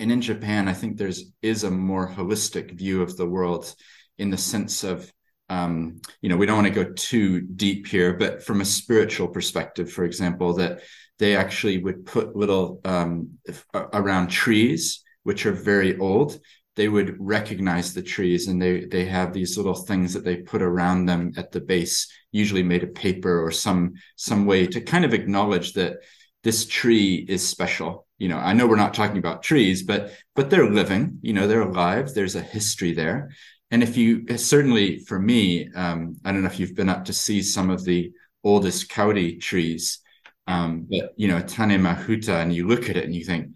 and 0.00 0.10
in 0.10 0.22
japan 0.22 0.68
i 0.68 0.72
think 0.72 0.96
there's 0.96 1.24
is 1.42 1.64
a 1.64 1.70
more 1.70 2.08
holistic 2.08 2.72
view 2.72 3.02
of 3.02 3.16
the 3.16 3.26
world 3.26 3.74
in 4.18 4.30
the 4.30 4.36
sense 4.36 4.84
of 4.84 5.12
um, 5.48 6.00
you 6.20 6.28
know, 6.28 6.36
we 6.36 6.46
don't 6.46 6.62
want 6.62 6.72
to 6.72 6.84
go 6.84 6.92
too 6.92 7.40
deep 7.42 7.86
here, 7.86 8.14
but 8.14 8.42
from 8.42 8.60
a 8.60 8.64
spiritual 8.64 9.28
perspective, 9.28 9.92
for 9.92 10.04
example, 10.04 10.54
that 10.54 10.80
they 11.18 11.36
actually 11.36 11.78
would 11.78 12.06
put 12.06 12.34
little 12.34 12.80
um, 12.84 13.38
around 13.74 14.28
trees, 14.28 15.02
which 15.24 15.46
are 15.46 15.52
very 15.52 15.98
old. 15.98 16.40
They 16.74 16.88
would 16.88 17.16
recognize 17.20 17.92
the 17.92 18.02
trees, 18.02 18.48
and 18.48 18.60
they 18.60 18.86
they 18.86 19.04
have 19.04 19.32
these 19.32 19.58
little 19.58 19.74
things 19.74 20.14
that 20.14 20.24
they 20.24 20.36
put 20.36 20.62
around 20.62 21.04
them 21.04 21.32
at 21.36 21.52
the 21.52 21.60
base, 21.60 22.10
usually 22.32 22.62
made 22.62 22.82
of 22.82 22.94
paper 22.94 23.44
or 23.44 23.50
some 23.50 23.94
some 24.16 24.46
way 24.46 24.66
to 24.66 24.80
kind 24.80 25.04
of 25.04 25.12
acknowledge 25.12 25.74
that 25.74 25.96
this 26.44 26.66
tree 26.66 27.24
is 27.28 27.46
special 27.48 28.06
you 28.18 28.28
know 28.28 28.36
i 28.36 28.52
know 28.52 28.66
we're 28.66 28.76
not 28.76 28.94
talking 28.94 29.18
about 29.18 29.42
trees 29.42 29.82
but 29.82 30.12
but 30.34 30.50
they're 30.50 30.70
living 30.70 31.18
you 31.22 31.32
know 31.32 31.46
they're 31.46 31.62
alive 31.62 32.12
there's 32.14 32.34
a 32.34 32.40
history 32.40 32.92
there 32.92 33.30
and 33.72 33.82
if 33.82 33.96
you 33.96 34.24
certainly 34.36 34.98
for 35.00 35.18
me 35.18 35.72
um, 35.74 36.16
i 36.24 36.30
don't 36.30 36.42
know 36.42 36.48
if 36.48 36.60
you've 36.60 36.76
been 36.76 36.88
up 36.88 37.04
to 37.06 37.12
see 37.12 37.42
some 37.42 37.70
of 37.70 37.84
the 37.84 38.12
oldest 38.44 38.88
kauri 38.88 39.36
trees 39.36 39.98
um, 40.46 40.86
but 40.88 41.12
you 41.16 41.26
know 41.26 41.40
tane 41.40 41.80
mahuta 41.80 42.40
and 42.40 42.54
you 42.54 42.68
look 42.68 42.88
at 42.88 42.96
it 42.96 43.04
and 43.04 43.14
you 43.14 43.24
think 43.24 43.48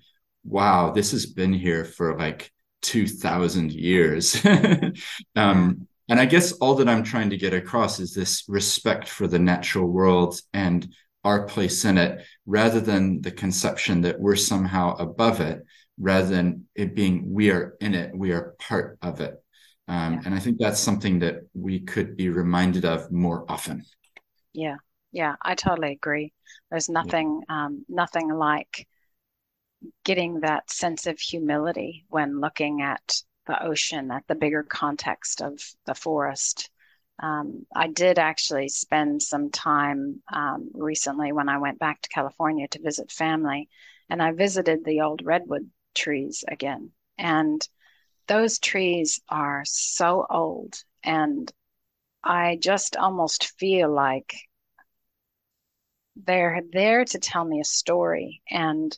wow 0.44 0.90
this 0.90 1.12
has 1.12 1.26
been 1.26 1.52
here 1.52 1.84
for 1.84 2.18
like 2.18 2.50
2000 2.82 3.72
years. 3.72 4.40
Um, 5.36 5.86
and 6.08 6.20
i 6.20 6.24
guess 6.24 6.52
all 6.52 6.76
that 6.76 6.88
i'm 6.88 7.02
trying 7.02 7.30
to 7.30 7.36
get 7.36 7.52
across 7.52 8.00
is 8.00 8.14
this 8.14 8.44
respect 8.48 9.08
for 9.08 9.26
the 9.26 9.38
natural 9.38 9.86
world 9.86 10.40
and 10.52 10.88
our 11.24 11.46
place 11.46 11.84
in 11.84 11.98
it 11.98 12.24
rather 12.46 12.80
than 12.80 13.20
the 13.20 13.32
conception 13.32 14.02
that 14.02 14.20
we're 14.20 14.36
somehow 14.36 14.94
above 14.96 15.40
it 15.40 15.64
rather 15.98 16.28
than 16.28 16.64
it 16.74 16.94
being 16.94 17.32
we 17.32 17.50
are 17.50 17.76
in 17.80 17.94
it 17.94 18.16
we 18.16 18.32
are 18.32 18.54
part 18.58 18.98
of 19.02 19.20
it 19.20 19.42
um, 19.88 20.14
yeah. 20.14 20.22
and 20.24 20.34
i 20.34 20.38
think 20.38 20.58
that's 20.58 20.80
something 20.80 21.18
that 21.18 21.40
we 21.54 21.80
could 21.80 22.16
be 22.16 22.28
reminded 22.28 22.84
of 22.84 23.10
more 23.10 23.44
often 23.48 23.84
yeah 24.52 24.76
yeah 25.12 25.34
i 25.42 25.54
totally 25.54 25.92
agree 25.92 26.32
there's 26.70 26.88
nothing 26.88 27.42
yeah. 27.48 27.66
um, 27.66 27.84
nothing 27.88 28.28
like 28.28 28.86
getting 30.04 30.40
that 30.40 30.70
sense 30.70 31.06
of 31.06 31.18
humility 31.18 32.04
when 32.08 32.40
looking 32.40 32.82
at 32.82 33.22
the 33.46 33.62
ocean 33.62 34.10
at 34.10 34.26
the 34.26 34.34
bigger 34.34 34.62
context 34.62 35.40
of 35.40 35.60
the 35.84 35.94
forest 35.94 36.70
um, 37.18 37.66
I 37.74 37.88
did 37.88 38.18
actually 38.18 38.68
spend 38.68 39.22
some 39.22 39.50
time 39.50 40.22
um, 40.32 40.70
recently 40.74 41.32
when 41.32 41.48
I 41.48 41.58
went 41.58 41.78
back 41.78 42.02
to 42.02 42.08
California 42.08 42.68
to 42.68 42.82
visit 42.82 43.10
family, 43.10 43.68
and 44.10 44.22
I 44.22 44.32
visited 44.32 44.84
the 44.84 45.00
old 45.00 45.22
redwood 45.24 45.70
trees 45.94 46.44
again. 46.46 46.90
And 47.16 47.66
those 48.28 48.58
trees 48.58 49.20
are 49.28 49.62
so 49.64 50.26
old, 50.28 50.82
and 51.02 51.52
I 52.22 52.58
just 52.60 52.96
almost 52.96 53.52
feel 53.58 53.92
like 53.92 54.34
they're 56.16 56.62
there 56.72 57.04
to 57.04 57.18
tell 57.18 57.44
me 57.44 57.60
a 57.60 57.64
story. 57.64 58.42
And 58.50 58.96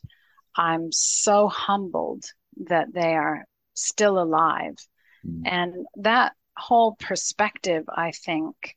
I'm 0.55 0.91
so 0.91 1.47
humbled 1.47 2.25
that 2.67 2.93
they 2.93 3.15
are 3.15 3.45
still 3.73 4.19
alive. 4.19 4.75
Mm. 5.25 5.41
And 5.45 5.85
that 5.97 6.33
whole 6.57 6.95
perspective, 6.95 7.85
I 7.87 8.11
think 8.11 8.75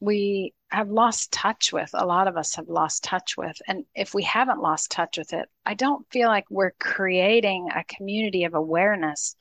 we 0.00 0.54
have 0.68 0.90
lost 0.90 1.32
touch 1.32 1.72
with. 1.72 1.90
A 1.94 2.06
lot 2.06 2.28
of 2.28 2.36
us 2.36 2.56
have 2.56 2.68
lost 2.68 3.04
touch 3.04 3.36
with. 3.36 3.56
And 3.66 3.84
if 3.94 4.14
we 4.14 4.22
haven't 4.22 4.60
lost 4.60 4.90
touch 4.90 5.18
with 5.18 5.32
it, 5.32 5.48
I 5.64 5.74
don't 5.74 6.06
feel 6.10 6.28
like 6.28 6.44
we're 6.50 6.72
creating 6.78 7.68
a 7.74 7.84
community 7.84 8.44
of 8.44 8.54
awareness 8.54 9.34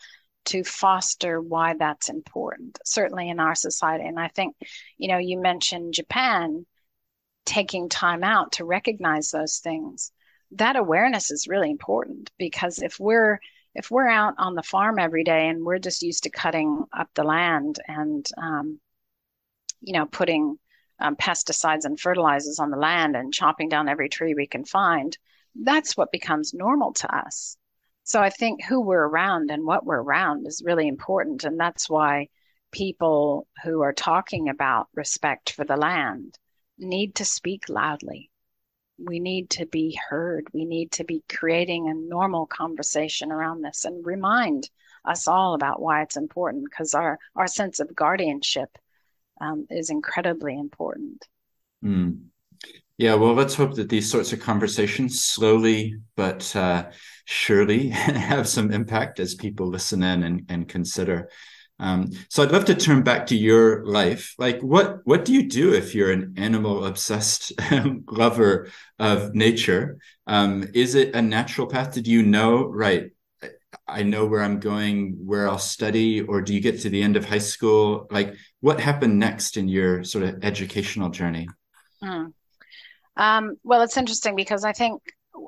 to 0.47 0.63
foster 0.63 1.41
why 1.41 1.73
that's 1.73 2.09
important, 2.09 2.79
certainly 2.85 3.29
in 3.29 3.39
our 3.39 3.55
society. 3.55 4.05
And 4.05 4.19
I 4.19 4.29
think, 4.29 4.55
you 4.97 5.09
know, 5.09 5.17
you 5.17 5.39
mentioned 5.39 5.93
Japan 5.93 6.65
taking 7.45 7.89
time 7.89 8.23
out 8.23 8.53
to 8.53 8.65
recognize 8.65 9.31
those 9.31 9.57
things. 9.59 10.11
That 10.51 10.75
awareness 10.75 11.31
is 11.31 11.47
really 11.47 11.69
important 11.69 12.31
because 12.37 12.79
if 12.79 12.99
we're 12.99 13.39
if 13.75 13.91
we're 13.91 14.07
out 14.07 14.33
on 14.37 14.55
the 14.55 14.63
farm 14.63 14.97
every 14.97 15.23
day 15.23 15.49
and 15.49 15.63
we're 15.63 15.79
just 15.79 16.01
used 16.01 16.23
to 16.23 16.29
cutting 16.29 16.85
up 16.91 17.09
the 17.13 17.23
land 17.23 17.79
and 17.87 18.25
um, 18.41 18.79
you 19.81 19.93
know 19.93 20.05
putting 20.05 20.57
um, 20.99 21.15
pesticides 21.15 21.85
and 21.85 21.99
fertilizers 21.99 22.59
on 22.59 22.71
the 22.71 22.77
land 22.77 23.15
and 23.15 23.33
chopping 23.33 23.69
down 23.69 23.87
every 23.87 24.09
tree 24.09 24.33
we 24.33 24.47
can 24.47 24.65
find 24.65 25.17
that's 25.53 25.95
what 25.95 26.11
becomes 26.11 26.53
normal 26.53 26.93
to 26.93 27.15
us 27.15 27.57
so 28.07 28.21
i 28.21 28.29
think 28.29 28.63
who 28.63 28.81
we're 28.81 29.07
around 29.07 29.51
and 29.51 29.65
what 29.65 29.85
we're 29.85 30.01
around 30.01 30.47
is 30.47 30.63
really 30.65 30.87
important 30.87 31.43
and 31.43 31.59
that's 31.59 31.89
why 31.89 32.27
people 32.71 33.47
who 33.63 33.81
are 33.81 33.93
talking 33.93 34.49
about 34.49 34.87
respect 34.93 35.51
for 35.51 35.63
the 35.63 35.77
land 35.77 36.37
need 36.79 37.15
to 37.15 37.25
speak 37.25 37.69
loudly 37.69 38.29
we 38.97 39.19
need 39.19 39.49
to 39.51 39.65
be 39.65 39.97
heard. 40.09 40.47
We 40.53 40.65
need 40.65 40.91
to 40.93 41.03
be 41.03 41.23
creating 41.29 41.87
a 41.87 41.93
normal 41.93 42.45
conversation 42.47 43.31
around 43.31 43.61
this 43.61 43.85
and 43.85 44.05
remind 44.05 44.69
us 45.05 45.27
all 45.27 45.53
about 45.53 45.81
why 45.81 46.01
it's 46.01 46.17
important 46.17 46.65
because 46.69 46.93
our, 46.93 47.19
our 47.35 47.47
sense 47.47 47.79
of 47.79 47.95
guardianship 47.95 48.69
um, 49.39 49.67
is 49.69 49.89
incredibly 49.89 50.57
important. 50.57 51.25
Mm. 51.83 52.25
Yeah, 52.97 53.13
well, 53.13 53.33
let's 53.33 53.53
hope 53.53 53.75
that 53.75 53.89
these 53.89 54.09
sorts 54.09 54.33
of 54.33 54.39
conversations 54.39 55.23
slowly 55.23 55.97
but 56.15 56.55
uh, 56.55 56.89
surely 57.25 57.89
have 57.89 58.47
some 58.47 58.71
impact 58.71 59.19
as 59.19 59.35
people 59.35 59.67
listen 59.67 60.01
in 60.01 60.23
and, 60.23 60.45
and 60.49 60.67
consider. 60.67 61.29
Um, 61.79 62.09
so 62.29 62.41
I'd 62.41 62.51
love 62.51 62.65
to 62.65 62.75
turn 62.75 63.03
back 63.03 63.27
to 63.27 63.37
your 63.37 63.85
life. 63.85 64.33
Like, 64.39 64.61
what 64.61 65.01
what 65.03 65.25
do 65.25 65.33
you 65.33 65.47
do 65.47 65.73
if 65.73 65.93
you're 65.93 66.11
an 66.11 66.33
animal 66.37 66.85
obsessed 66.85 67.53
lover 68.09 68.69
of 68.97 69.35
nature? 69.35 69.99
Um, 70.25 70.67
is 70.73 70.95
it 70.95 71.15
a 71.15 71.21
natural 71.21 71.67
path? 71.67 71.93
Did 71.93 72.07
you 72.07 72.23
know 72.23 72.65
right? 72.65 73.11
I 73.87 74.03
know 74.03 74.25
where 74.25 74.41
I'm 74.41 74.59
going, 74.59 75.17
where 75.23 75.47
I'll 75.47 75.59
study, 75.59 76.21
or 76.21 76.41
do 76.41 76.53
you 76.53 76.61
get 76.61 76.81
to 76.81 76.89
the 76.89 77.03
end 77.03 77.15
of 77.15 77.25
high 77.25 77.37
school? 77.37 78.07
Like, 78.09 78.33
what 78.59 78.79
happened 78.79 79.19
next 79.19 79.55
in 79.55 79.67
your 79.67 80.03
sort 80.03 80.23
of 80.23 80.43
educational 80.43 81.09
journey? 81.09 81.47
Hmm. 82.01 82.27
Um, 83.17 83.57
well, 83.63 83.81
it's 83.81 83.97
interesting 83.97 84.35
because 84.35 84.63
I 84.63 84.73
think 84.73 85.01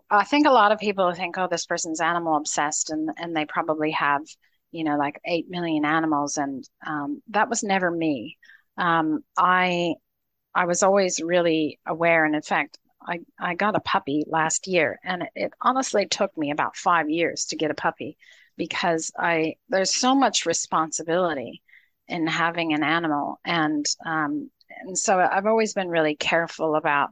I 0.10 0.24
think 0.24 0.46
a 0.48 0.52
lot 0.52 0.72
of 0.72 0.80
people 0.80 1.12
think, 1.14 1.38
oh, 1.38 1.48
this 1.48 1.66
person's 1.66 2.02
animal 2.02 2.38
obsessed, 2.38 2.90
and 2.90 3.10
and 3.18 3.36
they 3.36 3.46
probably 3.46 3.92
have 3.92 4.22
you 4.72 4.84
know, 4.84 4.98
like 4.98 5.20
8 5.26 5.50
million 5.50 5.86
animals. 5.86 6.38
And 6.38 6.64
um, 6.86 7.22
that 7.30 7.50
was 7.50 7.64
never 7.64 7.90
me. 7.90 8.38
Um, 8.78 9.24
I, 9.38 9.96
I 10.56 10.66
was 10.66 10.84
always 10.84 11.22
really 11.22 11.80
aware. 11.86 12.26
And 12.26 12.36
in 12.36 12.42
fact, 12.42 12.78
I, 13.02 13.22
I 13.40 13.56
got 13.56 13.76
a 13.76 13.80
puppy 13.82 14.26
last 14.28 14.68
year 14.68 15.00
and 15.04 15.24
it, 15.24 15.30
it 15.36 15.54
honestly 15.62 16.08
took 16.08 16.38
me 16.38 16.52
about 16.52 16.76
five 16.76 17.10
years 17.10 17.46
to 17.48 17.56
get 17.56 17.72
a 17.72 17.76
puppy 17.76 18.18
because 18.58 19.12
I, 19.18 19.56
there's 19.70 19.96
so 19.96 20.16
much 20.16 20.46
responsibility 20.46 21.62
in 22.08 22.28
having 22.28 22.74
an 22.74 22.84
animal. 22.84 23.40
And, 23.46 23.86
um, 24.06 24.52
and 24.82 24.98
so 24.98 25.20
I've 25.20 25.46
always 25.46 25.74
been 25.74 25.90
really 25.90 26.16
careful 26.16 26.76
about 26.76 27.10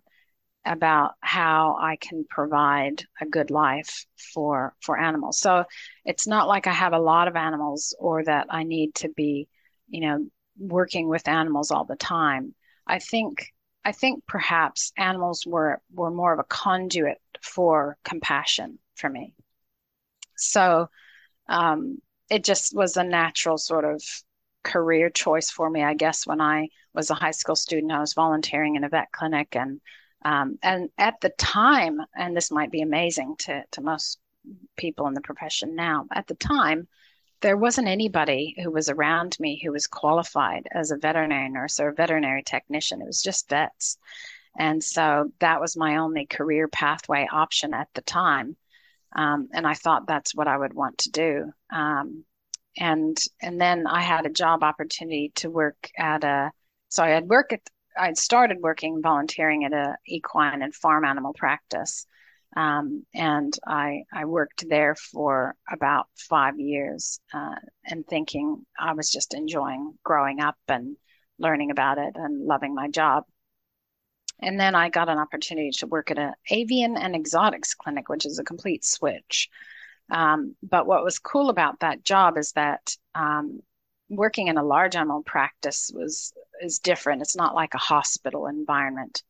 about 0.67 1.15
how 1.21 1.77
I 1.79 1.95
can 1.95 2.25
provide 2.29 3.03
a 3.21 3.25
good 3.25 3.49
life 3.51 4.05
for 4.33 4.75
for 4.81 4.99
animals. 4.99 5.39
So 5.39 5.65
it's 6.05 6.27
not 6.27 6.47
like 6.47 6.67
I 6.67 6.73
have 6.73 6.93
a 6.93 6.99
lot 6.99 7.27
of 7.27 7.35
animals 7.35 7.95
or 7.99 8.23
that 8.25 8.47
I 8.49 8.63
need 8.63 8.95
to 8.95 9.09
be, 9.09 9.47
you 9.89 10.01
know, 10.01 10.27
working 10.59 11.07
with 11.07 11.27
animals 11.27 11.71
all 11.71 11.85
the 11.85 11.95
time. 11.95 12.53
I 12.85 12.99
think 12.99 13.53
I 13.85 13.91
think 13.93 14.25
perhaps 14.27 14.91
animals 14.97 15.45
were 15.47 15.81
were 15.93 16.11
more 16.11 16.33
of 16.33 16.39
a 16.39 16.43
conduit 16.43 17.21
for 17.41 17.97
compassion 18.03 18.79
for 18.95 19.09
me. 19.09 19.33
So 20.35 20.89
um, 21.47 21.99
it 22.29 22.43
just 22.43 22.75
was 22.75 22.97
a 22.97 23.03
natural 23.03 23.57
sort 23.57 23.85
of 23.85 24.03
career 24.63 25.09
choice 25.09 25.49
for 25.49 25.69
me. 25.69 25.83
I 25.83 25.93
guess 25.93 26.27
when 26.27 26.41
I 26.41 26.67
was 26.93 27.09
a 27.09 27.15
high 27.15 27.31
school 27.31 27.55
student, 27.55 27.91
I 27.91 27.99
was 27.99 28.13
volunteering 28.13 28.75
in 28.75 28.83
a 28.83 28.89
vet 28.89 29.11
clinic 29.11 29.55
and 29.55 29.79
um, 30.23 30.57
and 30.63 30.89
at 30.97 31.19
the 31.21 31.29
time, 31.29 32.01
and 32.15 32.35
this 32.35 32.51
might 32.51 32.71
be 32.71 32.81
amazing 32.81 33.35
to, 33.39 33.63
to 33.71 33.81
most 33.81 34.19
people 34.75 35.07
in 35.07 35.13
the 35.13 35.21
profession 35.21 35.75
now, 35.75 36.05
at 36.13 36.27
the 36.27 36.35
time, 36.35 36.87
there 37.41 37.57
wasn't 37.57 37.87
anybody 37.87 38.55
who 38.61 38.71
was 38.71 38.89
around 38.89 39.37
me 39.39 39.61
who 39.63 39.71
was 39.71 39.85
qualified 39.85 40.67
as 40.71 40.89
a 40.89 40.97
veterinary 40.97 41.49
nurse 41.49 41.79
or 41.79 41.89
a 41.89 41.93
veterinary 41.93 42.41
technician. 42.41 43.01
It 43.01 43.05
was 43.05 43.21
just 43.21 43.49
vets. 43.49 43.97
And 44.57 44.83
so 44.83 45.31
that 45.39 45.61
was 45.61 45.77
my 45.77 45.97
only 45.97 46.25
career 46.25 46.67
pathway 46.67 47.27
option 47.31 47.75
at 47.75 47.89
the 47.93 48.01
time. 48.01 48.57
Um, 49.15 49.49
and 49.53 49.67
I 49.67 49.75
thought 49.75 50.07
that's 50.07 50.33
what 50.33 50.47
I 50.47 50.57
would 50.57 50.73
want 50.73 50.97
to 50.99 51.11
do. 51.11 51.51
Um, 51.71 52.25
and 52.79 53.17
and 53.41 53.59
then 53.59 53.87
I 53.87 54.01
had 54.01 54.25
a 54.25 54.31
job 54.31 54.63
opportunity 54.63 55.31
to 55.35 55.49
work 55.49 55.89
at 55.97 56.23
a 56.23 56.51
so 56.89 57.03
I 57.03 57.09
had 57.09 57.27
worked 57.27 57.53
at 57.53 57.61
I'd 57.97 58.17
started 58.17 58.57
working 58.61 59.01
volunteering 59.01 59.65
at 59.65 59.73
a 59.73 59.95
equine 60.07 60.61
and 60.61 60.73
farm 60.73 61.05
animal 61.05 61.33
practice. 61.33 62.05
Um, 62.55 63.05
and 63.13 63.53
I, 63.67 64.03
I 64.11 64.25
worked 64.25 64.67
there 64.67 64.95
for 64.95 65.55
about 65.71 66.07
five 66.15 66.59
years 66.59 67.19
uh, 67.33 67.55
and 67.85 68.05
thinking 68.07 68.65
I 68.79 68.93
was 68.93 69.11
just 69.11 69.33
enjoying 69.33 69.93
growing 70.03 70.39
up 70.39 70.57
and 70.67 70.95
learning 71.37 71.71
about 71.71 71.97
it 71.97 72.13
and 72.15 72.45
loving 72.45 72.73
my 72.73 72.89
job. 72.89 73.25
And 74.39 74.59
then 74.59 74.75
I 74.75 74.89
got 74.89 75.09
an 75.09 75.17
opportunity 75.17 75.71
to 75.77 75.87
work 75.87 76.11
at 76.11 76.19
an 76.19 76.33
avian 76.49 76.95
and 76.95 77.15
exotics 77.15 77.73
clinic, 77.73 78.07
which 78.07 78.25
is 78.25 78.39
a 78.39 78.43
complete 78.43 78.85
switch. 78.85 79.49
Um, 80.09 80.55
but 80.63 80.87
what 80.87 81.03
was 81.03 81.19
cool 81.19 81.49
about 81.49 81.81
that 81.81 82.03
job 82.03 82.37
is 82.37 82.53
that 82.53 82.95
um, 83.13 83.61
working 84.09 84.47
in 84.47 84.57
a 84.57 84.63
large 84.63 84.95
animal 84.95 85.23
practice 85.23 85.91
was 85.93 86.33
is 86.61 86.79
different. 86.79 87.21
It's 87.21 87.35
not 87.35 87.55
like 87.55 87.73
a 87.73 87.79
hospital 87.79 88.47
environment. 88.47 89.23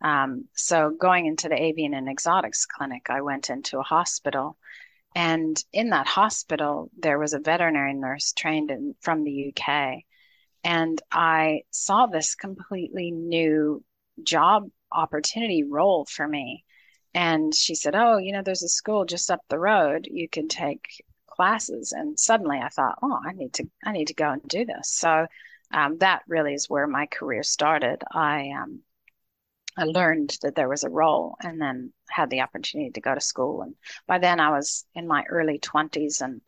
Um, 0.00 0.44
so 0.54 0.90
going 0.90 1.26
into 1.26 1.48
the 1.48 1.60
avian 1.60 1.94
and 1.94 2.08
exotics 2.08 2.66
clinic, 2.66 3.08
I 3.08 3.22
went 3.22 3.50
into 3.50 3.78
a 3.78 3.82
hospital. 3.82 4.58
And 5.14 5.56
in 5.72 5.90
that 5.90 6.06
hospital, 6.06 6.90
there 6.98 7.18
was 7.18 7.34
a 7.34 7.38
veterinary 7.38 7.94
nurse 7.94 8.32
trained 8.32 8.70
in, 8.70 8.94
from 9.00 9.24
the 9.24 9.52
UK. 9.56 10.02
And 10.64 11.00
I 11.12 11.62
saw 11.70 12.06
this 12.06 12.34
completely 12.34 13.10
new 13.10 13.84
job 14.22 14.68
opportunity 14.90 15.62
role 15.62 16.04
for 16.04 16.26
me. 16.26 16.64
And 17.14 17.54
she 17.54 17.74
said, 17.74 17.94
Oh, 17.94 18.18
you 18.18 18.32
know, 18.32 18.42
there's 18.42 18.62
a 18.62 18.68
school 18.68 19.04
just 19.04 19.30
up 19.30 19.40
the 19.48 19.58
road. 19.58 20.08
You 20.10 20.28
can 20.28 20.48
take 20.48 21.04
classes. 21.28 21.92
And 21.92 22.18
suddenly 22.18 22.58
I 22.58 22.68
thought, 22.68 22.98
Oh, 23.02 23.18
I 23.24 23.32
need 23.32 23.52
to, 23.54 23.70
I 23.84 23.92
need 23.92 24.08
to 24.08 24.14
go 24.14 24.30
and 24.30 24.42
do 24.42 24.64
this. 24.64 24.90
So 24.90 25.26
um, 25.72 25.98
that 25.98 26.22
really 26.28 26.54
is 26.54 26.68
where 26.68 26.86
my 26.86 27.06
career 27.06 27.42
started. 27.42 28.02
I, 28.12 28.50
um, 28.50 28.80
I 29.76 29.84
learned 29.84 30.36
that 30.42 30.54
there 30.54 30.68
was 30.68 30.84
a 30.84 30.90
role 30.90 31.36
and 31.40 31.60
then 31.60 31.92
had 32.08 32.30
the 32.30 32.42
opportunity 32.42 32.90
to 32.92 33.00
go 33.00 33.14
to 33.14 33.20
school. 33.20 33.62
And 33.62 33.74
by 34.06 34.18
then 34.18 34.40
I 34.40 34.50
was 34.50 34.84
in 34.94 35.08
my 35.08 35.24
early 35.28 35.58
20s 35.58 36.20
and 36.20 36.40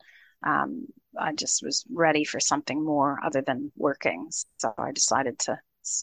um, 0.44 0.86
I 1.18 1.32
just 1.32 1.62
was 1.62 1.84
ready 1.90 2.24
for 2.24 2.40
something 2.40 2.84
more 2.84 3.18
other 3.24 3.42
than 3.42 3.72
working. 3.76 4.28
So 4.58 4.72
I 4.78 4.92
decided 4.92 5.38
to 5.40 5.58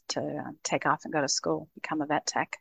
to 0.07 0.21
uh, 0.21 0.51
take 0.63 0.85
off 0.85 1.01
and 1.03 1.13
go 1.13 1.21
to 1.21 1.27
school, 1.27 1.67
become 1.75 2.01
a 2.01 2.05
vet 2.05 2.25
tech. 2.25 2.57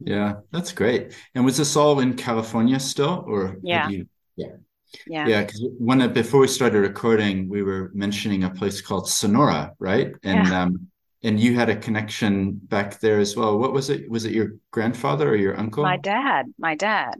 Yeah, 0.00 0.36
that's 0.50 0.72
great. 0.72 1.14
And 1.34 1.44
was 1.44 1.56
this 1.56 1.76
all 1.76 2.00
in 2.00 2.14
California 2.14 2.78
still, 2.80 3.24
or 3.26 3.58
yeah, 3.62 3.88
you, 3.88 4.06
yeah, 4.36 4.56
yeah, 5.06 5.26
yeah? 5.26 5.40
Because 5.42 5.64
when 5.78 6.12
before 6.12 6.40
we 6.40 6.48
started 6.48 6.80
recording, 6.80 7.48
we 7.48 7.62
were 7.62 7.90
mentioning 7.94 8.44
a 8.44 8.50
place 8.50 8.80
called 8.80 9.08
Sonora, 9.08 9.72
right? 9.78 10.12
And 10.22 10.48
yeah. 10.48 10.62
um, 10.62 10.88
and 11.22 11.40
you 11.40 11.54
had 11.54 11.68
a 11.68 11.76
connection 11.76 12.52
back 12.52 13.00
there 13.00 13.18
as 13.18 13.36
well. 13.36 13.58
What 13.58 13.72
was 13.72 13.90
it? 13.90 14.08
Was 14.10 14.24
it 14.24 14.32
your 14.32 14.54
grandfather 14.70 15.28
or 15.28 15.36
your 15.36 15.58
uncle? 15.58 15.82
My 15.82 15.96
dad. 15.96 16.46
My 16.58 16.74
dad. 16.74 17.14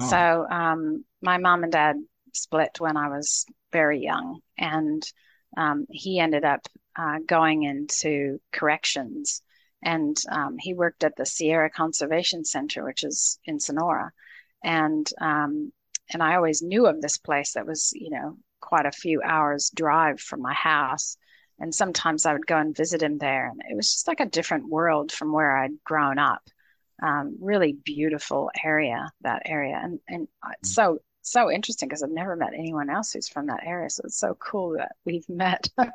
Oh. 0.00 0.08
So 0.08 0.46
um, 0.50 1.04
my 1.22 1.38
mom 1.38 1.64
and 1.64 1.72
dad 1.72 1.96
split 2.32 2.78
when 2.78 2.96
I 2.96 3.08
was 3.08 3.46
very 3.72 4.00
young, 4.00 4.40
and 4.56 5.02
um, 5.56 5.86
he 5.90 6.20
ended 6.20 6.44
up 6.44 6.66
uh, 6.96 7.18
going 7.26 7.62
into 7.62 8.40
corrections. 8.52 9.42
And 9.80 10.16
um, 10.30 10.56
he 10.58 10.74
worked 10.74 11.04
at 11.04 11.14
the 11.14 11.24
Sierra 11.24 11.70
Conservation 11.70 12.44
Center, 12.44 12.84
which 12.84 13.04
is 13.04 13.38
in 13.44 13.60
Sonora. 13.60 14.10
And 14.64 15.08
um, 15.20 15.72
and 16.12 16.22
I 16.22 16.36
always 16.36 16.62
knew 16.62 16.86
of 16.86 17.00
this 17.00 17.18
place 17.18 17.52
that 17.52 17.66
was, 17.66 17.92
you 17.94 18.10
know, 18.10 18.36
quite 18.60 18.86
a 18.86 18.92
few 18.92 19.22
hours 19.22 19.70
drive 19.74 20.20
from 20.20 20.42
my 20.42 20.54
house. 20.54 21.16
And 21.60 21.74
sometimes 21.74 22.24
I 22.24 22.32
would 22.32 22.46
go 22.46 22.56
and 22.56 22.76
visit 22.76 23.02
him 23.02 23.18
there, 23.18 23.48
and 23.48 23.60
it 23.68 23.74
was 23.74 23.92
just 23.92 24.06
like 24.06 24.20
a 24.20 24.26
different 24.26 24.68
world 24.68 25.10
from 25.10 25.32
where 25.32 25.56
I'd 25.56 25.82
grown 25.84 26.18
up. 26.18 26.42
Um, 27.02 27.36
really 27.40 27.72
beautiful 27.72 28.50
area, 28.64 29.10
that 29.22 29.42
area, 29.44 29.80
and 29.82 29.98
and 30.08 30.28
it's 30.60 30.74
so 30.74 31.00
so 31.22 31.50
interesting 31.50 31.88
because 31.88 32.02
I've 32.02 32.10
never 32.10 32.36
met 32.36 32.54
anyone 32.54 32.90
else 32.90 33.12
who's 33.12 33.28
from 33.28 33.46
that 33.46 33.60
area. 33.64 33.90
So 33.90 34.02
it's 34.04 34.18
so 34.18 34.36
cool 34.40 34.76
that 34.78 34.92
we've 35.04 35.28
met. 35.28 35.68
yeah, 35.78 35.88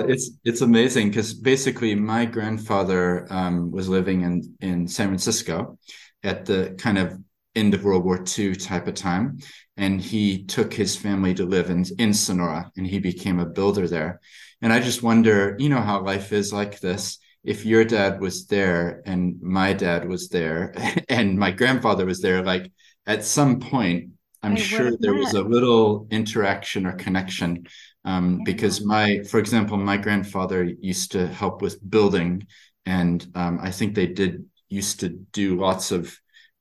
cool. 0.00 0.10
it's 0.10 0.30
it's 0.44 0.60
amazing 0.60 1.08
because 1.08 1.34
basically 1.34 1.94
my 1.94 2.24
grandfather 2.24 3.26
um, 3.30 3.70
was 3.70 3.88
living 3.88 4.22
in 4.22 4.56
in 4.60 4.88
San 4.88 5.08
Francisco 5.08 5.78
at 6.22 6.44
the 6.44 6.74
kind 6.78 6.98
of 6.98 7.18
end 7.54 7.74
of 7.74 7.84
World 7.84 8.04
War 8.04 8.24
II 8.38 8.54
type 8.54 8.86
of 8.86 8.94
time, 8.94 9.38
and 9.76 10.00
he 10.00 10.44
took 10.44 10.72
his 10.72 10.96
family 10.96 11.34
to 11.34 11.44
live 11.44 11.70
in 11.70 11.84
in 11.98 12.14
Sonora, 12.14 12.70
and 12.76 12.86
he 12.86 12.98
became 12.98 13.38
a 13.38 13.46
builder 13.46 13.88
there. 13.88 14.20
And 14.62 14.72
I 14.72 14.80
just 14.80 15.02
wonder, 15.02 15.56
you 15.58 15.68
know, 15.68 15.80
how 15.80 16.02
life 16.02 16.32
is 16.32 16.52
like 16.52 16.80
this 16.80 17.18
if 17.42 17.64
your 17.64 17.84
dad 17.86 18.20
was 18.20 18.46
there 18.46 19.02
and 19.06 19.40
my 19.40 19.72
dad 19.72 20.06
was 20.06 20.28
there 20.28 20.74
and 21.08 21.38
my 21.38 21.50
grandfather 21.50 22.04
was 22.04 22.20
there 22.20 22.42
like 22.42 22.70
at 23.06 23.24
some 23.24 23.60
point 23.60 24.10
I'm 24.42 24.56
sure 24.56 24.92
there 24.98 25.14
was 25.14 25.34
a 25.34 25.42
little 25.42 26.06
interaction 26.10 26.86
or 26.86 26.92
connection 26.92 27.66
um, 28.04 28.38
yeah. 28.38 28.44
because 28.44 28.84
my, 28.84 29.22
for 29.22 29.38
example, 29.38 29.76
my 29.76 29.96
grandfather 29.96 30.64
used 30.64 31.12
to 31.12 31.26
help 31.26 31.60
with 31.62 31.78
building, 31.88 32.46
and 32.86 33.26
um, 33.34 33.58
I 33.60 33.70
think 33.70 33.94
they 33.94 34.06
did 34.06 34.46
used 34.68 35.00
to 35.00 35.08
do 35.08 35.58
lots 35.58 35.92
of, 35.92 36.16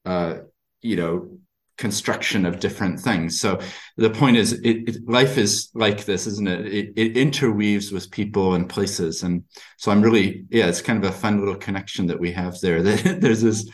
uh, 0.06 0.39
you 0.82 0.96
know, 0.96 1.30
construction 1.78 2.46
of 2.46 2.60
different 2.60 3.00
things. 3.00 3.39
So 3.39 3.60
the 3.96 4.10
point 4.10 4.38
is, 4.38 4.54
it, 4.54 4.89
it, 4.89 5.10
life 5.10 5.38
is 5.38 5.70
like 5.74 6.06
this, 6.06 6.28
isn't 6.28 6.48
it? 6.48 6.65
it? 6.68 6.94
It 6.96 7.18
interweaves 7.18 7.92
with 7.92 8.12
people 8.12 8.54
and 8.54 8.70
places, 8.70 9.24
and 9.24 9.44
so 9.78 9.92
I'm 9.92 10.02
really, 10.02 10.46
yeah, 10.50 10.68
it's 10.68 10.82
kind 10.82 11.04
of 11.04 11.10
a 11.10 11.13
fun 11.13 11.39
little 11.39 11.56
connection 11.56 12.08
that 12.08 12.20
we 12.20 12.32
have 12.34 12.60
there. 12.60 12.84
That 12.84 13.22
There's 13.22 13.42
this 13.42 13.70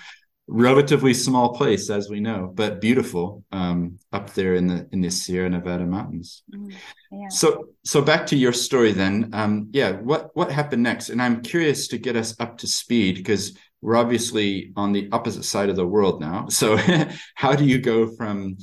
relatively 0.47 1.13
small 1.13 1.55
place 1.55 1.89
as 1.89 2.07
we 2.07 2.19
know 2.19 2.51
but 2.53 2.79
beautiful 2.79 3.43
um, 3.51 3.97
up 4.13 4.31
there 4.33 4.53
in 4.53 4.67
the 4.67 4.87
in 4.91 5.01
the 5.01 5.09
sierra 5.09 5.49
nevada 5.49 5.85
mountains 5.85 6.43
mm, 6.53 6.71
yeah. 7.11 7.27
so 7.29 7.69
so 7.83 7.99
back 7.99 8.27
to 8.27 8.35
your 8.35 8.53
story 8.53 8.91
then 8.91 9.29
um, 9.33 9.67
yeah 9.71 9.93
what 9.93 10.35
what 10.35 10.51
happened 10.51 10.83
next 10.83 11.09
and 11.09 11.19
i'm 11.19 11.41
curious 11.41 11.87
to 11.87 11.97
get 11.97 12.15
us 12.15 12.39
up 12.39 12.59
to 12.59 12.67
speed 12.67 13.15
because 13.15 13.57
we're 13.85 13.95
obviously 13.95 14.73
on 14.75 14.91
the 14.91 15.07
opposite 15.11 15.43
side 15.43 15.69
of 15.69 15.75
the 15.75 15.85
world 15.85 16.19
now 16.19 16.47
so 16.49 16.77
how 17.35 17.55
do 17.55 17.65
you 17.65 17.79
go 17.79 18.07
from 18.15 18.57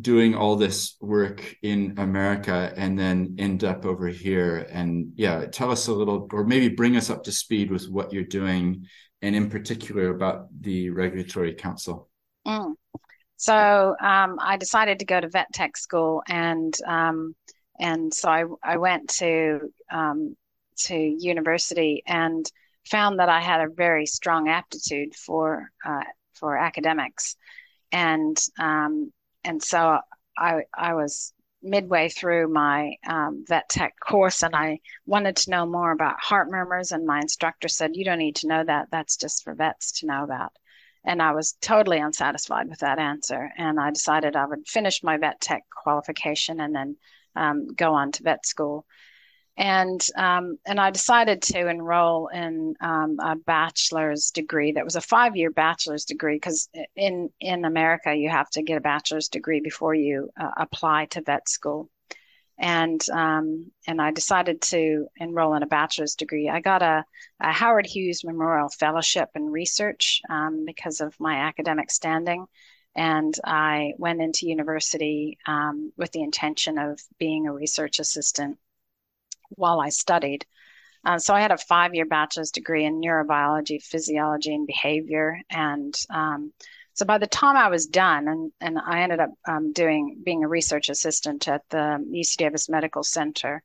doing 0.00 0.34
all 0.34 0.56
this 0.56 0.96
work 1.00 1.56
in 1.62 1.94
america 1.98 2.72
and 2.76 2.98
then 2.98 3.34
end 3.38 3.64
up 3.64 3.84
over 3.84 4.08
here 4.08 4.66
and 4.70 5.12
yeah 5.16 5.46
tell 5.46 5.70
us 5.70 5.86
a 5.88 5.92
little 5.92 6.28
or 6.32 6.44
maybe 6.44 6.68
bring 6.68 6.96
us 6.96 7.10
up 7.10 7.22
to 7.24 7.32
speed 7.32 7.70
with 7.70 7.88
what 7.88 8.12
you're 8.12 8.24
doing 8.24 8.86
and 9.22 9.34
in 9.34 9.50
particular 9.50 10.10
about 10.10 10.48
the 10.60 10.90
regulatory 10.90 11.54
council? 11.54 12.08
Mm. 12.46 12.74
So 13.36 13.96
um, 14.00 14.38
I 14.40 14.56
decided 14.58 14.98
to 14.98 15.04
go 15.04 15.20
to 15.20 15.28
vet 15.28 15.52
tech 15.52 15.76
school, 15.76 16.22
and 16.28 16.74
um, 16.86 17.34
and 17.78 18.12
so 18.12 18.28
I, 18.28 18.44
I 18.62 18.76
went 18.78 19.10
to 19.18 19.60
um, 19.92 20.36
to 20.86 20.96
university 20.96 22.02
and 22.06 22.44
found 22.90 23.18
that 23.18 23.28
I 23.28 23.40
had 23.40 23.60
a 23.60 23.72
very 23.72 24.06
strong 24.06 24.48
aptitude 24.48 25.14
for 25.14 25.70
uh, 25.84 26.04
for 26.34 26.56
academics, 26.56 27.36
and 27.92 28.36
um, 28.58 29.12
and 29.44 29.62
so 29.62 29.98
I 30.36 30.62
I 30.74 30.94
was 30.94 31.32
midway 31.62 32.08
through 32.08 32.48
my 32.48 32.94
um, 33.06 33.44
vet 33.46 33.68
tech 33.68 33.94
course 34.00 34.42
and 34.42 34.54
I 34.54 34.78
wanted 35.06 35.36
to 35.36 35.50
know 35.50 35.66
more 35.66 35.90
about 35.90 36.20
heart 36.20 36.50
murmurs. 36.50 36.92
And 36.92 37.06
my 37.06 37.20
instructor 37.20 37.68
said, 37.68 37.96
You 37.96 38.04
don't 38.04 38.18
need 38.18 38.36
to 38.36 38.46
know 38.46 38.64
that. 38.64 38.88
That's 38.90 39.16
just 39.16 39.44
for 39.44 39.54
vets 39.54 40.00
to 40.00 40.06
know 40.06 40.24
about. 40.24 40.52
And 41.04 41.22
I 41.22 41.32
was 41.32 41.56
totally 41.60 41.98
unsatisfied 41.98 42.68
with 42.68 42.80
that 42.80 42.98
answer. 42.98 43.50
And 43.56 43.80
I 43.80 43.90
decided 43.90 44.36
I 44.36 44.46
would 44.46 44.68
finish 44.68 45.02
my 45.02 45.16
vet 45.16 45.40
tech 45.40 45.64
qualification 45.70 46.60
and 46.60 46.74
then 46.74 46.96
um, 47.34 47.68
go 47.68 47.94
on 47.94 48.12
to 48.12 48.22
vet 48.22 48.46
school 48.46 48.84
and 49.58 50.06
um, 50.16 50.56
and 50.64 50.80
I 50.80 50.92
decided 50.92 51.42
to 51.42 51.66
enroll 51.66 52.28
in 52.28 52.76
um, 52.80 53.18
a 53.20 53.34
bachelor's 53.34 54.30
degree 54.30 54.72
that 54.72 54.84
was 54.84 54.94
a 54.94 55.00
five 55.00 55.34
year 55.34 55.50
bachelor's 55.50 56.04
degree 56.04 56.36
because 56.36 56.68
in 56.94 57.30
in 57.40 57.64
America 57.64 58.14
you 58.14 58.30
have 58.30 58.48
to 58.50 58.62
get 58.62 58.78
a 58.78 58.80
bachelor's 58.80 59.28
degree 59.28 59.60
before 59.60 59.94
you 59.94 60.30
uh, 60.40 60.52
apply 60.56 61.06
to 61.06 61.22
vet 61.22 61.48
school, 61.48 61.90
and 62.56 63.04
um, 63.10 63.72
and 63.88 64.00
I 64.00 64.12
decided 64.12 64.62
to 64.62 65.08
enroll 65.16 65.54
in 65.54 65.64
a 65.64 65.66
bachelor's 65.66 66.14
degree. 66.14 66.48
I 66.48 66.60
got 66.60 66.82
a, 66.82 67.04
a 67.40 67.52
Howard 67.52 67.86
Hughes 67.86 68.22
Memorial 68.22 68.68
Fellowship 68.68 69.30
in 69.34 69.50
Research 69.50 70.22
um, 70.30 70.66
because 70.66 71.00
of 71.00 71.18
my 71.18 71.34
academic 71.34 71.90
standing. 71.90 72.46
And 72.96 73.34
I 73.44 73.92
went 73.98 74.20
into 74.20 74.48
university 74.48 75.38
um, 75.46 75.92
with 75.96 76.10
the 76.12 76.22
intention 76.22 76.78
of 76.78 76.98
being 77.18 77.46
a 77.46 77.52
research 77.52 78.00
assistant 78.00 78.58
while 79.50 79.80
I 79.80 79.88
studied. 79.88 80.46
Uh, 81.04 81.18
so 81.18 81.34
I 81.34 81.40
had 81.40 81.52
a 81.52 81.58
five 81.58 81.94
year 81.94 82.04
bachelor's 82.04 82.50
degree 82.50 82.84
in 82.84 83.00
neurobiology, 83.00 83.82
physiology, 83.82 84.54
and 84.54 84.66
behavior. 84.66 85.38
And 85.50 85.94
um, 86.10 86.52
so 86.94 87.06
by 87.06 87.18
the 87.18 87.26
time 87.26 87.56
I 87.56 87.68
was 87.68 87.86
done, 87.86 88.26
and, 88.28 88.52
and 88.60 88.78
I 88.78 89.02
ended 89.02 89.20
up 89.20 89.30
um, 89.46 89.72
doing 89.72 90.20
being 90.24 90.44
a 90.44 90.48
research 90.48 90.88
assistant 90.88 91.46
at 91.48 91.62
the 91.70 92.04
UC 92.12 92.36
Davis 92.36 92.68
Medical 92.68 93.04
Center. 93.04 93.62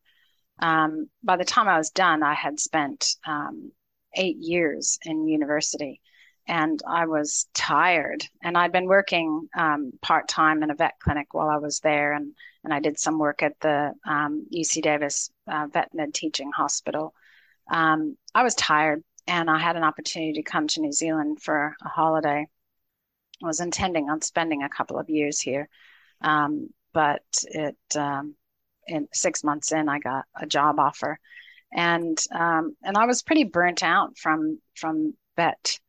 Um, 0.60 1.10
by 1.24 1.38
the 1.38 1.46
time 1.46 1.68
I 1.68 1.78
was 1.78 1.90
done, 1.90 2.22
I 2.22 2.36
had 2.36 2.60
spent 2.60 3.16
um, 3.26 3.72
eight 4.16 4.38
years 4.38 5.00
in 5.04 5.28
university 5.28 6.00
and 6.48 6.82
I 6.88 7.06
was 7.06 7.48
tired. 7.54 8.26
And 8.42 8.58
I'd 8.58 8.72
been 8.72 8.88
working 8.88 9.48
um, 9.58 9.94
part 10.02 10.28
time 10.28 10.64
in 10.64 10.72
a 10.72 10.76
vet 10.76 10.94
clinic 11.02 11.34
while 11.34 11.50
I 11.50 11.58
was 11.58 11.80
there, 11.80 12.14
and 12.14 12.34
and 12.64 12.74
I 12.74 12.80
did 12.80 13.00
some 13.00 13.20
work 13.20 13.44
at 13.44 13.60
the 13.60 13.94
um, 14.06 14.46
UC 14.54 14.82
Davis 14.82 15.30
uh, 15.48 15.68
Vet 15.72 15.94
Med 15.94 16.14
Teaching 16.14 16.52
Hospital. 16.52 17.14
Um, 17.70 18.18
I 18.34 18.44
was 18.44 18.56
tired, 18.56 19.04
and 19.28 19.50
I 19.50 19.60
had 19.60 19.76
an 19.76 19.84
opportunity 19.84 20.34
to 20.34 20.44
come 20.44 20.68
to 20.70 20.82
New 20.82 20.92
Zealand 20.92 21.42
for 21.42 21.76
a 21.84 21.90
holiday. 21.90 22.48
I 23.44 23.46
was 23.46 23.60
intending 23.60 24.10
on 24.10 24.22
spending 24.22 24.64
a 24.64 24.70
couple 24.70 24.98
of 24.98 25.10
years 25.10 25.40
here, 25.40 25.68
um, 26.22 26.70
but 26.94 27.24
it 27.44 27.78
um, 27.96 28.36
in 28.88 29.08
six 29.14 29.44
months 29.44 29.72
in, 29.72 29.90
I 29.90 30.00
got 30.00 30.26
a 30.40 30.46
job 30.46 30.80
offer, 30.80 31.20
and 31.74 32.18
um, 32.32 32.76
and 32.84 32.98
I 32.98 33.06
was 33.06 33.24
pretty 33.24 33.44
burnt 33.44 33.84
out 33.84 34.18
from 34.18 34.60
from 34.76 35.16
vet 35.36 35.80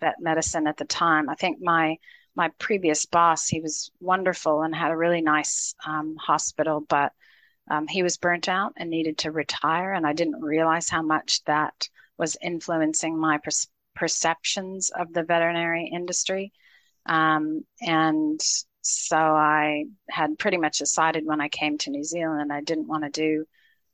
vet 0.00 0.16
medicine 0.20 0.66
at 0.66 0.76
the 0.76 0.84
time. 0.84 1.28
I 1.28 1.34
think 1.34 1.58
my 1.60 1.96
my 2.34 2.50
previous 2.58 3.06
boss, 3.06 3.48
he 3.48 3.60
was 3.60 3.90
wonderful 4.00 4.62
and 4.62 4.74
had 4.74 4.90
a 4.90 4.96
really 4.96 5.20
nice 5.20 5.74
um, 5.86 6.16
hospital, 6.16 6.80
but 6.80 7.12
um, 7.70 7.86
he 7.86 8.02
was 8.02 8.16
burnt 8.16 8.48
out 8.48 8.72
and 8.76 8.90
needed 8.90 9.18
to 9.18 9.30
retire. 9.30 9.92
And 9.92 10.06
I 10.06 10.12
didn't 10.12 10.40
realize 10.40 10.88
how 10.88 11.02
much 11.02 11.44
that 11.44 11.88
was 12.18 12.36
influencing 12.42 13.18
my 13.18 13.38
per- 13.38 13.50
perceptions 13.94 14.90
of 14.90 15.12
the 15.12 15.22
veterinary 15.22 15.90
industry. 15.92 16.52
Um, 17.06 17.64
and 17.80 18.40
so 18.82 19.16
I 19.16 19.84
had 20.10 20.38
pretty 20.38 20.56
much 20.56 20.78
decided 20.78 21.24
when 21.24 21.40
I 21.40 21.48
came 21.48 21.78
to 21.78 21.90
New 21.90 22.04
Zealand 22.04 22.52
I 22.52 22.60
didn't 22.62 22.88
want 22.88 23.04
to 23.04 23.10
do 23.10 23.44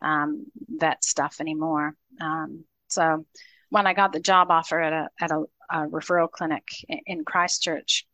um, 0.01 0.46
that 0.79 1.05
stuff 1.05 1.37
anymore. 1.40 1.94
Um, 2.20 2.64
so 2.88 3.27
when 3.70 3.87
I 3.87 3.94
got 3.94 4.12
the 4.12 4.20
job 4.20 4.51
offer 4.51 4.81
at 4.81 4.92
a 4.92 5.09
at 5.20 5.31
a, 5.31 5.44
a 5.70 5.87
referral 5.88 6.31
clinic 6.31 6.64
in 7.07 7.24
Christchurch, 7.24 8.07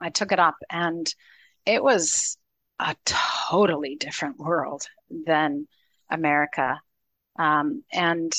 I 0.00 0.10
took 0.10 0.32
it 0.32 0.38
up, 0.38 0.56
and 0.70 1.06
it 1.66 1.82
was 1.82 2.36
a 2.78 2.96
totally 3.04 3.96
different 3.96 4.38
world 4.38 4.86
than 5.10 5.66
America. 6.10 6.80
Um, 7.38 7.84
and 7.92 8.32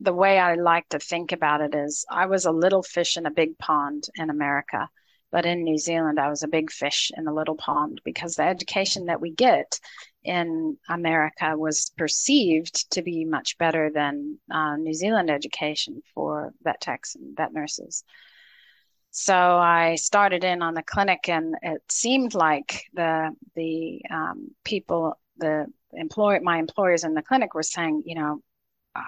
the 0.00 0.12
way 0.12 0.38
I 0.38 0.54
like 0.54 0.88
to 0.90 0.98
think 0.98 1.32
about 1.32 1.60
it 1.60 1.74
is 1.74 2.04
I 2.10 2.26
was 2.26 2.44
a 2.44 2.52
little 2.52 2.82
fish 2.82 3.16
in 3.16 3.26
a 3.26 3.30
big 3.30 3.58
pond 3.58 4.04
in 4.16 4.30
America. 4.30 4.88
But 5.30 5.46
in 5.46 5.64
New 5.64 5.78
Zealand, 5.78 6.20
I 6.20 6.28
was 6.28 6.42
a 6.42 6.48
big 6.48 6.70
fish 6.70 7.10
in 7.16 7.26
a 7.26 7.32
little 7.32 7.56
pond 7.56 8.02
because 8.04 8.34
the 8.34 8.42
education 8.42 9.06
that 9.06 9.20
we 9.20 9.30
get 9.30 9.80
in 10.24 10.76
America 10.90 11.56
was 11.56 11.90
perceived 11.96 12.90
to 12.92 13.02
be 13.02 13.24
much 13.24 13.56
better 13.56 13.90
than 13.90 14.38
uh, 14.50 14.76
New 14.76 14.92
Zealand 14.92 15.30
education 15.30 16.02
for 16.14 16.52
vet 16.62 16.82
techs 16.82 17.14
and 17.14 17.34
vet 17.34 17.52
nurses. 17.52 18.04
So 19.12 19.34
I 19.34 19.96
started 19.96 20.42
in 20.42 20.62
on 20.62 20.72
the 20.72 20.82
clinic, 20.82 21.28
and 21.28 21.54
it 21.62 21.82
seemed 21.90 22.34
like 22.34 22.84
the 22.94 23.36
the 23.54 24.00
um, 24.10 24.52
people, 24.64 25.18
the 25.36 25.66
employ 25.92 26.40
my 26.40 26.58
employers 26.58 27.04
in 27.04 27.12
the 27.12 27.22
clinic 27.22 27.54
were 27.54 27.62
saying, 27.62 28.04
you 28.06 28.14
know, 28.14 28.40
uh, 28.96 29.02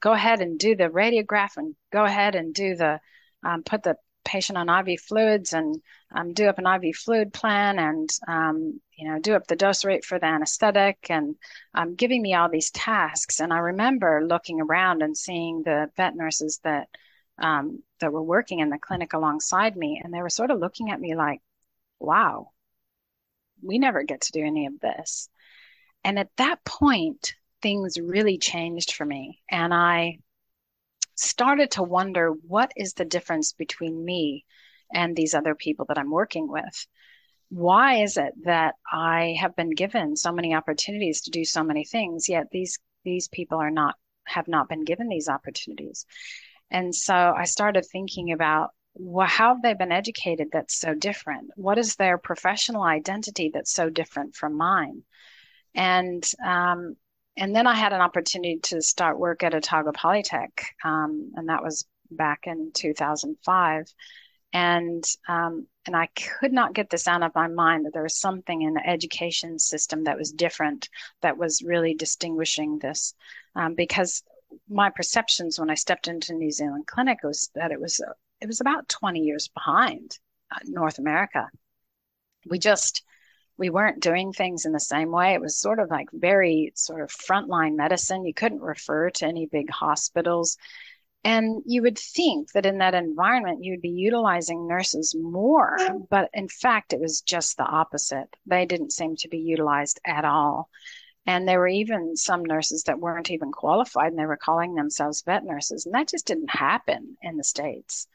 go 0.00 0.12
ahead 0.12 0.40
and 0.40 0.58
do 0.58 0.74
the 0.74 0.88
radiograph, 0.88 1.56
and 1.56 1.76
go 1.92 2.04
ahead 2.04 2.34
and 2.34 2.52
do 2.52 2.74
the 2.74 3.00
um, 3.44 3.62
put 3.62 3.84
the 3.84 3.96
patient 4.24 4.58
on 4.58 4.88
IV 4.88 5.00
fluids 5.00 5.52
and 5.52 5.80
um, 6.12 6.32
do 6.32 6.48
up 6.48 6.58
an 6.58 6.66
IV 6.66 6.96
fluid 6.96 7.32
plan 7.32 7.78
and 7.78 8.10
um, 8.26 8.80
you 8.96 9.08
know 9.08 9.20
do 9.20 9.34
up 9.34 9.46
the 9.46 9.54
dose 9.54 9.84
rate 9.84 10.04
for 10.04 10.18
the 10.18 10.26
anesthetic 10.26 10.98
and 11.10 11.36
um, 11.74 11.94
giving 11.94 12.22
me 12.22 12.34
all 12.34 12.48
these 12.48 12.72
tasks. 12.72 13.38
And 13.38 13.52
I 13.52 13.58
remember 13.58 14.20
looking 14.26 14.60
around 14.60 15.02
and 15.02 15.16
seeing 15.16 15.62
the 15.62 15.90
vet 15.96 16.16
nurses 16.16 16.58
that 16.64 16.88
um, 17.38 17.82
that 18.00 18.12
were 18.12 18.22
working 18.22 18.60
in 18.60 18.70
the 18.70 18.78
clinic 18.78 19.12
alongside 19.12 19.76
me, 19.76 20.00
and 20.02 20.12
they 20.12 20.22
were 20.22 20.30
sort 20.30 20.50
of 20.50 20.60
looking 20.60 20.90
at 20.90 21.00
me 21.00 21.14
like, 21.14 21.40
"Wow, 22.00 22.52
we 23.62 23.78
never 23.78 24.02
get 24.02 24.22
to 24.22 24.32
do 24.32 24.44
any 24.44 24.66
of 24.66 24.80
this." 24.80 25.28
And 26.04 26.18
at 26.18 26.36
that 26.36 26.64
point, 26.64 27.34
things 27.62 27.98
really 27.98 28.38
changed 28.38 28.92
for 28.94 29.04
me, 29.04 29.42
and 29.50 29.72
I 29.74 30.18
started 31.16 31.70
to 31.72 31.82
wonder 31.82 32.30
what 32.30 32.72
is 32.76 32.94
the 32.94 33.04
difference 33.04 33.52
between 33.52 34.04
me 34.04 34.44
and 34.92 35.16
these 35.16 35.34
other 35.34 35.54
people 35.54 35.86
that 35.86 35.98
I'm 35.98 36.10
working 36.10 36.48
with? 36.48 36.86
Why 37.50 38.02
is 38.02 38.16
it 38.16 38.32
that 38.44 38.74
I 38.90 39.36
have 39.40 39.54
been 39.54 39.70
given 39.70 40.16
so 40.16 40.32
many 40.32 40.54
opportunities 40.54 41.22
to 41.22 41.30
do 41.30 41.44
so 41.44 41.62
many 41.62 41.84
things, 41.84 42.28
yet 42.28 42.46
these 42.50 42.78
these 43.04 43.28
people 43.28 43.58
are 43.58 43.70
not 43.70 43.96
have 44.26 44.48
not 44.48 44.68
been 44.68 44.84
given 44.84 45.08
these 45.08 45.28
opportunities? 45.28 46.06
And 46.70 46.94
so 46.94 47.14
I 47.14 47.44
started 47.44 47.84
thinking 47.84 48.32
about 48.32 48.70
well, 48.96 49.26
how 49.26 49.54
have 49.54 49.62
they 49.62 49.74
been 49.74 49.92
educated 49.92 50.48
that's 50.52 50.78
so 50.78 50.94
different? 50.94 51.50
What 51.56 51.78
is 51.78 51.96
their 51.96 52.16
professional 52.16 52.82
identity 52.82 53.50
that's 53.52 53.72
so 53.72 53.90
different 53.90 54.36
from 54.36 54.56
mine? 54.56 55.02
And 55.74 56.24
um, 56.44 56.96
and 57.36 57.54
then 57.54 57.66
I 57.66 57.74
had 57.74 57.92
an 57.92 58.00
opportunity 58.00 58.60
to 58.64 58.80
start 58.80 59.18
work 59.18 59.42
at 59.42 59.54
Otago 59.54 59.90
Polytech, 59.90 60.50
um, 60.84 61.32
and 61.34 61.48
that 61.48 61.64
was 61.64 61.84
back 62.10 62.46
in 62.46 62.70
2005. 62.72 63.92
And 64.52 65.04
um, 65.28 65.66
and 65.84 65.96
I 65.96 66.06
could 66.06 66.52
not 66.52 66.74
get 66.74 66.88
this 66.88 67.08
out 67.08 67.24
of 67.24 67.34
my 67.34 67.48
mind 67.48 67.86
that 67.86 67.92
there 67.92 68.04
was 68.04 68.16
something 68.16 68.62
in 68.62 68.74
the 68.74 68.88
education 68.88 69.58
system 69.58 70.04
that 70.04 70.16
was 70.16 70.30
different, 70.30 70.88
that 71.22 71.36
was 71.36 71.62
really 71.62 71.94
distinguishing 71.94 72.78
this, 72.78 73.14
um, 73.56 73.74
because 73.74 74.22
my 74.68 74.90
perceptions 74.90 75.58
when 75.58 75.70
I 75.70 75.74
stepped 75.74 76.08
into 76.08 76.34
New 76.34 76.50
Zealand 76.50 76.86
Clinic 76.86 77.18
was 77.22 77.50
that 77.54 77.72
it 77.72 77.80
was 77.80 78.00
it 78.40 78.46
was 78.46 78.60
about 78.60 78.88
20 78.88 79.20
years 79.20 79.48
behind 79.48 80.18
uh, 80.54 80.58
North 80.64 80.98
America. 80.98 81.48
We 82.46 82.58
just 82.58 83.02
we 83.56 83.70
weren't 83.70 84.02
doing 84.02 84.32
things 84.32 84.64
in 84.66 84.72
the 84.72 84.80
same 84.80 85.10
way. 85.10 85.34
It 85.34 85.40
was 85.40 85.56
sort 85.56 85.78
of 85.78 85.90
like 85.90 86.08
very 86.12 86.72
sort 86.74 87.00
of 87.02 87.10
frontline 87.10 87.76
medicine. 87.76 88.24
You 88.24 88.34
couldn't 88.34 88.60
refer 88.60 89.10
to 89.10 89.26
any 89.26 89.46
big 89.46 89.70
hospitals. 89.70 90.56
And 91.22 91.62
you 91.64 91.80
would 91.82 91.98
think 91.98 92.52
that 92.52 92.66
in 92.66 92.78
that 92.78 92.94
environment, 92.94 93.64
you'd 93.64 93.80
be 93.80 93.88
utilizing 93.88 94.66
nurses 94.66 95.14
more. 95.18 95.78
But 96.10 96.28
in 96.34 96.48
fact, 96.48 96.92
it 96.92 97.00
was 97.00 97.22
just 97.22 97.56
the 97.56 97.64
opposite. 97.64 98.28
They 98.44 98.66
didn't 98.66 98.92
seem 98.92 99.16
to 99.16 99.28
be 99.28 99.38
utilized 99.38 100.00
at 100.04 100.26
all. 100.26 100.68
And 101.26 101.48
there 101.48 101.58
were 101.58 101.68
even 101.68 102.16
some 102.16 102.44
nurses 102.44 102.84
that 102.84 103.00
weren't 103.00 103.30
even 103.30 103.50
qualified 103.50 104.10
and 104.10 104.18
they 104.18 104.26
were 104.26 104.36
calling 104.36 104.74
themselves 104.74 105.22
vet 105.22 105.44
nurses. 105.44 105.86
And 105.86 105.94
that 105.94 106.08
just 106.08 106.26
didn't 106.26 106.50
happen 106.50 107.16
in 107.22 107.36
the 107.36 107.44
States. 107.44 108.06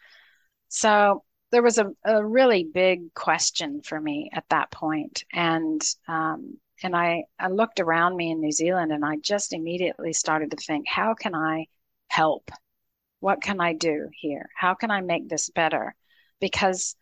So 0.67 1.23
there 1.51 1.63
was 1.63 1.79
a, 1.79 1.91
a 2.05 2.23
really 2.23 2.63
big 2.63 3.13
question 3.13 3.81
for 3.81 3.99
me 3.99 4.29
at 4.33 4.45
that 4.49 4.69
point. 4.69 5.23
And 5.33 5.81
um, 6.07 6.59
and 6.81 6.95
I, 6.95 7.23
I 7.37 7.49
looked 7.49 7.79
around 7.79 8.15
me 8.15 8.31
in 8.31 8.39
New 8.39 8.51
Zealand 8.51 8.91
and 8.91 9.03
I 9.03 9.17
just 9.17 9.53
immediately 9.53 10.13
started 10.13 10.51
to 10.51 10.57
think, 10.57 10.87
how 10.87 11.13
can 11.13 11.35
I 11.35 11.65
help? 12.07 12.51
What 13.19 13.41
can 13.41 13.59
I 13.59 13.73
do 13.73 14.09
here? 14.13 14.49
How 14.55 14.75
can 14.75 14.89
I 14.89 15.01
make 15.01 15.27
this 15.27 15.49
better? 15.49 15.93
Because 16.39 16.95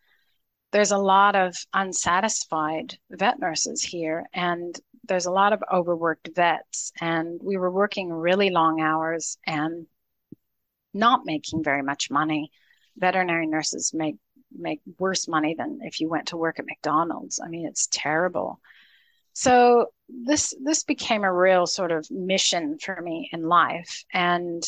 there's 0.72 0.92
a 0.92 0.98
lot 0.98 1.36
of 1.36 1.56
unsatisfied 1.74 2.98
vet 3.10 3.40
nurses 3.40 3.82
here 3.82 4.26
and 4.34 4.80
there's 5.08 5.26
a 5.26 5.32
lot 5.32 5.54
of 5.54 5.64
overworked 5.72 6.30
vets 6.36 6.92
and 7.00 7.40
we 7.42 7.58
were 7.58 7.72
working 7.72 8.12
really 8.12 8.50
long 8.50 8.82
hours 8.82 9.38
and 9.46 9.88
not 10.94 11.22
making 11.26 11.64
very 11.64 11.82
much 11.82 12.12
money 12.12 12.52
veterinary 12.98 13.48
nurses 13.48 13.94
make 13.94 14.18
make 14.52 14.82
worse 15.00 15.28
money 15.28 15.56
than 15.58 15.80
if 15.84 16.00
you 16.00 16.10
went 16.10 16.28
to 16.28 16.38
work 16.38 16.60
at 16.60 16.66
McDonald's. 16.66 17.40
I 17.44 17.48
mean, 17.48 17.66
it's 17.68 17.88
terrible. 17.92 18.60
So 19.34 19.88
this 20.10 20.54
this 20.64 20.84
became 20.84 21.24
a 21.24 21.34
real 21.34 21.68
sort 21.68 21.92
of 21.92 22.10
mission 22.10 22.78
for 22.80 23.00
me 23.02 23.30
in 23.32 23.44
life. 23.48 24.04
And 24.14 24.64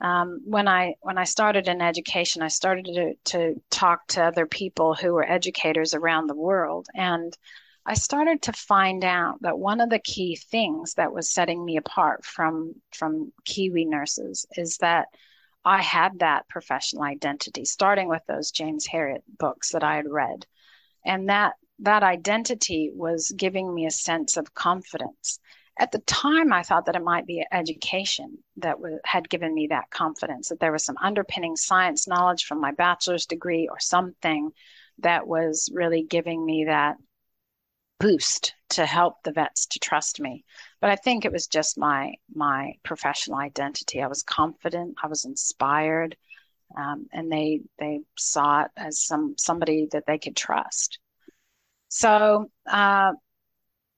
um, 0.00 0.40
when 0.44 0.68
I 0.68 0.94
when 1.00 1.18
I 1.18 1.24
started 1.24 1.68
in 1.68 1.80
education, 1.80 2.42
I 2.42 2.48
started 2.48 2.84
to, 2.84 3.14
to 3.32 3.62
talk 3.70 4.06
to 4.08 4.24
other 4.24 4.46
people 4.46 4.94
who 4.94 5.14
were 5.14 5.28
educators 5.28 5.94
around 5.94 6.26
the 6.26 6.34
world, 6.34 6.86
and 6.94 7.36
I 7.86 7.94
started 7.94 8.42
to 8.42 8.52
find 8.52 9.04
out 9.04 9.40
that 9.42 9.58
one 9.58 9.80
of 9.80 9.90
the 9.90 10.00
key 10.00 10.36
things 10.36 10.94
that 10.94 11.12
was 11.12 11.30
setting 11.32 11.64
me 11.64 11.76
apart 11.76 12.24
from 12.24 12.74
from 12.92 13.32
Kiwi 13.44 13.84
nurses 13.84 14.44
is 14.56 14.78
that 14.78 15.08
I 15.64 15.82
had 15.82 16.18
that 16.18 16.48
professional 16.48 17.02
identity, 17.02 17.64
starting 17.64 18.08
with 18.08 18.22
those 18.26 18.50
James 18.50 18.86
Herriot 18.86 19.22
books 19.38 19.70
that 19.70 19.82
I 19.82 19.96
had 19.96 20.08
read. 20.08 20.46
And 21.04 21.28
that 21.28 21.54
that 21.80 22.02
identity 22.02 22.90
was 22.94 23.32
giving 23.36 23.74
me 23.74 23.86
a 23.86 23.90
sense 23.90 24.36
of 24.36 24.54
confidence. 24.54 25.38
At 25.78 25.92
the 25.92 25.98
time, 26.00 26.52
I 26.52 26.62
thought 26.62 26.86
that 26.86 26.96
it 26.96 27.04
might 27.04 27.26
be 27.26 27.44
education 27.52 28.38
that 28.56 28.76
had 29.04 29.28
given 29.28 29.52
me 29.52 29.66
that 29.66 29.90
confidence, 29.90 30.48
that 30.48 30.58
there 30.58 30.72
was 30.72 30.84
some 30.84 30.96
underpinning 31.00 31.56
science 31.56 32.08
knowledge 32.08 32.44
from 32.46 32.60
my 32.60 32.72
bachelor's 32.72 33.26
degree 33.26 33.68
or 33.68 33.78
something 33.78 34.52
that 35.00 35.26
was 35.26 35.70
really 35.72 36.02
giving 36.02 36.44
me 36.44 36.64
that 36.64 36.96
boost 37.98 38.54
to 38.70 38.86
help 38.86 39.22
the 39.22 39.32
vets 39.32 39.66
to 39.66 39.78
trust 39.78 40.20
me. 40.20 40.44
But 40.80 40.90
I 40.90 40.96
think 40.96 41.24
it 41.24 41.32
was 41.32 41.46
just 41.46 41.78
my 41.78 42.14
my 42.34 42.74
professional 42.82 43.38
identity. 43.38 44.02
I 44.02 44.06
was 44.06 44.22
confident. 44.22 44.96
I 45.02 45.08
was 45.08 45.24
inspired, 45.24 46.16
um, 46.76 47.06
and 47.12 47.30
they 47.30 47.60
they 47.78 48.00
saw 48.16 48.62
it 48.62 48.70
as 48.76 49.00
some 49.00 49.34
somebody 49.38 49.88
that 49.92 50.04
they 50.06 50.18
could 50.18 50.36
trust. 50.36 50.98
So 51.88 52.50
uh, 52.66 53.12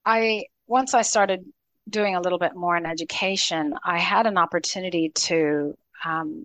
I 0.05 0.45
once 0.66 0.95
I 0.95 1.03
started 1.03 1.45
doing 1.89 2.14
a 2.14 2.20
little 2.20 2.39
bit 2.39 2.55
more 2.55 2.76
in 2.76 2.86
education, 2.86 3.74
I 3.84 3.99
had 3.99 4.26
an 4.26 4.39
opportunity 4.39 5.11
to. 5.11 5.76
Um, 6.05 6.45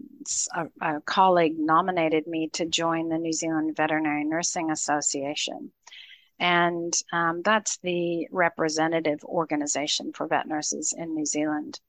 a, 0.55 0.65
a 0.81 1.01
colleague 1.01 1.59
nominated 1.59 2.25
me 2.25 2.49
to 2.53 2.65
join 2.65 3.07
the 3.07 3.19
New 3.19 3.33
Zealand 3.33 3.75
Veterinary 3.75 4.23
Nursing 4.23 4.71
Association. 4.71 5.71
And 6.39 6.91
um, 7.11 7.43
that's 7.43 7.77
the 7.77 8.27
representative 8.31 9.23
organization 9.23 10.11
for 10.11 10.25
vet 10.27 10.47
nurses 10.47 10.91
in 10.97 11.13
New 11.13 11.27
Zealand. 11.27 11.79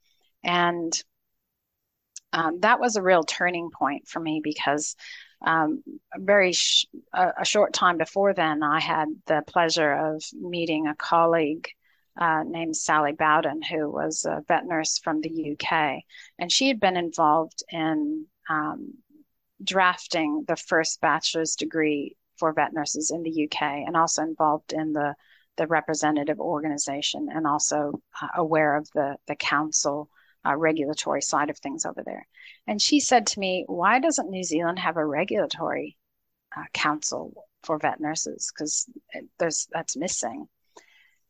And 0.42 0.92
um, 2.34 2.60
that 2.60 2.80
was 2.80 2.96
a 2.96 3.02
real 3.02 3.22
turning 3.22 3.70
point 3.70 4.08
for 4.08 4.20
me 4.20 4.40
because 4.42 4.96
um, 5.44 5.82
very 6.16 6.52
sh- 6.52 6.86
a, 7.12 7.32
a, 7.40 7.44
short 7.44 7.72
time 7.72 7.96
before 7.96 8.34
then, 8.34 8.62
I 8.62 8.80
had 8.80 9.08
the 9.26 9.42
pleasure 9.46 9.92
of 9.92 10.24
meeting 10.32 10.86
a 10.86 10.94
colleague 10.94 11.68
uh, 12.16 12.42
named 12.46 12.76
Sally 12.76 13.12
Bowden, 13.12 13.62
who 13.62 13.90
was 13.90 14.24
a 14.24 14.42
vet 14.46 14.66
nurse 14.66 14.98
from 14.98 15.20
the 15.20 15.52
UK, 15.52 16.02
and 16.38 16.50
she 16.50 16.68
had 16.68 16.80
been 16.80 16.96
involved 16.96 17.62
in 17.70 18.26
um, 18.48 18.94
drafting 19.62 20.44
the 20.46 20.56
first 20.56 21.00
bachelor's 21.00 21.56
degree 21.56 22.16
for 22.36 22.52
vet 22.52 22.72
nurses 22.72 23.10
in 23.10 23.22
the 23.22 23.44
UK, 23.44 23.62
and 23.62 23.96
also 23.96 24.22
involved 24.22 24.72
in 24.72 24.92
the 24.92 25.14
the 25.56 25.66
representative 25.68 26.40
organization, 26.40 27.28
and 27.32 27.46
also 27.46 28.00
uh, 28.20 28.28
aware 28.34 28.76
of 28.76 28.88
the 28.92 29.16
the 29.26 29.36
council 29.36 30.08
uh, 30.46 30.54
regulatory 30.56 31.22
side 31.22 31.50
of 31.50 31.58
things 31.58 31.86
over 31.86 32.02
there. 32.04 32.26
And 32.66 32.80
she 32.80 33.00
said 33.00 33.26
to 33.28 33.40
me, 33.40 33.64
Why 33.66 33.98
doesn't 33.98 34.30
New 34.30 34.44
Zealand 34.44 34.78
have 34.78 34.96
a 34.96 35.04
regulatory 35.04 35.96
uh, 36.56 36.64
council 36.72 37.46
for 37.62 37.78
vet 37.78 38.00
nurses? 38.00 38.52
Because 38.54 38.88
there's 39.38 39.68
that's 39.72 39.96
missing. 39.96 40.48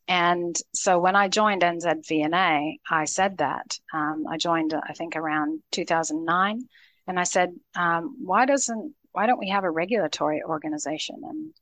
And 0.07 0.55
so 0.73 0.99
when 0.99 1.15
I 1.15 1.27
joined 1.27 1.63
NZVNA, 1.63 2.75
I 2.89 3.05
said 3.05 3.37
that. 3.39 3.79
Um, 3.93 4.25
I 4.29 4.37
joined, 4.37 4.73
I 4.73 4.93
think, 4.93 5.15
around 5.15 5.61
2009. 5.71 6.67
And 7.07 7.19
I 7.19 7.23
said, 7.23 7.55
um, 7.75 8.15
why 8.19 8.45
doesn't, 8.45 8.93
why 9.11 9.25
don't 9.25 9.39
we 9.39 9.49
have 9.49 9.63
a 9.63 9.71
regulatory 9.71 10.43
organization? 10.43 11.21
And 11.23 11.53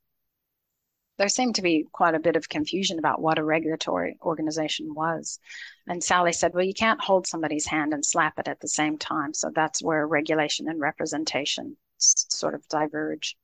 there 1.17 1.29
seemed 1.29 1.55
to 1.55 1.61
be 1.61 1.85
quite 1.91 2.15
a 2.15 2.19
bit 2.19 2.35
of 2.35 2.49
confusion 2.49 2.99
about 2.99 3.21
what 3.21 3.39
a 3.39 3.43
regulatory 3.43 4.17
organization 4.21 4.93
was. 4.93 5.39
And 5.87 6.03
Sally 6.03 6.33
said, 6.33 6.53
well, 6.53 6.65
you 6.65 6.73
can't 6.73 7.01
hold 7.01 7.27
somebody's 7.27 7.67
hand 7.67 7.93
and 7.93 8.05
slap 8.05 8.39
it 8.39 8.47
at 8.47 8.59
the 8.59 8.67
same 8.67 8.97
time. 8.97 9.33
So 9.33 9.51
that's 9.53 9.83
where 9.83 10.07
regulation 10.07 10.67
and 10.67 10.81
representation 10.81 11.77
sort 11.97 12.55
of 12.55 12.67
diverge. 12.67 13.37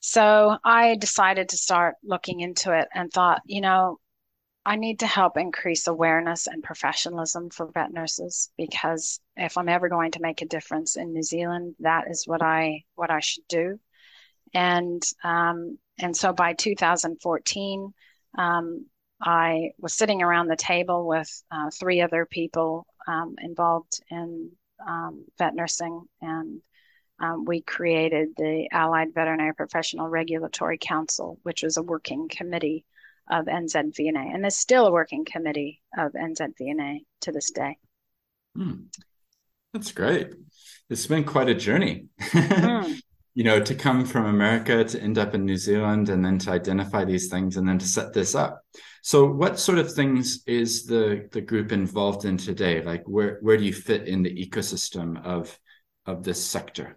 So 0.00 0.56
I 0.64 0.96
decided 0.96 1.50
to 1.50 1.56
start 1.56 1.96
looking 2.02 2.40
into 2.40 2.76
it 2.76 2.88
and 2.94 3.12
thought, 3.12 3.42
you 3.44 3.60
know, 3.60 3.98
I 4.64 4.76
need 4.76 5.00
to 5.00 5.06
help 5.06 5.36
increase 5.36 5.86
awareness 5.86 6.46
and 6.46 6.62
professionalism 6.62 7.50
for 7.50 7.70
vet 7.72 7.92
nurses 7.92 8.50
because 8.56 9.20
if 9.36 9.56
I'm 9.56 9.68
ever 9.68 9.88
going 9.88 10.12
to 10.12 10.20
make 10.20 10.42
a 10.42 10.46
difference 10.46 10.96
in 10.96 11.12
New 11.12 11.22
Zealand, 11.22 11.76
that 11.80 12.04
is 12.10 12.24
what 12.26 12.42
I 12.42 12.84
what 12.94 13.10
I 13.10 13.20
should 13.20 13.46
do. 13.48 13.78
And 14.52 15.02
um, 15.24 15.78
and 15.98 16.16
so 16.16 16.32
by 16.32 16.54
2014, 16.54 17.92
um, 18.38 18.86
I 19.20 19.70
was 19.78 19.94
sitting 19.94 20.22
around 20.22 20.48
the 20.48 20.56
table 20.56 21.06
with 21.06 21.30
uh, 21.50 21.70
three 21.78 22.00
other 22.00 22.26
people 22.26 22.86
um, 23.06 23.36
involved 23.40 24.02
in 24.10 24.50
um, 24.86 25.24
vet 25.38 25.54
nursing, 25.54 26.04
and 26.20 26.60
um, 27.20 27.44
we 27.44 27.60
created 27.60 28.30
the 28.36 28.68
Allied 28.72 29.14
Veterinary 29.14 29.54
Professional 29.54 30.08
Regulatory 30.08 30.78
Council, 30.78 31.38
which 31.42 31.62
was 31.62 31.76
a 31.76 31.82
working 31.82 32.28
committee 32.28 32.84
of 33.30 33.46
NZVNA, 33.46 34.34
and 34.34 34.44
is 34.46 34.58
still 34.58 34.86
a 34.86 34.92
working 34.92 35.24
committee 35.24 35.82
of 35.96 36.12
NZVNA 36.12 37.04
to 37.22 37.32
this 37.32 37.50
day. 37.50 37.78
Hmm. 38.56 38.86
That's 39.72 39.92
great. 39.92 40.32
It's 40.88 41.06
been 41.06 41.24
quite 41.24 41.48
a 41.48 41.54
journey. 41.54 42.06
mm 42.20 43.00
you 43.34 43.44
know, 43.44 43.60
to 43.60 43.74
come 43.74 44.04
from 44.04 44.26
America 44.26 44.82
to 44.82 45.00
end 45.00 45.16
up 45.16 45.34
in 45.34 45.44
New 45.44 45.56
Zealand 45.56 46.08
and 46.08 46.24
then 46.24 46.38
to 46.40 46.50
identify 46.50 47.04
these 47.04 47.28
things 47.28 47.56
and 47.56 47.68
then 47.68 47.78
to 47.78 47.86
set 47.86 48.12
this 48.12 48.34
up. 48.34 48.62
So 49.02 49.24
what 49.24 49.58
sort 49.58 49.78
of 49.78 49.92
things 49.92 50.42
is 50.46 50.84
the 50.84 51.28
the 51.32 51.40
group 51.40 51.72
involved 51.72 52.24
in 52.24 52.36
today? 52.36 52.82
Like 52.82 53.04
where 53.06 53.38
where 53.40 53.56
do 53.56 53.64
you 53.64 53.72
fit 53.72 54.08
in 54.08 54.22
the 54.22 54.34
ecosystem 54.46 55.24
of 55.24 55.56
of 56.10 56.22
this 56.22 56.44
sector? 56.44 56.94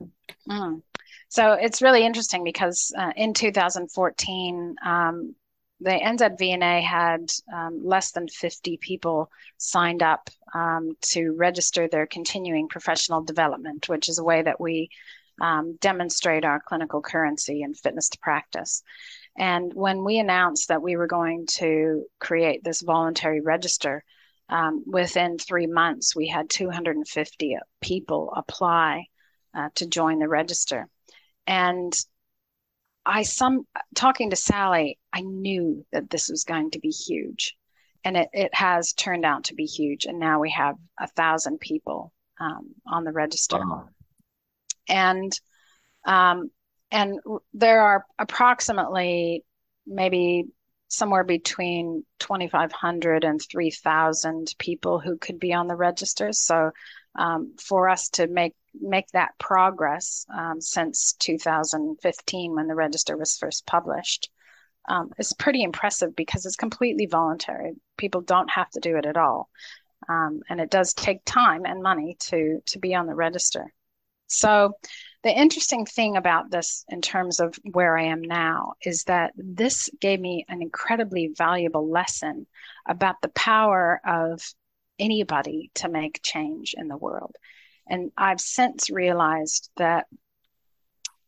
Mm. 0.50 0.82
So 1.30 1.54
it's 1.54 1.82
really 1.82 2.06
interesting 2.06 2.44
because 2.44 2.92
uh, 2.98 3.12
in 3.16 3.34
2014, 3.34 4.76
um, 4.86 5.36
the 5.80 5.92
NZVNA 5.92 6.82
had 6.82 7.32
um, 7.54 7.82
less 7.84 8.12
than 8.12 8.28
50 8.28 8.78
people 8.78 9.30
signed 9.58 10.04
up 10.04 10.30
um, 10.54 10.96
to 11.02 11.32
register 11.32 11.88
their 11.88 12.06
continuing 12.06 12.68
professional 12.68 13.22
development, 13.22 13.90
which 13.90 14.08
is 14.08 14.20
a 14.20 14.24
way 14.24 14.42
that 14.42 14.62
we 14.62 14.90
um, 15.42 15.78
demonstrate 15.82 16.46
our 16.46 16.62
clinical 16.66 17.02
currency 17.02 17.64
and 17.64 17.78
fitness 17.78 18.10
to 18.10 18.20
practice. 18.20 18.84
And 19.38 19.74
when 19.74 20.04
we 20.04 20.20
announced 20.20 20.68
that 20.68 20.84
we 20.84 20.96
were 20.96 21.08
going 21.08 21.48
to 21.58 22.06
create 22.20 22.64
this 22.64 22.82
voluntary 22.82 23.42
register, 23.42 24.04
um, 24.50 24.84
within 24.86 25.38
three 25.38 25.68
months, 25.68 26.16
we 26.16 26.28
had 26.28 26.50
250 26.50 27.58
people 27.82 28.34
apply 28.36 29.06
uh, 29.56 29.70
to 29.76 29.88
join 29.88 30.20
the 30.20 30.28
register. 30.28 30.88
And 31.48 31.94
I 33.06 33.24
some 33.24 33.68
talking 33.96 34.30
to 34.30 34.36
Sally, 34.36 34.98
I 35.12 35.22
knew 35.22 35.86
that 35.92 36.10
this 36.10 36.30
was 36.30 36.44
going 36.44 36.72
to 36.72 36.80
be 36.80 36.90
huge, 36.90 37.56
and 38.04 38.16
it, 38.16 38.30
it 38.32 38.56
has 38.56 38.94
turned 38.94 39.26
out 39.26 39.46
to 39.46 39.56
be 39.56 39.66
huge. 39.66 40.06
And 40.06 40.20
now 40.20 40.40
we 40.40 40.52
have 40.52 40.76
a 41.00 41.08
thousand 41.08 41.60
people 41.60 42.14
um, 42.40 42.74
on 42.88 43.04
the 43.04 43.12
register 43.12 43.60
and 44.88 45.40
um, 46.06 46.50
and 46.92 47.20
there 47.54 47.82
are 47.82 48.06
approximately 48.20 49.44
maybe 49.88 50.46
somewhere 50.94 51.24
between 51.24 52.06
2,500 52.20 53.24
and 53.24 53.42
3,000 53.42 54.56
people 54.58 55.00
who 55.00 55.18
could 55.18 55.40
be 55.40 55.54
on 55.54 55.68
the 55.68 55.76
registers. 55.76 56.40
So 56.40 56.72
um, 57.16 57.56
for 57.60 57.90
us 57.90 58.10
to 58.10 58.28
make 58.28 58.56
make 58.80 59.08
that 59.10 59.38
progress 59.38 60.26
um, 60.36 60.60
since 60.60 61.14
2015 61.14 62.56
when 62.56 62.68
the 62.68 62.74
register 62.74 63.16
was 63.16 63.38
first 63.38 63.68
published 63.68 64.32
um, 64.90 65.12
is 65.18 65.34
pretty 65.34 65.64
impressive 65.64 66.16
because 66.16 66.46
it's 66.46 66.56
completely 66.56 67.06
voluntary. 67.06 67.74
People 67.98 68.22
don't 68.22 68.50
have 68.50 68.70
to 68.72 68.80
do 68.80 68.98
it 68.98 69.06
at 69.06 69.18
all, 69.18 69.50
um, 70.10 70.42
and 70.50 70.60
it 70.60 70.70
does 70.70 70.94
take 70.94 71.24
time 71.26 71.66
and 71.66 71.82
money 71.82 72.18
to 72.20 72.62
to 72.68 72.80
be 72.80 72.96
on 72.96 73.06
the 73.06 73.16
register. 73.16 73.72
So, 74.28 74.74
the 75.24 75.32
interesting 75.32 75.86
thing 75.86 76.18
about 76.18 76.52
this, 76.52 76.84
in 76.90 77.02
terms 77.02 77.40
of 77.40 77.58
where 77.64 77.98
I 77.98 78.04
am 78.04 78.22
now, 78.22 78.74
is 78.82 79.06
that 79.06 79.32
this 79.36 79.90
gave 80.00 80.20
me 80.20 80.46
an 80.50 80.62
incredibly 80.62 81.34
valuable 81.36 81.90
lesson 81.90 82.46
about 82.86 83.22
the 83.22 83.30
power 83.30 84.02
of 84.06 84.42
anybody 85.00 85.72
to 85.76 85.90
make 85.90 86.22
change 86.24 86.76
in 86.78 86.90
the 86.90 86.98
world. 86.98 87.36
And 87.88 88.12
I've 88.18 88.42
since 88.42 88.90
realized 88.90 89.70
that 89.78 90.08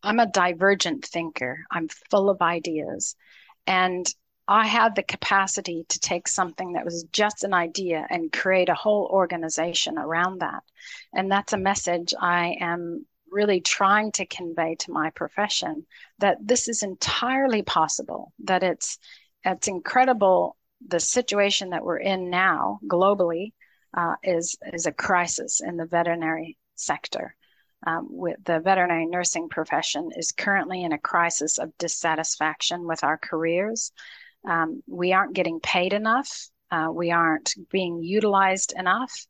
I'm 0.04 0.20
a 0.20 0.28
divergent 0.28 1.06
thinker, 1.06 1.66
I'm 1.72 1.88
full 2.12 2.30
of 2.30 2.42
ideas. 2.42 3.16
And 3.66 4.06
I 4.48 4.68
had 4.68 4.96
the 4.96 5.04
capacity 5.04 5.86
to 5.90 6.00
take 6.00 6.28
something 6.28 6.74
that 6.74 6.86
was 6.86 7.06
just 7.12 7.44
an 7.44 7.54
idea 7.54 8.06
and 8.10 8.32
create 8.32 8.70
a 8.70 8.76
whole 8.76 9.10
organization 9.12 9.98
around 9.98 10.42
that. 10.42 10.64
And 11.14 11.32
that's 11.32 11.54
a 11.54 11.58
message 11.58 12.14
I 12.20 12.58
am 12.60 13.06
really 13.36 13.62
trying 13.62 14.12
to 14.14 14.26
convey 14.26 14.76
to 14.76 14.92
my 14.92 15.10
profession 15.12 15.86
that 16.20 16.38
this 16.42 16.68
is 16.68 16.82
entirely 16.84 17.62
possible, 17.62 18.34
that 18.46 18.64
it's 18.64 18.98
it's 19.44 19.68
incredible 19.68 20.58
the 20.88 21.00
situation 21.00 21.70
that 21.70 21.84
we're 21.84 21.98
in 21.98 22.30
now 22.30 22.80
globally 22.88 23.54
uh, 23.96 24.16
is 24.24 24.56
is 24.74 24.86
a 24.86 24.92
crisis 24.92 25.62
in 25.62 25.78
the 25.78 25.86
veterinary 25.86 26.58
sector. 26.76 27.36
Um, 27.88 28.08
with 28.10 28.38
the 28.44 28.62
veterinary 28.62 29.06
nursing 29.06 29.48
profession 29.50 30.10
is 30.16 30.32
currently 30.32 30.84
in 30.84 30.92
a 30.92 30.98
crisis 30.98 31.60
of 31.60 31.78
dissatisfaction 31.78 32.88
with 32.88 33.04
our 33.04 33.18
careers 33.18 33.92
um, 34.48 34.84
we 34.88 35.14
aren't 35.14 35.34
getting 35.34 35.60
paid 35.60 35.94
enough. 35.94 36.50
Uh, 36.72 36.90
we 36.92 37.12
aren't 37.12 37.54
being 37.72 38.04
utilized 38.04 38.74
enough. 38.78 39.26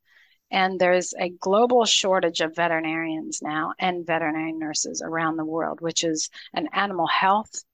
And 0.50 0.78
there's 0.78 1.12
a 1.18 1.28
global 1.28 1.84
shortage 1.84 2.40
of 2.40 2.54
veterinarians 2.54 3.42
now 3.42 3.72
and 3.78 4.06
veterinary 4.06 4.52
nurses 4.52 5.02
around 5.04 5.36
the 5.36 5.44
world, 5.44 5.80
which 5.80 6.04
is 6.04 6.30
an 6.54 6.68
animal 6.72 7.06
health, 7.06 7.64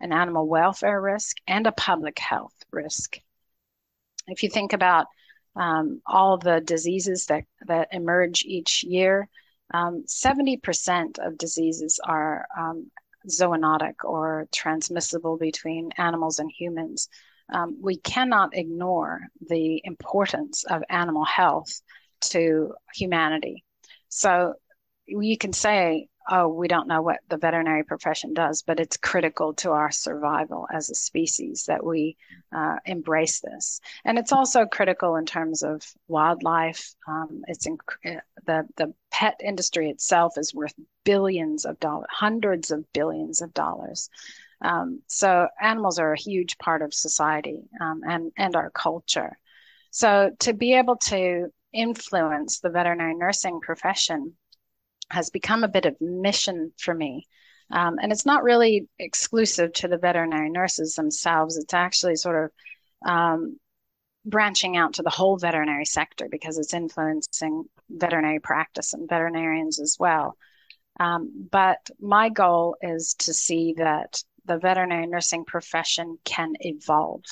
an 0.00 0.12
animal 0.12 0.46
welfare 0.48 1.00
risk, 1.00 1.36
and 1.46 1.66
a 1.66 1.72
public 1.72 2.18
health 2.18 2.54
risk. 2.70 3.18
If 4.26 4.42
you 4.42 4.48
think 4.48 4.72
about 4.72 5.06
um, 5.56 6.00
all 6.06 6.38
the 6.38 6.60
diseases 6.60 7.26
that, 7.26 7.44
that 7.66 7.88
emerge 7.92 8.44
each 8.44 8.82
year, 8.82 9.28
um, 9.74 10.04
70% 10.06 11.18
of 11.18 11.38
diseases 11.38 12.00
are 12.02 12.46
um, 12.58 12.90
zoonotic 13.28 14.04
or 14.04 14.48
transmissible 14.52 15.36
between 15.36 15.90
animals 15.96 16.38
and 16.38 16.50
humans. 16.50 17.08
Um, 17.52 17.76
we 17.80 17.96
cannot 17.96 18.56
ignore 18.56 19.20
the 19.48 19.80
importance 19.84 20.64
of 20.64 20.82
animal 20.88 21.24
health 21.24 21.82
to 22.30 22.74
humanity. 22.94 23.64
So, 24.08 24.54
you 25.06 25.36
can 25.36 25.52
say 25.52 26.08
oh, 26.30 26.48
we 26.48 26.68
don't 26.68 26.88
know 26.88 27.02
what 27.02 27.20
the 27.28 27.36
veterinary 27.36 27.82
profession 27.84 28.34
does, 28.34 28.62
but 28.62 28.78
it's 28.78 28.96
critical 28.96 29.54
to 29.54 29.70
our 29.70 29.90
survival 29.90 30.66
as 30.72 30.90
a 30.90 30.94
species 30.94 31.64
that 31.66 31.84
we 31.84 32.16
uh, 32.54 32.76
embrace 32.84 33.40
this. 33.40 33.80
And 34.04 34.18
it's 34.18 34.32
also 34.32 34.66
critical 34.66 35.16
in 35.16 35.26
terms 35.26 35.62
of 35.62 35.82
wildlife. 36.08 36.94
Um, 37.08 37.42
it's 37.48 37.66
inc- 37.66 38.20
the 38.46 38.66
the 38.76 38.94
pet 39.10 39.40
industry 39.42 39.90
itself 39.90 40.34
is 40.36 40.54
worth 40.54 40.74
billions 41.04 41.64
of 41.64 41.78
dollars, 41.80 42.08
hundreds 42.10 42.70
of 42.70 42.90
billions 42.92 43.42
of 43.42 43.52
dollars. 43.54 44.08
Um, 44.60 45.02
so 45.08 45.48
animals 45.60 45.98
are 45.98 46.12
a 46.12 46.20
huge 46.20 46.56
part 46.58 46.82
of 46.82 46.94
society 46.94 47.62
um, 47.80 48.02
and 48.06 48.32
and 48.36 48.54
our 48.54 48.70
culture. 48.70 49.36
So 49.90 50.30
to 50.40 50.54
be 50.54 50.74
able 50.74 50.96
to 50.96 51.48
influence 51.72 52.60
the 52.60 52.70
veterinary 52.70 53.14
nursing 53.14 53.60
profession 53.60 54.34
has 55.10 55.30
become 55.30 55.64
a 55.64 55.68
bit 55.68 55.86
of 55.86 56.00
mission 56.00 56.72
for 56.78 56.94
me. 56.94 57.26
Um, 57.70 57.98
and 58.00 58.12
it's 58.12 58.26
not 58.26 58.42
really 58.42 58.88
exclusive 58.98 59.72
to 59.74 59.88
the 59.88 59.98
veterinary 59.98 60.50
nurses 60.50 60.94
themselves. 60.94 61.56
It's 61.56 61.74
actually 61.74 62.16
sort 62.16 62.44
of 62.44 63.10
um, 63.10 63.58
branching 64.24 64.76
out 64.76 64.94
to 64.94 65.02
the 65.02 65.10
whole 65.10 65.36
veterinary 65.36 65.84
sector 65.84 66.28
because 66.30 66.58
it's 66.58 66.74
influencing 66.74 67.64
veterinary 67.88 68.40
practice 68.40 68.92
and 68.92 69.08
veterinarians 69.08 69.80
as 69.80 69.96
well. 69.98 70.36
Um, 71.00 71.48
but 71.50 71.78
my 72.00 72.28
goal 72.28 72.76
is 72.80 73.14
to 73.20 73.32
see 73.32 73.74
that 73.78 74.22
the 74.44 74.58
veterinary 74.58 75.06
nursing 75.06 75.44
profession 75.44 76.18
can 76.24 76.52
evolve. 76.60 77.22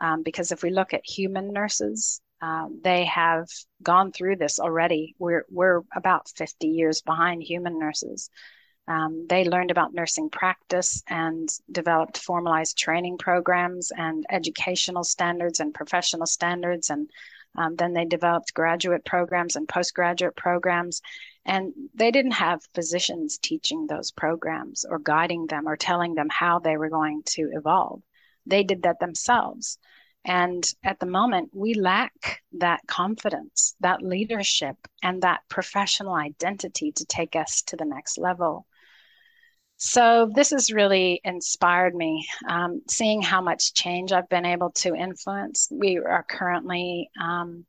Um, 0.00 0.22
because 0.22 0.50
if 0.50 0.62
we 0.62 0.70
look 0.70 0.94
at 0.94 1.02
human 1.04 1.52
nurses, 1.52 2.20
um, 2.40 2.80
they 2.82 3.04
have 3.04 3.48
gone 3.82 4.12
through 4.12 4.36
this 4.36 4.58
already. 4.58 5.14
We're 5.18 5.44
we're 5.50 5.82
about 5.94 6.28
50 6.28 6.68
years 6.68 7.02
behind 7.02 7.42
human 7.42 7.78
nurses. 7.78 8.30
Um, 8.88 9.26
they 9.28 9.44
learned 9.44 9.70
about 9.70 9.94
nursing 9.94 10.30
practice 10.30 11.02
and 11.06 11.48
developed 11.70 12.18
formalized 12.18 12.76
training 12.76 13.18
programs 13.18 13.92
and 13.96 14.24
educational 14.30 15.04
standards 15.04 15.60
and 15.60 15.72
professional 15.72 16.26
standards. 16.26 16.90
And 16.90 17.08
um, 17.56 17.76
then 17.76 17.92
they 17.92 18.04
developed 18.04 18.54
graduate 18.54 19.04
programs 19.04 19.54
and 19.54 19.68
postgraduate 19.68 20.34
programs. 20.34 21.02
And 21.44 21.72
they 21.94 22.10
didn't 22.10 22.32
have 22.32 22.66
physicians 22.74 23.38
teaching 23.38 23.86
those 23.86 24.10
programs 24.10 24.84
or 24.84 24.98
guiding 24.98 25.46
them 25.46 25.68
or 25.68 25.76
telling 25.76 26.14
them 26.14 26.28
how 26.28 26.58
they 26.58 26.76
were 26.76 26.90
going 26.90 27.22
to 27.26 27.50
evolve. 27.52 28.02
They 28.46 28.64
did 28.64 28.82
that 28.82 28.98
themselves. 28.98 29.78
And 30.24 30.64
at 30.84 31.00
the 31.00 31.06
moment, 31.06 31.50
we 31.54 31.74
lack 31.74 32.42
that 32.58 32.80
confidence, 32.86 33.74
that 33.80 34.02
leadership, 34.02 34.76
and 35.02 35.22
that 35.22 35.40
professional 35.48 36.14
identity 36.14 36.92
to 36.92 37.06
take 37.06 37.36
us 37.36 37.62
to 37.62 37.76
the 37.76 37.86
next 37.86 38.18
level. 38.18 38.66
So, 39.78 40.30
this 40.34 40.50
has 40.50 40.70
really 40.70 41.22
inspired 41.24 41.94
me, 41.94 42.26
um, 42.46 42.82
seeing 42.86 43.22
how 43.22 43.40
much 43.40 43.72
change 43.72 44.12
I've 44.12 44.28
been 44.28 44.44
able 44.44 44.72
to 44.72 44.94
influence. 44.94 45.68
We 45.70 45.96
are 45.96 46.26
currently 46.28 47.08
um, 47.18 47.64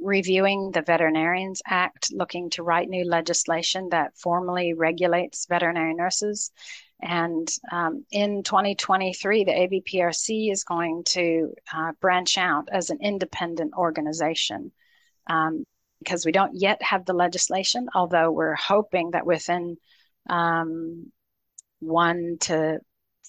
reviewing 0.00 0.70
the 0.70 0.82
Veterinarians 0.82 1.60
Act, 1.66 2.12
looking 2.12 2.50
to 2.50 2.62
write 2.62 2.88
new 2.88 3.04
legislation 3.04 3.88
that 3.90 4.16
formally 4.16 4.74
regulates 4.74 5.46
veterinary 5.46 5.94
nurses 5.94 6.52
and 7.00 7.48
um, 7.70 8.04
in 8.10 8.42
2023, 8.42 9.44
the 9.44 9.52
AVPRC 9.52 10.50
is 10.50 10.64
going 10.64 11.04
to 11.06 11.54
uh, 11.72 11.92
branch 12.00 12.36
out 12.36 12.68
as 12.72 12.90
an 12.90 12.98
independent 13.00 13.74
organization 13.74 14.72
um, 15.28 15.64
because 16.00 16.26
we 16.26 16.32
don't 16.32 16.54
yet 16.54 16.82
have 16.82 17.04
the 17.04 17.12
legislation, 17.12 17.88
although 17.94 18.30
we're 18.32 18.56
hoping 18.56 19.12
that 19.12 19.26
within 19.26 19.76
um, 20.28 21.12
one 21.80 22.36
to 22.40 22.80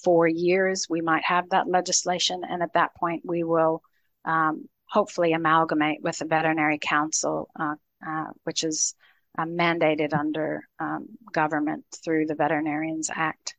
four 0.04 0.28
years 0.28 0.88
we 0.90 1.02
might 1.02 1.24
have 1.26 1.50
that 1.50 1.68
legislation. 1.68 2.42
And 2.48 2.64
at 2.64 2.74
that 2.74 2.96
point, 2.96 3.24
we 3.26 3.44
will 3.44 3.84
um, 4.26 4.68
hopefully 4.86 5.34
amalgamate 5.34 6.02
with 6.02 6.18
the 6.18 6.26
Veterinary 6.26 6.80
Council, 6.82 7.50
uh, 7.60 7.76
uh, 8.06 8.26
which 8.44 8.64
is 8.64 8.96
uh, 9.38 9.46
mandated 9.46 10.14
under 10.14 10.64
um, 10.80 11.08
government 11.32 11.86
through 12.04 12.26
the 12.26 12.36
Veterinarians 12.36 13.10
Act. 13.14 13.56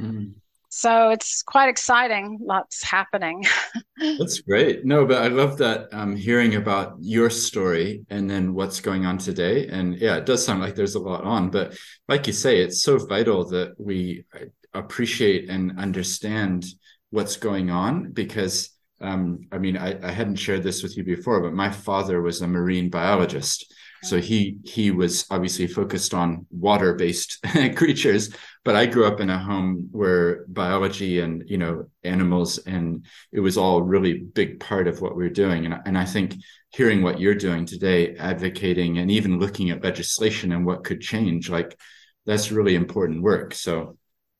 Mm. 0.00 0.34
So 0.68 1.10
it's 1.10 1.42
quite 1.42 1.68
exciting. 1.68 2.38
Lots 2.42 2.82
happening. 2.82 3.44
That's 4.18 4.40
great. 4.40 4.84
No, 4.84 5.06
but 5.06 5.22
I 5.22 5.28
love 5.28 5.56
that 5.58 5.88
um, 5.92 6.16
hearing 6.16 6.56
about 6.56 6.96
your 7.00 7.30
story 7.30 8.04
and 8.10 8.28
then 8.28 8.54
what's 8.54 8.80
going 8.80 9.06
on 9.06 9.18
today. 9.18 9.68
And 9.68 9.96
yeah, 9.96 10.16
it 10.16 10.26
does 10.26 10.44
sound 10.44 10.60
like 10.60 10.74
there's 10.74 10.96
a 10.96 11.00
lot 11.00 11.22
on. 11.22 11.50
But 11.50 11.78
like 12.08 12.26
you 12.26 12.32
say, 12.32 12.58
it's 12.58 12.82
so 12.82 12.98
vital 12.98 13.48
that 13.50 13.74
we 13.78 14.24
appreciate 14.72 15.48
and 15.48 15.78
understand 15.78 16.66
what's 17.10 17.36
going 17.36 17.70
on 17.70 18.10
because 18.10 18.70
um, 19.00 19.46
I 19.52 19.58
mean, 19.58 19.76
I, 19.76 19.98
I 20.02 20.10
hadn't 20.10 20.36
shared 20.36 20.62
this 20.62 20.82
with 20.82 20.96
you 20.96 21.04
before, 21.04 21.40
but 21.40 21.52
my 21.52 21.70
father 21.70 22.22
was 22.22 22.40
a 22.40 22.48
marine 22.48 22.90
biologist. 22.90 23.72
So 24.04 24.20
he 24.20 24.58
he 24.64 24.90
was 24.90 25.24
obviously 25.30 25.66
focused 25.66 26.12
on 26.12 26.46
water-based 26.50 27.38
creatures, 27.76 28.30
but 28.64 28.76
I 28.76 28.86
grew 28.86 29.06
up 29.06 29.20
in 29.20 29.30
a 29.30 29.38
home 29.38 29.88
where 29.92 30.44
biology 30.48 31.20
and 31.20 31.42
you 31.48 31.58
know 31.58 31.88
animals 32.02 32.58
and 32.58 33.06
it 33.32 33.40
was 33.40 33.56
all 33.56 33.80
really 33.82 34.18
big 34.18 34.60
part 34.60 34.86
of 34.88 35.00
what 35.00 35.16
we 35.16 35.24
are 35.24 35.30
doing. 35.30 35.64
And 35.64 35.74
and 35.86 35.96
I 35.96 36.04
think 36.04 36.36
hearing 36.70 37.02
what 37.02 37.18
you're 37.18 37.34
doing 37.34 37.64
today, 37.64 38.14
advocating 38.16 38.98
and 38.98 39.10
even 39.10 39.38
looking 39.38 39.70
at 39.70 39.82
legislation 39.82 40.52
and 40.52 40.66
what 40.66 40.84
could 40.84 41.00
change, 41.00 41.48
like 41.48 41.78
that's 42.26 42.52
really 42.52 42.74
important 42.74 43.22
work. 43.22 43.54
So 43.54 43.96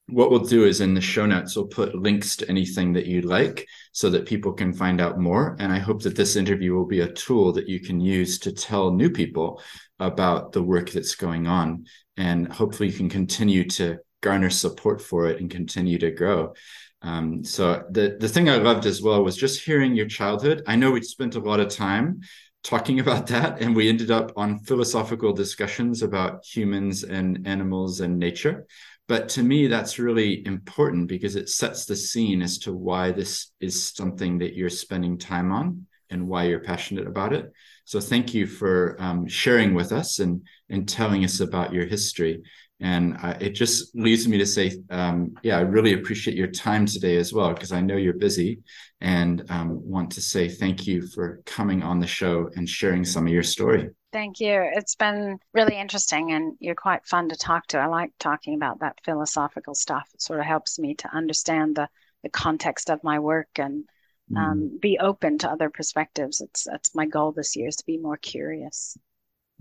what 0.08 0.30
we'll 0.30 0.40
do 0.40 0.64
is 0.64 0.80
in 0.80 0.94
the 0.94 1.00
show 1.00 1.24
notes 1.24 1.56
we'll 1.56 1.66
put 1.66 1.94
links 1.94 2.36
to 2.36 2.48
anything 2.48 2.92
that 2.92 3.06
you'd 3.06 3.24
like 3.24 3.66
so 3.92 4.10
that 4.10 4.26
people 4.26 4.52
can 4.52 4.72
find 4.72 5.00
out 5.00 5.18
more. 5.18 5.56
And 5.58 5.72
i 5.72 5.78
hope 5.78 6.02
that 6.02 6.16
this 6.16 6.36
interview 6.36 6.74
will 6.74 6.86
be 6.86 7.00
a 7.00 7.12
tool 7.12 7.52
that 7.52 7.68
you 7.68 7.80
can 7.80 8.00
use 8.00 8.38
to 8.40 8.52
tell 8.52 8.92
new 8.92 9.10
people 9.10 9.62
about 9.98 10.52
the 10.52 10.62
work 10.62 10.90
that's 10.90 11.14
going 11.14 11.46
on. 11.46 11.86
And 12.16 12.52
hopefully 12.52 12.90
you 12.90 12.96
can 12.96 13.08
continue 13.08 13.68
to 13.70 13.98
garner 14.20 14.50
support 14.50 15.00
for 15.00 15.26
it 15.28 15.40
and 15.40 15.50
continue 15.50 15.98
to 15.98 16.10
grow. 16.10 16.54
Um, 17.02 17.44
so 17.44 17.84
the 17.90 18.16
the 18.18 18.28
thing 18.28 18.48
i 18.48 18.56
loved 18.56 18.86
as 18.86 19.02
well 19.02 19.22
was 19.22 19.36
just 19.36 19.64
hearing 19.64 19.94
your 19.94 20.06
childhood. 20.06 20.62
I 20.66 20.76
know 20.76 20.90
we 20.90 21.02
spent 21.02 21.34
a 21.34 21.40
lot 21.40 21.60
of 21.60 21.68
time 21.68 22.20
talking 22.62 22.98
about 23.00 23.26
that 23.26 23.60
and 23.60 23.76
we 23.76 23.88
ended 23.88 24.10
up 24.10 24.32
on 24.36 24.58
philosophical 24.60 25.32
discussions 25.32 26.02
about 26.02 26.44
humans 26.44 27.04
and 27.04 27.46
animals 27.46 28.00
and 28.00 28.18
nature 28.18 28.66
but 29.06 29.28
to 29.30 29.42
me, 29.42 29.66
that's 29.66 29.98
really 29.98 30.46
important 30.46 31.08
because 31.08 31.36
it 31.36 31.48
sets 31.48 31.84
the 31.84 31.96
scene 31.96 32.40
as 32.40 32.58
to 32.58 32.72
why 32.72 33.12
this 33.12 33.52
is 33.60 33.92
something 33.92 34.38
that 34.38 34.54
you're 34.54 34.70
spending 34.70 35.18
time 35.18 35.52
on 35.52 35.86
and 36.10 36.26
why 36.26 36.44
you're 36.44 36.60
passionate 36.60 37.06
about 37.06 37.32
it. 37.32 37.52
So 37.84 38.00
thank 38.00 38.34
you 38.34 38.46
for 38.46 38.96
um, 38.98 39.26
sharing 39.26 39.74
with 39.74 39.92
us 39.92 40.18
and 40.18 40.42
and 40.70 40.88
telling 40.88 41.24
us 41.24 41.40
about 41.40 41.72
your 41.72 41.86
history. 41.86 42.42
And 42.80 43.16
uh, 43.22 43.36
it 43.40 43.50
just 43.50 43.94
leaves 43.94 44.26
me 44.26 44.36
to 44.38 44.46
say, 44.46 44.82
um, 44.90 45.34
yeah, 45.42 45.58
I 45.58 45.60
really 45.60 45.94
appreciate 45.94 46.36
your 46.36 46.48
time 46.48 46.86
today 46.86 47.16
as 47.16 47.32
well 47.32 47.52
because 47.52 47.72
I 47.72 47.80
know 47.80 47.96
you're 47.96 48.14
busy, 48.14 48.60
and 49.00 49.44
um, 49.50 49.80
want 49.88 50.10
to 50.12 50.20
say 50.20 50.48
thank 50.48 50.86
you 50.86 51.06
for 51.06 51.40
coming 51.46 51.82
on 51.82 52.00
the 52.00 52.06
show 52.06 52.50
and 52.56 52.68
sharing 52.68 53.04
some 53.04 53.26
of 53.26 53.32
your 53.32 53.42
story. 53.42 53.90
Thank 54.14 54.38
you. 54.38 54.70
It's 54.74 54.94
been 54.94 55.38
really 55.52 55.76
interesting 55.76 56.30
and 56.30 56.56
you're 56.60 56.76
quite 56.76 57.04
fun 57.04 57.30
to 57.30 57.36
talk 57.36 57.66
to. 57.68 57.78
I 57.78 57.86
like 57.86 58.12
talking 58.20 58.54
about 58.54 58.78
that 58.78 59.00
philosophical 59.04 59.74
stuff. 59.74 60.08
It 60.14 60.22
sort 60.22 60.38
of 60.38 60.46
helps 60.46 60.78
me 60.78 60.94
to 60.94 61.12
understand 61.12 61.74
the, 61.74 61.88
the 62.22 62.28
context 62.28 62.90
of 62.90 63.02
my 63.02 63.18
work 63.18 63.48
and 63.56 63.84
mm. 64.30 64.36
um, 64.36 64.78
be 64.80 64.98
open 64.98 65.38
to 65.38 65.50
other 65.50 65.70
perspectives. 65.70 66.40
It's 66.40 66.64
that's 66.64 66.94
my 66.94 67.06
goal 67.06 67.32
this 67.32 67.56
year 67.56 67.68
is 67.68 67.76
to 67.76 67.86
be 67.86 67.98
more 67.98 68.16
curious. 68.16 68.96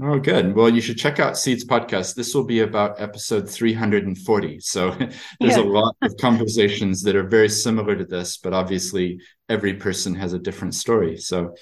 Oh, 0.02 0.18
good. 0.18 0.56
Well, 0.56 0.70
you 0.70 0.82
should 0.82 0.98
check 0.98 1.20
out 1.20 1.38
Seeds 1.38 1.66
podcast. 1.66 2.16
This 2.16 2.34
will 2.34 2.46
be 2.46 2.62
about 2.62 3.00
episode 3.00 3.48
340. 3.48 4.60
So 4.60 4.90
there's 5.40 5.56
yeah. 5.56 5.60
a 5.60 5.64
lot 5.64 5.96
of 6.02 6.18
conversations 6.18 7.04
that 7.04 7.16
are 7.16 7.28
very 7.28 7.50
similar 7.50 7.96
to 7.96 8.04
this, 8.04 8.38
but 8.38 8.54
obviously 8.54 9.20
every 9.50 9.76
person 9.76 10.16
has 10.16 10.34
a 10.34 10.40
different 10.40 10.74
story. 10.74 11.18
So, 11.18 11.56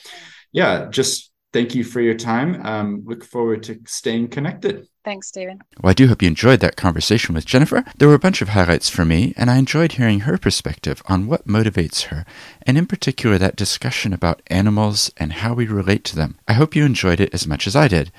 yeah, 0.54 0.88
just 0.90 1.31
thank 1.54 1.76
you 1.76 1.84
for 1.84 2.02
your 2.02 2.16
time. 2.16 2.66
Um, 2.66 3.04
look 3.06 3.24
forward 3.24 3.64
to 3.64 3.80
staying 3.86 4.30
connected. 4.30 4.88
Thanks, 5.04 5.30
Stephen. 5.30 5.60
Well, 5.82 5.90
I 5.90 5.94
do 5.94 6.08
hope 6.08 6.22
you 6.22 6.28
enjoyed 6.28 6.60
that 6.60 6.76
conversation 6.76 7.34
with 7.34 7.46
Jennifer. 7.46 7.84
There 7.98 8.08
were 8.08 8.14
a 8.14 8.20
bunch 8.20 8.42
of 8.42 8.50
highlights 8.50 8.88
for 8.88 9.04
me, 9.04 9.34
and 9.36 9.50
I 9.50 9.58
enjoyed 9.58 9.94
hearing 9.94 10.22
her 10.22 10.38
perspective 10.38 11.02
on 11.08 11.28
what 11.28 11.48
motivates 11.48 12.04
her, 12.04 12.24
and 12.68 12.78
in 12.78 12.86
particular 12.86 13.38
that 13.40 13.56
discussion 13.56 14.14
about 14.14 14.44
animals 14.48 15.12
and 15.18 15.34
how 15.34 15.54
we 15.54 15.66
relate 15.66 16.04
to 16.06 16.16
them. 16.16 16.38
I 16.48 16.54
hope 16.54 16.76
you 16.76 16.86
enjoyed 16.86 17.20
it 17.20 17.34
as 17.34 17.48
much 17.48 17.66
as 17.66 17.76
I 17.76 17.88
did. 17.88 18.12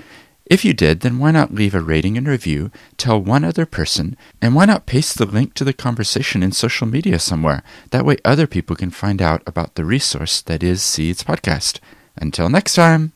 If 0.44 0.64
you 0.64 0.74
did, 0.74 1.00
then 1.00 1.18
why 1.18 1.30
not 1.30 1.54
leave 1.54 1.74
a 1.74 1.80
rating 1.80 2.18
and 2.18 2.26
review, 2.26 2.72
tell 2.96 3.22
one 3.22 3.44
other 3.44 3.64
person, 3.64 4.16
and 4.40 4.56
why 4.56 4.64
not 4.64 4.86
paste 4.86 5.16
the 5.18 5.24
link 5.24 5.54
to 5.54 5.64
the 5.64 5.72
conversation 5.72 6.42
in 6.42 6.50
social 6.50 6.86
media 6.86 7.20
somewhere? 7.20 7.62
That 7.90 8.04
way 8.04 8.16
other 8.24 8.48
people 8.48 8.74
can 8.74 8.90
find 8.90 9.22
out 9.22 9.42
about 9.46 9.76
the 9.76 9.84
resource 9.84 10.42
that 10.42 10.64
is 10.64 10.82
Seeds 10.82 11.22
Podcast. 11.22 11.78
Until 12.16 12.48
next 12.48 12.74
time. 12.74 13.12